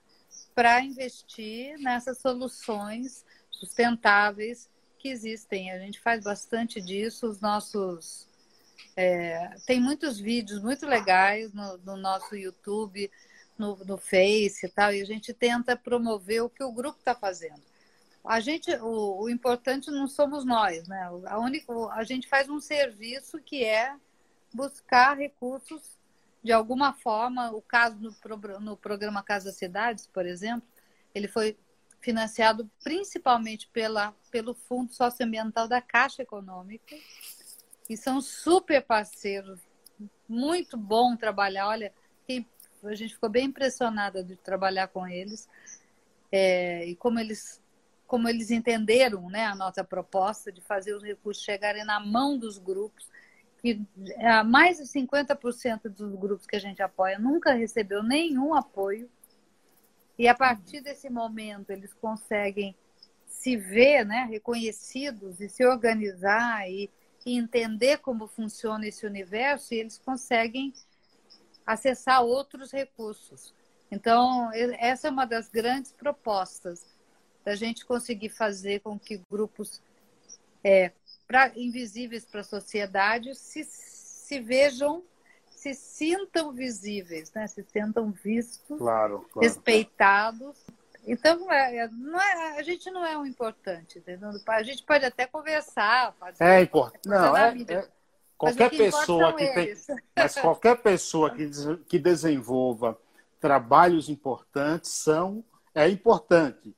para 0.54 0.80
investir 0.80 1.76
nessas 1.80 2.18
soluções 2.18 3.26
sustentáveis 3.50 4.70
que 4.96 5.08
existem. 5.08 5.72
A 5.72 5.80
gente 5.80 5.98
faz 5.98 6.22
bastante 6.22 6.80
disso, 6.80 7.26
os 7.26 7.40
nossos. 7.40 8.27
É, 8.96 9.54
tem 9.66 9.80
muitos 9.80 10.18
vídeos 10.18 10.62
muito 10.62 10.86
legais 10.86 11.52
no, 11.52 11.78
no 11.78 11.96
nosso 11.96 12.34
YouTube, 12.36 13.10
no, 13.56 13.76
no 13.84 13.96
Face 13.96 14.66
e 14.66 14.68
tal, 14.68 14.92
e 14.92 15.00
a 15.00 15.04
gente 15.04 15.32
tenta 15.32 15.76
promover 15.76 16.42
o 16.42 16.50
que 16.50 16.62
o 16.62 16.72
grupo 16.72 16.98
está 16.98 17.14
fazendo 17.14 17.62
a 18.28 18.40
gente, 18.40 18.70
o, 18.76 19.22
o, 19.22 19.30
importante 19.30 19.90
não 19.90 20.06
somos 20.06 20.44
nós, 20.44 20.86
né? 20.86 21.10
A, 21.26 21.38
única, 21.38 21.72
a 21.92 22.04
gente 22.04 22.28
faz 22.28 22.48
um 22.48 22.60
serviço 22.60 23.40
que 23.40 23.64
é 23.64 23.96
buscar 24.52 25.16
recursos 25.16 25.96
de 26.42 26.52
alguma 26.52 26.92
forma. 26.92 27.50
O 27.52 27.62
caso 27.62 27.96
no, 27.98 28.60
no 28.60 28.76
programa 28.76 29.22
Casa 29.22 29.50
Cidades, 29.50 30.06
por 30.06 30.26
exemplo, 30.26 30.68
ele 31.14 31.26
foi 31.26 31.56
financiado 32.02 32.70
principalmente 32.84 33.66
pela, 33.68 34.14
pelo 34.30 34.52
Fundo 34.52 34.92
Socioambiental 34.92 35.66
da 35.66 35.80
Caixa 35.80 36.22
Econômica, 36.22 36.96
e 37.89 37.97
são 37.97 38.20
super 38.20 38.82
parceiros, 38.82 39.61
muito 40.28 40.76
bom 40.76 41.16
trabalhar. 41.16 41.68
Olha, 41.68 41.93
a 42.84 42.95
gente 42.95 43.14
ficou 43.14 43.28
bem 43.28 43.47
impressionada 43.47 44.22
de 44.22 44.36
trabalhar 44.36 44.89
com 44.89 45.07
eles 45.07 45.49
é, 46.30 46.86
e 46.86 46.95
como 46.95 47.18
eles 47.18 47.61
como 48.07 48.26
eles 48.26 48.51
entenderam 48.51 49.28
né, 49.28 49.45
a 49.45 49.55
nossa 49.55 49.84
proposta 49.84 50.51
de 50.51 50.62
fazer 50.62 50.95
os 50.95 51.03
recursos 51.03 51.45
chegarem 51.45 51.84
na 51.84 52.01
mão 52.01 52.39
dos 52.39 52.57
grupos, 52.57 53.07
que 53.61 53.82
é, 54.16 54.43
mais 54.43 54.78
de 54.78 54.84
50% 54.84 55.91
dos 55.91 56.14
grupos 56.14 56.47
que 56.47 56.57
a 56.57 56.59
gente 56.59 56.82
apoia 56.82 57.18
nunca 57.18 57.53
recebeu 57.53 58.03
nenhum 58.03 58.55
apoio. 58.55 59.11
E 60.18 60.26
a 60.26 60.34
partir 60.34 60.80
desse 60.80 61.11
momento 61.11 61.68
eles 61.68 61.93
conseguem 61.93 62.74
se 63.26 63.59
ver 63.59 64.07
né, 64.07 64.26
reconhecidos 64.30 65.39
e 65.39 65.49
se 65.51 65.66
organizar 65.66 66.66
e, 66.66 66.91
e 67.28 67.36
entender 67.36 67.98
como 67.98 68.26
funciona 68.26 68.86
esse 68.86 69.04
universo, 69.04 69.74
e 69.74 69.78
eles 69.78 69.98
conseguem 69.98 70.72
acessar 71.66 72.22
outros 72.22 72.72
recursos. 72.72 73.54
Então, 73.90 74.50
essa 74.78 75.08
é 75.08 75.10
uma 75.10 75.26
das 75.26 75.50
grandes 75.50 75.92
propostas 75.92 76.86
da 77.44 77.54
gente 77.54 77.84
conseguir 77.84 78.30
fazer 78.30 78.80
com 78.80 78.98
que 78.98 79.20
grupos 79.30 79.82
é, 80.64 80.92
pra, 81.26 81.52
invisíveis 81.54 82.24
para 82.24 82.40
a 82.40 82.44
sociedade 82.44 83.34
se, 83.34 83.62
se 83.62 84.40
vejam, 84.40 85.02
se 85.50 85.74
sintam 85.74 86.50
visíveis, 86.52 87.30
né? 87.34 87.46
se 87.46 87.62
sintam 87.62 88.10
vistos, 88.10 88.78
claro, 88.78 89.26
claro. 89.30 89.46
respeitados. 89.46 90.58
Então, 91.11 91.50
é, 91.52 91.76
é 91.78 91.88
não 91.88 92.20
é, 92.20 92.59
a 92.59 92.62
gente 92.62 92.90
não 92.90 93.04
é 93.04 93.16
um 93.16 93.26
importante, 93.26 93.98
entendeu? 93.98 94.30
A 94.46 94.62
gente 94.62 94.82
pode 94.82 95.04
até 95.04 95.26
conversar. 95.26 96.14
Fazer, 96.18 96.44
é 96.44 96.62
importante. 96.62 97.09
Não, 97.09 97.36
é, 97.36 97.56
é, 97.68 97.88
qualquer 98.36 98.70
pessoa 98.70 99.32
que 99.32 99.46
tem, 99.54 99.74
mas 100.16 100.34
qualquer 100.36 100.76
pessoa 100.76 101.30
que, 101.30 101.50
que 101.88 101.98
desenvolva 101.98 102.98
trabalhos 103.40 104.09
importantes 104.09 104.90
são 104.90 105.44
é 105.74 105.88
importante 105.88 106.74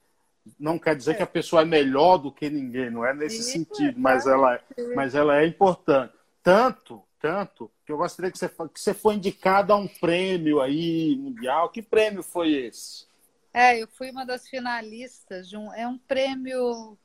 não 0.58 0.78
quer 0.78 0.96
dizer 0.96 1.12
é. 1.12 1.14
que 1.14 1.22
a 1.22 1.26
pessoa 1.26 1.62
é 1.62 1.64
melhor 1.64 2.18
do 2.18 2.32
que 2.32 2.48
ninguém, 2.48 2.90
não 2.90 3.04
é 3.04 3.14
nesse 3.14 3.40
Isso, 3.40 3.50
sentido, 3.50 3.96
é 3.96 4.00
mas 4.00 4.26
ela, 4.26 4.54
é, 4.54 4.94
mas 4.94 5.14
ela 5.14 5.40
é 5.40 5.46
importante. 5.46 6.12
Tanto, 6.42 7.02
tanto, 7.20 7.70
que 7.84 7.92
eu 7.92 7.98
gostaria 7.98 8.30
que 8.30 8.38
você, 8.38 8.48
que 8.48 8.80
você 8.80 8.94
foi 8.94 9.14
indicado 9.14 9.72
a 9.72 9.76
um 9.76 9.86
prêmio 9.86 10.60
aí 10.60 11.16
mundial. 11.16 11.68
Que 11.68 11.82
prêmio 11.82 12.22
foi 12.22 12.52
esse? 12.52 13.06
É, 13.52 13.82
eu 13.82 13.88
fui 13.88 14.10
uma 14.10 14.24
das 14.24 14.48
finalistas 14.48 15.48
de 15.48 15.56
um. 15.56 15.72
É 15.74 15.86
um 15.86 15.98
prêmio 15.98 16.96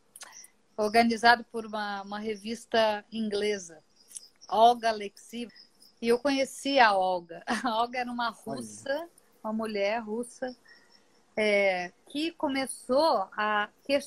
organizado 0.78 1.44
por 1.46 1.66
uma, 1.66 2.04
uma 2.04 2.20
revista 2.20 3.04
inglesa, 3.12 3.84
Olga 4.48 4.90
Alexi. 4.90 5.48
E 6.02 6.08
eu 6.08 6.20
conheci 6.20 6.80
a 6.80 6.94
Olga. 6.96 7.44
A 7.64 7.82
Olga 7.82 8.00
era 8.00 8.12
uma 8.12 8.30
russa, 8.30 9.10
uma 9.44 9.54
mulher 9.54 10.00
russa, 10.04 10.56
é, 11.36 11.92
que 12.10 12.32
começou 12.32 13.28
a 13.36 13.70
que, 13.84 13.98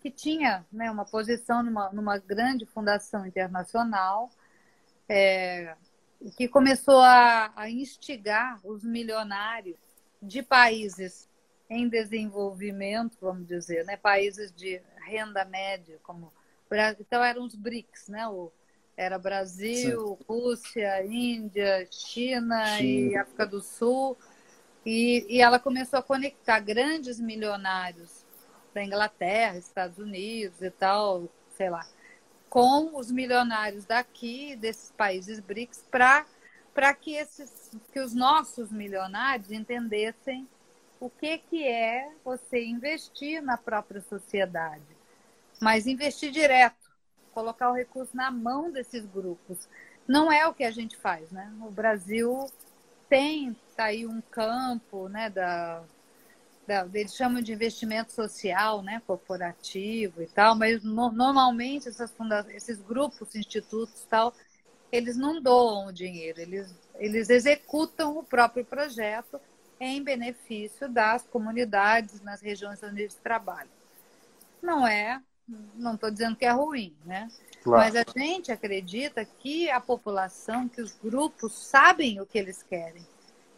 que 0.00 0.10
tinha 0.10 0.64
né, 0.72 0.90
uma 0.90 1.04
posição 1.04 1.62
numa, 1.62 1.90
numa 1.92 2.16
grande 2.16 2.64
fundação 2.64 3.26
internacional 3.26 4.30
é, 5.08 5.76
que 6.36 6.48
começou 6.48 7.00
a, 7.00 7.52
a 7.54 7.68
instigar 7.68 8.60
os 8.64 8.82
milionários 8.82 9.76
de 10.22 10.42
países 10.42 11.28
em 11.68 11.88
desenvolvimento, 11.88 13.16
vamos 13.20 13.46
dizer, 13.46 13.84
né, 13.84 13.96
países 13.96 14.52
de 14.52 14.80
renda 15.04 15.44
média, 15.44 15.98
como 16.02 16.32
então 16.98 17.22
eram 17.22 17.44
os 17.44 17.54
BRICS, 17.54 18.08
né, 18.08 18.26
o, 18.28 18.50
era 18.96 19.18
Brasil, 19.18 20.16
Sim. 20.18 20.24
Rússia, 20.26 21.04
Índia, 21.04 21.86
China, 21.90 22.64
China. 22.76 23.12
E 23.12 23.16
África 23.16 23.46
do 23.46 23.60
Sul. 23.60 24.16
E, 24.84 25.26
e 25.28 25.40
ela 25.40 25.58
começou 25.58 25.98
a 25.98 26.02
conectar 26.02 26.60
grandes 26.60 27.20
milionários 27.20 28.24
da 28.72 28.82
Inglaterra, 28.82 29.58
Estados 29.58 29.98
Unidos 29.98 30.62
e 30.62 30.70
tal, 30.70 31.28
sei 31.56 31.68
lá, 31.68 31.86
com 32.48 32.96
os 32.96 33.10
milionários 33.10 33.84
daqui, 33.84 34.56
desses 34.56 34.90
países 34.92 35.40
BRICS, 35.40 35.84
para 35.90 36.94
que, 36.94 37.14
esses, 37.16 37.70
que 37.92 38.00
os 38.00 38.14
nossos 38.14 38.70
milionários 38.70 39.50
entendessem 39.50 40.48
o 41.00 41.10
que, 41.10 41.38
que 41.38 41.66
é 41.66 42.10
você 42.24 42.64
investir 42.64 43.42
na 43.42 43.56
própria 43.56 44.00
sociedade. 44.00 44.84
Mas 45.60 45.86
investir 45.86 46.30
direto, 46.30 46.90
colocar 47.32 47.70
o 47.70 47.74
recurso 47.74 48.16
na 48.16 48.30
mão 48.30 48.70
desses 48.70 49.04
grupos. 49.04 49.68
Não 50.06 50.30
é 50.30 50.46
o 50.46 50.54
que 50.54 50.64
a 50.64 50.70
gente 50.70 50.96
faz, 50.96 51.30
né? 51.30 51.52
O 51.62 51.70
Brasil 51.70 52.50
tem 53.08 53.56
tá 53.76 53.84
aí 53.84 54.06
um 54.06 54.22
campo, 54.22 55.08
né, 55.08 55.28
da, 55.28 55.84
da, 56.66 56.88
eles 56.94 57.14
chamam 57.14 57.42
de 57.42 57.52
investimento 57.52 58.10
social, 58.10 58.82
né, 58.82 59.02
corporativo 59.06 60.22
e 60.22 60.26
tal, 60.26 60.56
mas 60.56 60.82
no, 60.82 61.12
normalmente 61.12 61.88
essas 61.88 62.12
esses 62.48 62.80
grupos, 62.80 63.34
institutos 63.34 64.06
tal, 64.08 64.34
eles 64.90 65.16
não 65.16 65.42
doam 65.42 65.88
o 65.88 65.92
dinheiro, 65.92 66.40
eles, 66.40 66.74
eles 66.94 67.28
executam 67.28 68.16
o 68.16 68.24
próprio 68.24 68.64
projeto 68.64 69.38
em 69.78 70.02
benefício 70.02 70.88
das 70.88 71.22
comunidades 71.24 72.20
nas 72.22 72.40
regiões 72.40 72.82
onde 72.82 73.02
eles 73.02 73.14
trabalham. 73.14 73.70
Não 74.62 74.86
é, 74.86 75.20
não 75.74 75.94
estou 75.94 76.10
dizendo 76.10 76.36
que 76.36 76.44
é 76.44 76.50
ruim, 76.50 76.94
né? 77.04 77.28
Claro. 77.62 77.82
Mas 77.82 77.94
a 77.96 78.04
gente 78.18 78.50
acredita 78.50 79.24
que 79.24 79.70
a 79.70 79.80
população, 79.80 80.68
que 80.68 80.80
os 80.80 80.92
grupos 80.94 81.52
sabem 81.52 82.20
o 82.20 82.26
que 82.26 82.38
eles 82.38 82.62
querem, 82.62 83.06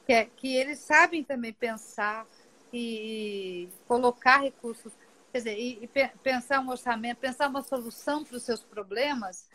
que, 0.07 0.13
é, 0.13 0.25
que 0.25 0.57
eles 0.57 0.79
sabem 0.81 1.23
também 1.23 1.53
pensar 1.53 2.27
e 2.73 3.69
colocar 3.87 4.39
recursos, 4.39 4.93
quer 5.33 5.39
dizer, 5.39 5.59
e, 5.59 5.85
e 5.85 6.09
pensar 6.23 6.61
um 6.61 6.71
orçamento, 6.71 7.19
pensar 7.19 7.49
uma 7.49 7.63
solução 7.63 8.25
para 8.25 8.37
os 8.37 8.43
seus 8.43 8.61
problemas 8.61 9.49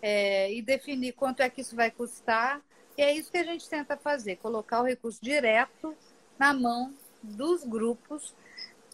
é, 0.00 0.52
e 0.52 0.62
definir 0.62 1.12
quanto 1.12 1.40
é 1.40 1.50
que 1.50 1.60
isso 1.60 1.76
vai 1.76 1.90
custar 1.90 2.60
e 2.98 3.02
é 3.02 3.12
isso 3.12 3.30
que 3.30 3.38
a 3.38 3.44
gente 3.44 3.68
tenta 3.68 3.96
fazer, 3.96 4.36
colocar 4.36 4.80
o 4.80 4.84
recurso 4.84 5.22
direto 5.22 5.96
na 6.36 6.52
mão 6.52 6.92
dos 7.22 7.62
grupos. 7.62 8.34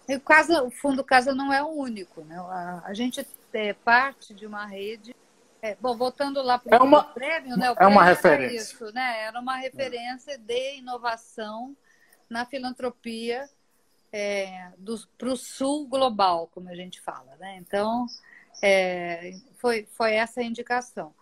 E 0.06 0.14
o, 0.14 0.20
casa, 0.20 0.62
o 0.62 0.70
Fundo 0.70 1.02
Casa 1.02 1.34
não 1.34 1.50
é 1.50 1.62
o 1.62 1.68
único, 1.68 2.20
né? 2.20 2.38
A, 2.38 2.82
a 2.84 2.92
gente 2.92 3.26
é 3.54 3.72
parte 3.72 4.34
de 4.34 4.46
uma 4.46 4.66
rede. 4.66 5.16
É, 5.62 5.74
bom, 5.76 5.96
voltando 5.96 6.42
lá 6.42 6.58
para 6.58 6.76
é 6.76 6.80
uma, 6.80 7.00
o 7.00 7.14
prêmio, 7.14 7.56
né? 7.56 7.70
O 7.70 7.72
é 7.72 7.76
prêmio 7.76 7.94
uma 7.94 8.04
referência. 8.04 8.56
Isso, 8.56 8.92
né? 8.92 9.22
Era 9.22 9.40
uma 9.40 9.56
referência 9.56 10.36
de 10.36 10.76
inovação 10.76 11.74
na 12.28 12.44
filantropia 12.44 13.48
é, 14.12 14.70
para 15.16 15.30
o 15.30 15.36
sul 15.36 15.88
global, 15.88 16.50
como 16.52 16.68
a 16.68 16.76
gente 16.76 17.00
fala, 17.00 17.36
né? 17.40 17.56
Então, 17.56 18.04
é, 18.62 19.32
foi, 19.56 19.88
foi 19.92 20.12
essa 20.12 20.40
a 20.40 20.44
indicação. 20.44 21.14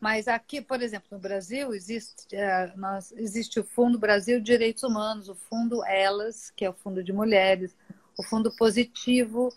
Mas 0.00 0.28
aqui, 0.28 0.60
por 0.60 0.82
exemplo, 0.82 1.08
no 1.10 1.18
Brasil, 1.18 1.74
existe, 1.74 2.34
é, 2.36 2.72
nós, 2.76 3.12
existe 3.12 3.58
o 3.58 3.64
Fundo 3.64 3.98
Brasil 3.98 4.40
Direitos 4.40 4.82
Humanos, 4.82 5.28
o 5.28 5.34
Fundo 5.34 5.84
Elas, 5.84 6.50
que 6.50 6.64
é 6.64 6.70
o 6.70 6.74
Fundo 6.74 7.02
de 7.02 7.12
Mulheres, 7.12 7.74
o 8.16 8.22
Fundo 8.22 8.54
Positivo, 8.56 9.52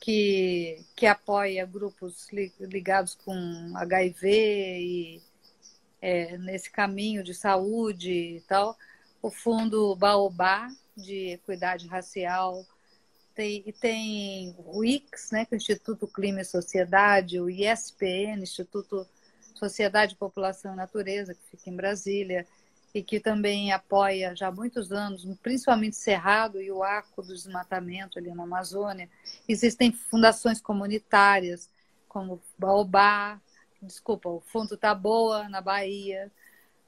que, 0.00 0.84
que 0.96 1.06
apoia 1.06 1.64
grupos 1.64 2.28
ligados 2.60 3.14
com 3.14 3.72
HIV 3.76 4.28
e 4.80 5.22
é, 6.00 6.36
nesse 6.38 6.70
caminho 6.70 7.22
de 7.22 7.34
saúde 7.34 8.12
e 8.12 8.40
tal, 8.42 8.76
o 9.22 9.30
Fundo 9.30 9.94
Baobá, 9.96 10.68
de 10.96 11.30
Equidade 11.30 11.86
Racial, 11.86 12.64
tem, 13.34 13.62
e 13.64 13.72
tem 13.72 14.54
o 14.58 14.84
IX, 14.84 15.30
né, 15.30 15.44
que 15.44 15.54
é 15.54 15.56
o 15.56 15.58
Instituto 15.58 16.08
Clima 16.08 16.40
e 16.40 16.44
Sociedade, 16.44 17.40
o 17.40 17.48
ISPN, 17.48 18.42
Instituto 18.42 19.06
Sociedade, 19.58 20.16
População 20.16 20.72
e 20.72 20.76
Natureza, 20.76 21.34
que 21.34 21.50
fica 21.50 21.70
em 21.70 21.76
Brasília, 21.76 22.46
e 22.94 23.02
que 23.02 23.20
também 23.20 23.70
apoia 23.72 24.34
já 24.34 24.48
há 24.48 24.52
muitos 24.52 24.92
anos, 24.92 25.24
principalmente 25.42 25.96
Cerrado 25.96 26.60
e 26.60 26.72
o 26.72 26.82
Arco 26.82 27.22
do 27.22 27.34
Desmatamento 27.34 28.18
ali 28.18 28.32
na 28.32 28.44
Amazônia. 28.44 29.08
Existem 29.46 29.92
fundações 29.92 30.60
comunitárias, 30.60 31.68
como 32.08 32.40
Baobá, 32.58 33.40
desculpa, 33.82 34.28
o 34.28 34.40
Fundo 34.40 34.76
Taboa, 34.76 35.48
na 35.48 35.60
Bahia, 35.60 36.32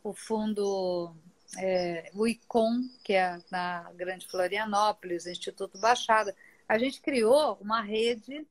o 0.03 0.15
Fundo 0.15 1.15
é, 1.59 2.11
o 2.15 2.27
ICOM, 2.27 2.89
que 3.05 3.13
é 3.13 3.39
na 3.51 3.91
Grande 3.95 4.27
Florianópolis, 4.27 5.27
Instituto 5.27 5.79
Baixada. 5.79 6.35
A 6.69 6.79
gente 6.79 7.01
criou 7.01 7.59
uma 7.61 7.83
rede 7.83 8.47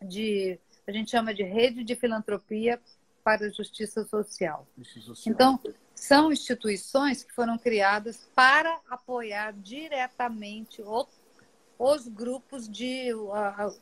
de, 0.00 0.58
a 0.86 0.92
gente 0.92 1.10
chama 1.10 1.34
de 1.34 1.42
rede 1.42 1.82
de 1.82 1.96
filantropia 1.96 2.80
para 3.22 3.46
a 3.46 3.50
justiça 3.50 4.04
social. 4.04 4.66
social. 4.82 5.14
Então, 5.26 5.60
são 5.94 6.32
instituições 6.32 7.22
que 7.22 7.32
foram 7.32 7.56
criadas 7.56 8.28
para 8.34 8.80
apoiar 8.90 9.52
diretamente 9.52 10.82
o, 10.82 11.06
os 11.78 12.08
grupos 12.08 12.68
de 12.68 13.10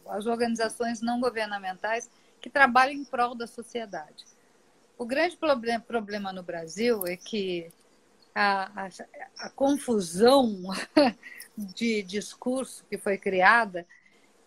as 0.06 0.26
organizações 0.26 1.00
não 1.00 1.20
governamentais 1.20 2.10
que 2.40 2.50
trabalham 2.50 2.94
em 2.94 3.04
prol 3.04 3.34
da 3.34 3.46
sociedade. 3.46 4.24
O 4.98 5.06
grande 5.06 5.36
problema, 5.36 5.80
problema 5.80 6.32
no 6.32 6.42
Brasil 6.42 7.06
é 7.06 7.16
que 7.16 7.70
a, 8.34 8.84
a, 8.84 8.88
a 9.38 9.50
confusão 9.50 10.62
de 11.56 12.02
discurso 12.02 12.84
que 12.88 12.98
foi 12.98 13.16
criada 13.16 13.86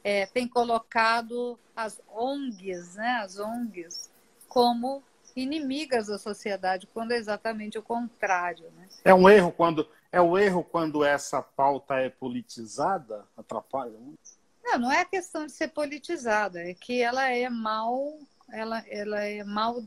é, 0.03 0.25
tem 0.25 0.47
colocado 0.47 1.57
as 1.75 1.99
ONGs, 2.07 2.95
né, 2.95 3.21
as 3.23 3.39
ONGs, 3.39 4.11
como 4.53 5.01
inimigas 5.35 6.05
da 6.05 6.19
sociedade, 6.19 6.87
quando 6.93 7.11
é 7.11 7.17
exatamente 7.17 7.75
o 7.79 7.81
contrário. 7.81 8.69
Né? 8.77 8.87
É 9.03 9.11
um 9.11 9.27
erro 9.27 9.51
quando 9.51 9.89
é 10.11 10.21
um 10.21 10.37
erro 10.37 10.63
quando 10.63 11.03
essa 11.03 11.41
pauta 11.41 11.95
é 11.95 12.07
politizada, 12.07 13.25
atrapalha 13.35 13.97
muito. 13.97 14.19
Não, 14.63 14.77
não 14.77 14.91
é 14.91 15.03
questão 15.03 15.47
de 15.47 15.51
ser 15.51 15.69
politizada, 15.69 16.61
é 16.61 16.75
que 16.75 17.01
ela 17.01 17.27
é 17.31 17.49
mal, 17.49 18.19
ela, 18.51 18.83
ela 18.87 19.23
é 19.23 19.43
mal 19.43 19.83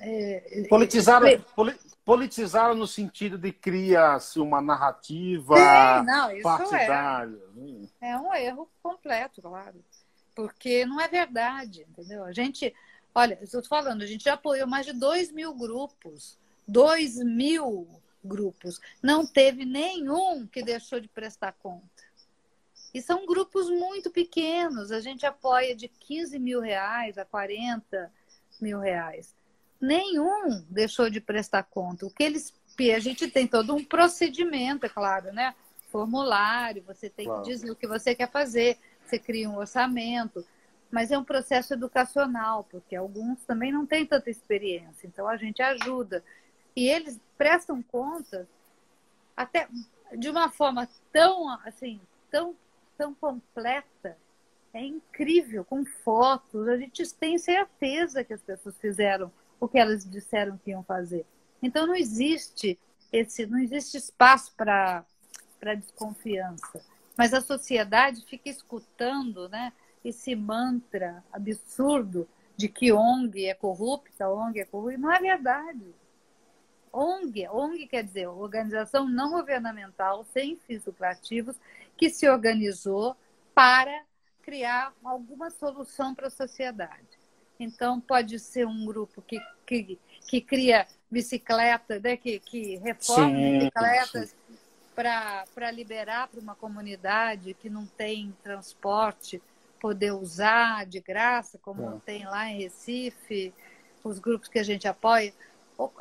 é, 0.00 0.66
politizaram, 0.70 1.26
é, 1.28 1.40
politizaram 2.02 2.74
no 2.74 2.86
sentido 2.86 3.36
de 3.36 3.52
criar-se 3.52 4.40
uma 4.40 4.62
narrativa 4.62 5.54
Sim, 5.54 6.06
não, 6.06 6.32
isso 6.32 6.42
partidária. 6.42 7.38
É. 8.00 8.12
é 8.12 8.16
um 8.16 8.34
erro 8.34 8.70
completo, 8.82 9.42
claro. 9.42 9.84
Porque 10.34 10.86
não 10.86 10.98
é 10.98 11.08
verdade, 11.08 11.86
entendeu? 11.90 12.24
A 12.24 12.32
gente, 12.32 12.74
olha, 13.18 13.38
estou 13.42 13.62
falando, 13.62 14.02
a 14.02 14.06
gente 14.06 14.24
já 14.24 14.34
apoiou 14.34 14.66
mais 14.66 14.86
de 14.86 14.92
2 14.92 15.32
mil 15.32 15.54
grupos. 15.54 16.38
2 16.66 17.16
mil 17.24 17.88
grupos. 18.24 18.80
Não 19.02 19.26
teve 19.26 19.64
nenhum 19.64 20.46
que 20.46 20.62
deixou 20.62 21.00
de 21.00 21.08
prestar 21.08 21.52
conta. 21.52 22.08
E 22.92 23.02
são 23.02 23.26
grupos 23.26 23.68
muito 23.68 24.10
pequenos. 24.10 24.90
A 24.90 25.00
gente 25.00 25.24
apoia 25.26 25.74
de 25.74 25.88
15 25.88 26.38
mil 26.38 26.60
reais 26.60 27.18
a 27.18 27.24
40 27.24 28.12
mil 28.60 28.80
reais 28.80 29.36
nenhum 29.80 30.64
deixou 30.68 31.08
de 31.08 31.20
prestar 31.20 31.62
conta. 31.62 32.06
O 32.06 32.10
que 32.10 32.22
eles 32.22 32.52
a 32.94 33.00
gente 33.00 33.28
tem 33.28 33.44
todo 33.44 33.74
um 33.74 33.82
procedimento, 33.82 34.86
é 34.86 34.88
claro, 34.88 35.32
né? 35.32 35.52
Formulário, 35.90 36.84
você 36.86 37.10
tem 37.10 37.26
claro. 37.26 37.42
que 37.42 37.50
dizer 37.50 37.72
o 37.72 37.74
que 37.74 37.88
você 37.88 38.14
quer 38.14 38.30
fazer, 38.30 38.78
você 39.04 39.18
cria 39.18 39.50
um 39.50 39.56
orçamento, 39.56 40.46
mas 40.90 41.10
é 41.10 41.18
um 41.18 41.24
processo 41.24 41.74
educacional, 41.74 42.64
porque 42.64 42.96
alguns 42.96 43.40
também 43.44 43.70
não 43.70 43.86
têm 43.86 44.06
tanta 44.06 44.30
experiência, 44.30 45.06
então 45.06 45.28
a 45.28 45.36
gente 45.36 45.62
ajuda. 45.62 46.24
E 46.74 46.88
eles 46.88 47.20
prestam 47.36 47.82
contas 47.82 48.46
até 49.36 49.68
de 50.16 50.28
uma 50.28 50.50
forma 50.50 50.88
tão 51.12 51.48
assim, 51.64 52.00
tão 52.30 52.56
tão 52.96 53.14
completa, 53.14 54.16
é 54.74 54.84
incrível, 54.84 55.64
com 55.64 55.84
fotos, 55.84 56.66
a 56.66 56.76
gente 56.76 57.14
tem 57.14 57.38
certeza 57.38 58.24
que 58.24 58.34
as 58.34 58.42
pessoas 58.42 58.76
fizeram 58.78 59.30
o 59.60 59.68
que 59.68 59.78
elas 59.78 60.04
disseram 60.04 60.58
que 60.58 60.70
iam 60.70 60.82
fazer. 60.82 61.24
Então 61.62 61.86
não 61.86 61.94
existe 61.94 62.78
esse, 63.12 63.46
não 63.46 63.58
existe 63.58 63.96
espaço 63.96 64.52
para 64.56 65.04
para 65.60 65.74
desconfiança. 65.74 66.80
Mas 67.16 67.34
a 67.34 67.40
sociedade 67.40 68.24
fica 68.26 68.48
escutando, 68.48 69.48
né, 69.48 69.72
esse 70.04 70.34
mantra 70.34 71.24
absurdo 71.32 72.28
de 72.56 72.68
que 72.68 72.92
ONG 72.92 73.46
é 73.46 73.54
corrupta, 73.54 74.28
ONG 74.28 74.60
é 74.60 74.64
corrupta, 74.64 74.98
não 74.98 75.12
é 75.12 75.20
verdade. 75.20 75.94
ONG, 76.92 77.48
ONG 77.48 77.86
quer 77.86 78.02
dizer 78.02 78.26
organização 78.26 79.08
não 79.08 79.30
governamental 79.30 80.24
sem 80.24 80.56
fins 80.56 80.84
lucrativos 80.84 81.56
que 81.96 82.10
se 82.10 82.28
organizou 82.28 83.16
para 83.54 84.02
criar 84.42 84.92
alguma 85.04 85.50
solução 85.50 86.14
para 86.14 86.28
a 86.28 86.30
sociedade. 86.30 87.06
Então, 87.60 88.00
pode 88.00 88.38
ser 88.38 88.66
um 88.66 88.86
grupo 88.86 89.20
que, 89.22 89.40
que, 89.66 89.98
que 90.28 90.40
cria 90.40 90.86
bicicleta, 91.10 91.98
né? 91.98 92.16
que, 92.16 92.38
que 92.38 92.76
reforma 92.76 93.36
sim, 93.36 93.58
bicicletas 93.58 94.34
para 94.94 95.70
liberar 95.70 96.28
para 96.28 96.40
uma 96.40 96.54
comunidade 96.54 97.54
que 97.54 97.68
não 97.70 97.86
tem 97.86 98.34
transporte 98.42 99.40
poder 99.80 100.12
usar 100.12 100.86
de 100.86 101.00
graça, 101.00 101.58
como 101.58 101.96
é. 101.96 102.00
tem 102.04 102.24
lá 102.24 102.48
em 102.48 102.62
Recife, 102.62 103.54
os 104.04 104.18
grupos 104.18 104.48
que 104.48 104.58
a 104.58 104.62
gente 104.62 104.86
apoia. 104.86 105.32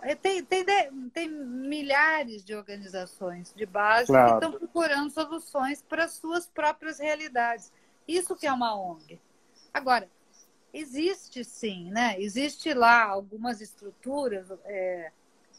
É, 0.01 0.15
tem, 0.15 0.43
tem, 0.43 0.65
tem 1.13 1.29
milhares 1.29 2.43
de 2.43 2.55
organizações 2.55 3.53
de 3.55 3.65
base 3.65 4.07
claro. 4.07 4.27
que 4.27 4.45
estão 4.45 4.59
procurando 4.59 5.11
soluções 5.11 5.83
para 5.83 6.07
suas 6.07 6.47
próprias 6.47 6.99
realidades. 6.99 7.71
Isso 8.07 8.35
que 8.35 8.47
é 8.47 8.51
uma 8.51 8.75
ONG. 8.75 9.19
Agora, 9.71 10.09
existe 10.73 11.43
sim, 11.43 11.91
né? 11.91 12.15
Existe 12.19 12.73
lá 12.73 13.03
algumas 13.03 13.61
estruturas, 13.61 14.47
é, 14.65 15.11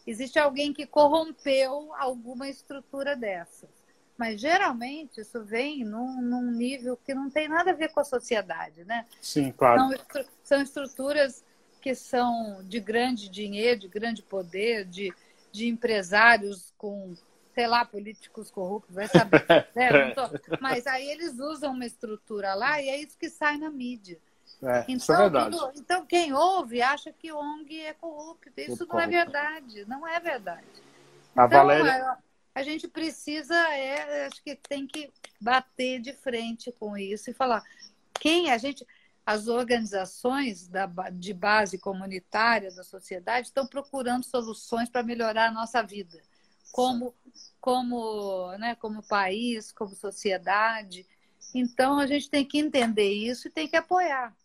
existe 0.04 0.38
alguém 0.38 0.72
que 0.72 0.86
corrompeu 0.86 1.94
alguma 1.94 2.48
estrutura 2.48 3.14
dessas. 3.14 3.70
Mas 4.18 4.40
geralmente 4.40 5.20
isso 5.20 5.44
vem 5.44 5.84
num, 5.84 6.20
num, 6.20 6.50
nível 6.50 6.98
que 7.06 7.14
não 7.14 7.30
tem 7.30 7.48
nada 7.48 7.70
a 7.70 7.74
ver 7.74 7.90
com 7.90 8.00
a 8.00 8.04
sociedade, 8.04 8.84
né? 8.84 9.06
Sim, 9.22 9.52
claro. 9.56 9.96
São, 10.10 10.24
são 10.42 10.60
estruturas 10.62 11.44
que 11.80 11.94
são 11.94 12.60
de 12.64 12.80
grande 12.80 13.28
dinheiro, 13.28 13.78
de 13.78 13.88
grande 13.88 14.20
poder, 14.20 14.84
de, 14.84 15.14
de 15.52 15.68
empresários 15.68 16.74
com, 16.76 17.14
sei 17.54 17.68
lá, 17.68 17.84
políticos 17.84 18.50
corruptos, 18.50 18.96
vai 18.96 19.06
saber. 19.06 19.44
né? 19.76 20.10
tô... 20.10 20.22
Mas 20.60 20.84
aí 20.88 21.08
eles 21.08 21.38
usam 21.38 21.72
uma 21.72 21.86
estrutura 21.86 22.54
lá 22.54 22.82
e 22.82 22.88
é 22.88 23.00
isso 23.00 23.16
que 23.16 23.30
sai 23.30 23.56
na 23.56 23.70
mídia. 23.70 24.18
É, 24.60 24.80
então, 24.80 24.96
isso 24.96 25.12
é 25.12 25.14
então, 25.14 25.30
verdade. 25.30 25.56
Tudo, 25.56 25.72
então, 25.76 26.04
quem 26.04 26.32
ouve 26.32 26.82
acha 26.82 27.12
que 27.12 27.30
ONG 27.30 27.80
é 27.82 27.94
corrupto. 27.94 28.50
Isso 28.56 28.84
não 28.84 28.98
é 28.98 29.06
verdade. 29.06 29.84
Não 29.86 30.08
é 30.08 30.18
verdade. 30.18 30.66
A 31.36 31.46
então, 31.46 31.58
Valéria... 31.58 32.18
a 32.58 32.62
gente 32.64 32.88
precisa, 32.88 33.54
é, 33.72 34.26
acho 34.26 34.42
que 34.42 34.56
tem 34.56 34.84
que 34.84 35.12
bater 35.40 36.00
de 36.00 36.12
frente 36.12 36.72
com 36.72 36.96
isso 36.96 37.30
e 37.30 37.34
falar 37.34 37.62
quem 38.18 38.50
a 38.50 38.58
gente, 38.58 38.84
as 39.24 39.46
organizações 39.46 40.66
da, 40.66 40.86
de 41.12 41.32
base 41.32 41.78
comunitária 41.78 42.74
da 42.74 42.82
sociedade 42.82 43.46
estão 43.46 43.64
procurando 43.64 44.24
soluções 44.24 44.88
para 44.88 45.04
melhorar 45.04 45.46
a 45.46 45.52
nossa 45.52 45.80
vida, 45.82 46.20
como, 46.72 47.14
como, 47.60 48.50
né, 48.58 48.74
como 48.74 49.06
país, 49.06 49.70
como 49.70 49.94
sociedade. 49.94 51.06
Então 51.54 52.00
a 52.00 52.08
gente 52.08 52.28
tem 52.28 52.44
que 52.44 52.58
entender 52.58 53.12
isso 53.12 53.46
e 53.46 53.52
tem 53.52 53.68
que 53.68 53.76
apoiar. 53.76 54.36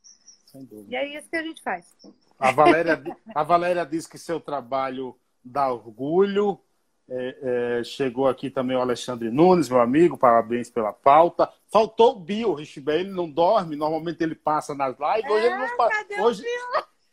E 0.88 0.96
é 0.96 1.18
isso 1.18 1.28
que 1.28 1.36
a 1.36 1.42
gente 1.42 1.64
faz. 1.64 1.98
A 2.38 2.52
Valéria, 2.52 3.02
a 3.34 3.42
Valéria 3.42 3.84
diz 3.84 4.06
que 4.06 4.20
seu 4.20 4.40
trabalho 4.40 5.18
dá 5.44 5.74
orgulho, 5.74 6.62
é, 7.10 7.80
é, 7.80 7.84
chegou 7.84 8.28
aqui 8.28 8.50
também 8.50 8.78
o 8.78 8.82
Alexandre 8.82 9.30
Nunes, 9.30 9.70
meu 9.70 9.82
amigo, 9.82 10.18
parabéns 10.18 10.70
pela 10.70 10.94
pauta. 10.94 11.50
Faltou 11.72 12.14
o 12.14 12.20
Bill, 12.20 12.54
Richibé, 12.54 13.00
ele 13.00 13.12
não 13.12 13.30
dorme, 13.30 13.76
normalmente 13.76 14.24
ele 14.24 14.36
passa 14.36 14.74
nas 14.74 14.96
lives. 14.98 15.32
Hoje, 15.32 15.46
ele, 15.46 15.56
não, 15.56 15.66
é, 15.66 16.22
hoje, 16.22 16.44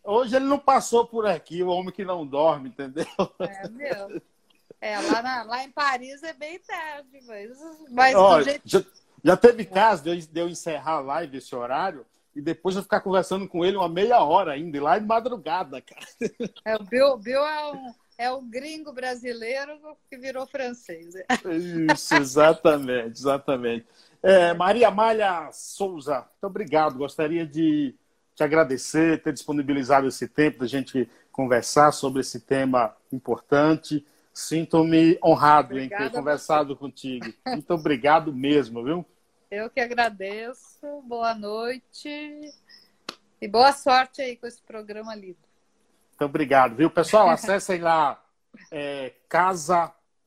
hoje 0.04 0.36
ele 0.36 0.44
não 0.44 0.58
passou 0.58 1.06
por 1.06 1.26
aqui, 1.26 1.62
o 1.62 1.68
homem 1.68 1.92
que 1.92 2.04
não 2.04 2.26
dorme, 2.26 2.68
entendeu? 2.68 3.06
É, 3.40 3.68
meu. 3.68 4.22
É, 4.80 4.98
lá, 4.98 5.22
na, 5.22 5.42
lá 5.42 5.64
em 5.64 5.70
Paris 5.70 6.22
é 6.22 6.32
bem 6.32 6.58
tarde, 6.60 7.20
mas, 7.26 7.50
mas 7.90 8.14
Olha, 8.14 8.44
jeito... 8.44 8.62
já, 8.64 8.82
já, 9.22 9.36
teve 9.36 9.66
caso 9.66 10.04
de 10.04 10.10
eu, 10.10 10.16
de 10.16 10.40
eu 10.40 10.48
encerrar 10.48 10.94
a 10.94 11.00
live 11.00 11.36
esse 11.36 11.54
horário 11.54 12.06
e 12.34 12.40
depois 12.40 12.76
eu 12.76 12.82
ficar 12.82 13.00
conversando 13.00 13.46
com 13.46 13.62
ele 13.62 13.76
uma 13.76 13.90
meia 13.90 14.20
hora 14.20 14.52
ainda, 14.52 14.82
lá 14.82 14.98
de 14.98 15.04
madrugada, 15.04 15.82
cara. 15.82 16.06
É, 16.64 16.76
o 16.76 16.84
Bill, 16.84 17.18
Bill 17.18 17.40
é 17.40 17.72
um 17.72 17.92
é 18.20 18.30
o 18.30 18.42
gringo 18.42 18.92
brasileiro 18.92 19.80
que 20.10 20.18
virou 20.18 20.46
francês. 20.46 21.14
Isso, 21.90 22.14
exatamente, 22.16 23.18
exatamente. 23.18 23.86
É, 24.22 24.52
Maria 24.52 24.90
Malha 24.90 25.48
Souza, 25.54 26.18
muito 26.18 26.44
obrigado. 26.44 26.98
Gostaria 26.98 27.46
de 27.46 27.94
te 28.34 28.42
agradecer, 28.44 29.22
ter 29.22 29.32
disponibilizado 29.32 30.06
esse 30.06 30.28
tempo 30.28 30.58
da 30.58 30.66
gente 30.66 31.08
conversar 31.32 31.92
sobre 31.92 32.20
esse 32.20 32.40
tema 32.40 32.94
importante. 33.10 34.06
Sinto-me 34.34 35.18
honrado 35.24 35.72
Obrigada 35.72 36.04
em 36.04 36.10
ter 36.10 36.14
conversado 36.14 36.76
contigo. 36.76 37.32
Muito 37.46 37.72
obrigado 37.72 38.34
mesmo, 38.34 38.84
viu? 38.84 39.06
Eu 39.50 39.70
que 39.70 39.80
agradeço. 39.80 41.00
Boa 41.06 41.34
noite 41.34 42.52
e 43.40 43.48
boa 43.48 43.72
sorte 43.72 44.20
aí 44.20 44.36
com 44.36 44.46
esse 44.46 44.60
programa 44.60 45.14
lindo. 45.14 45.49
Muito 46.20 46.28
obrigado, 46.28 46.76
viu? 46.76 46.90
Pessoal, 46.90 47.30
acessem 47.30 47.80
lá 47.80 48.22
é, 48.70 49.14
casa.org.br 49.26 50.26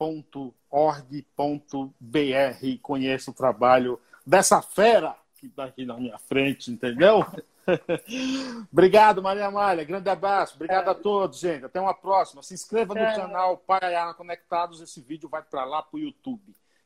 e 2.64 2.80
conheça 2.80 3.30
o 3.30 3.34
trabalho 3.34 4.02
dessa 4.26 4.60
fera 4.60 5.16
que 5.36 5.46
está 5.46 5.66
aqui 5.66 5.86
na 5.86 5.96
minha 5.96 6.18
frente, 6.18 6.72
entendeu? 6.72 7.24
Obrigado, 8.74 9.22
Maria 9.22 9.46
Amália. 9.46 9.84
Grande 9.84 10.10
abraço. 10.10 10.56
Obrigado 10.56 10.90
a 10.90 10.96
todos, 10.96 11.40
gente. 11.40 11.66
Até 11.66 11.80
uma 11.80 11.94
próxima. 11.94 12.42
Se 12.42 12.56
inscreva 12.56 12.96
no 12.96 13.16
canal 13.16 13.58
Paiana 13.58 14.16
Conectados. 14.16 14.82
Esse 14.82 15.00
vídeo 15.00 15.30
vai 15.30 15.44
para 15.44 15.64
lá 15.64 15.84
para 15.84 15.98
o 15.98 16.00
YouTube. 16.00 16.56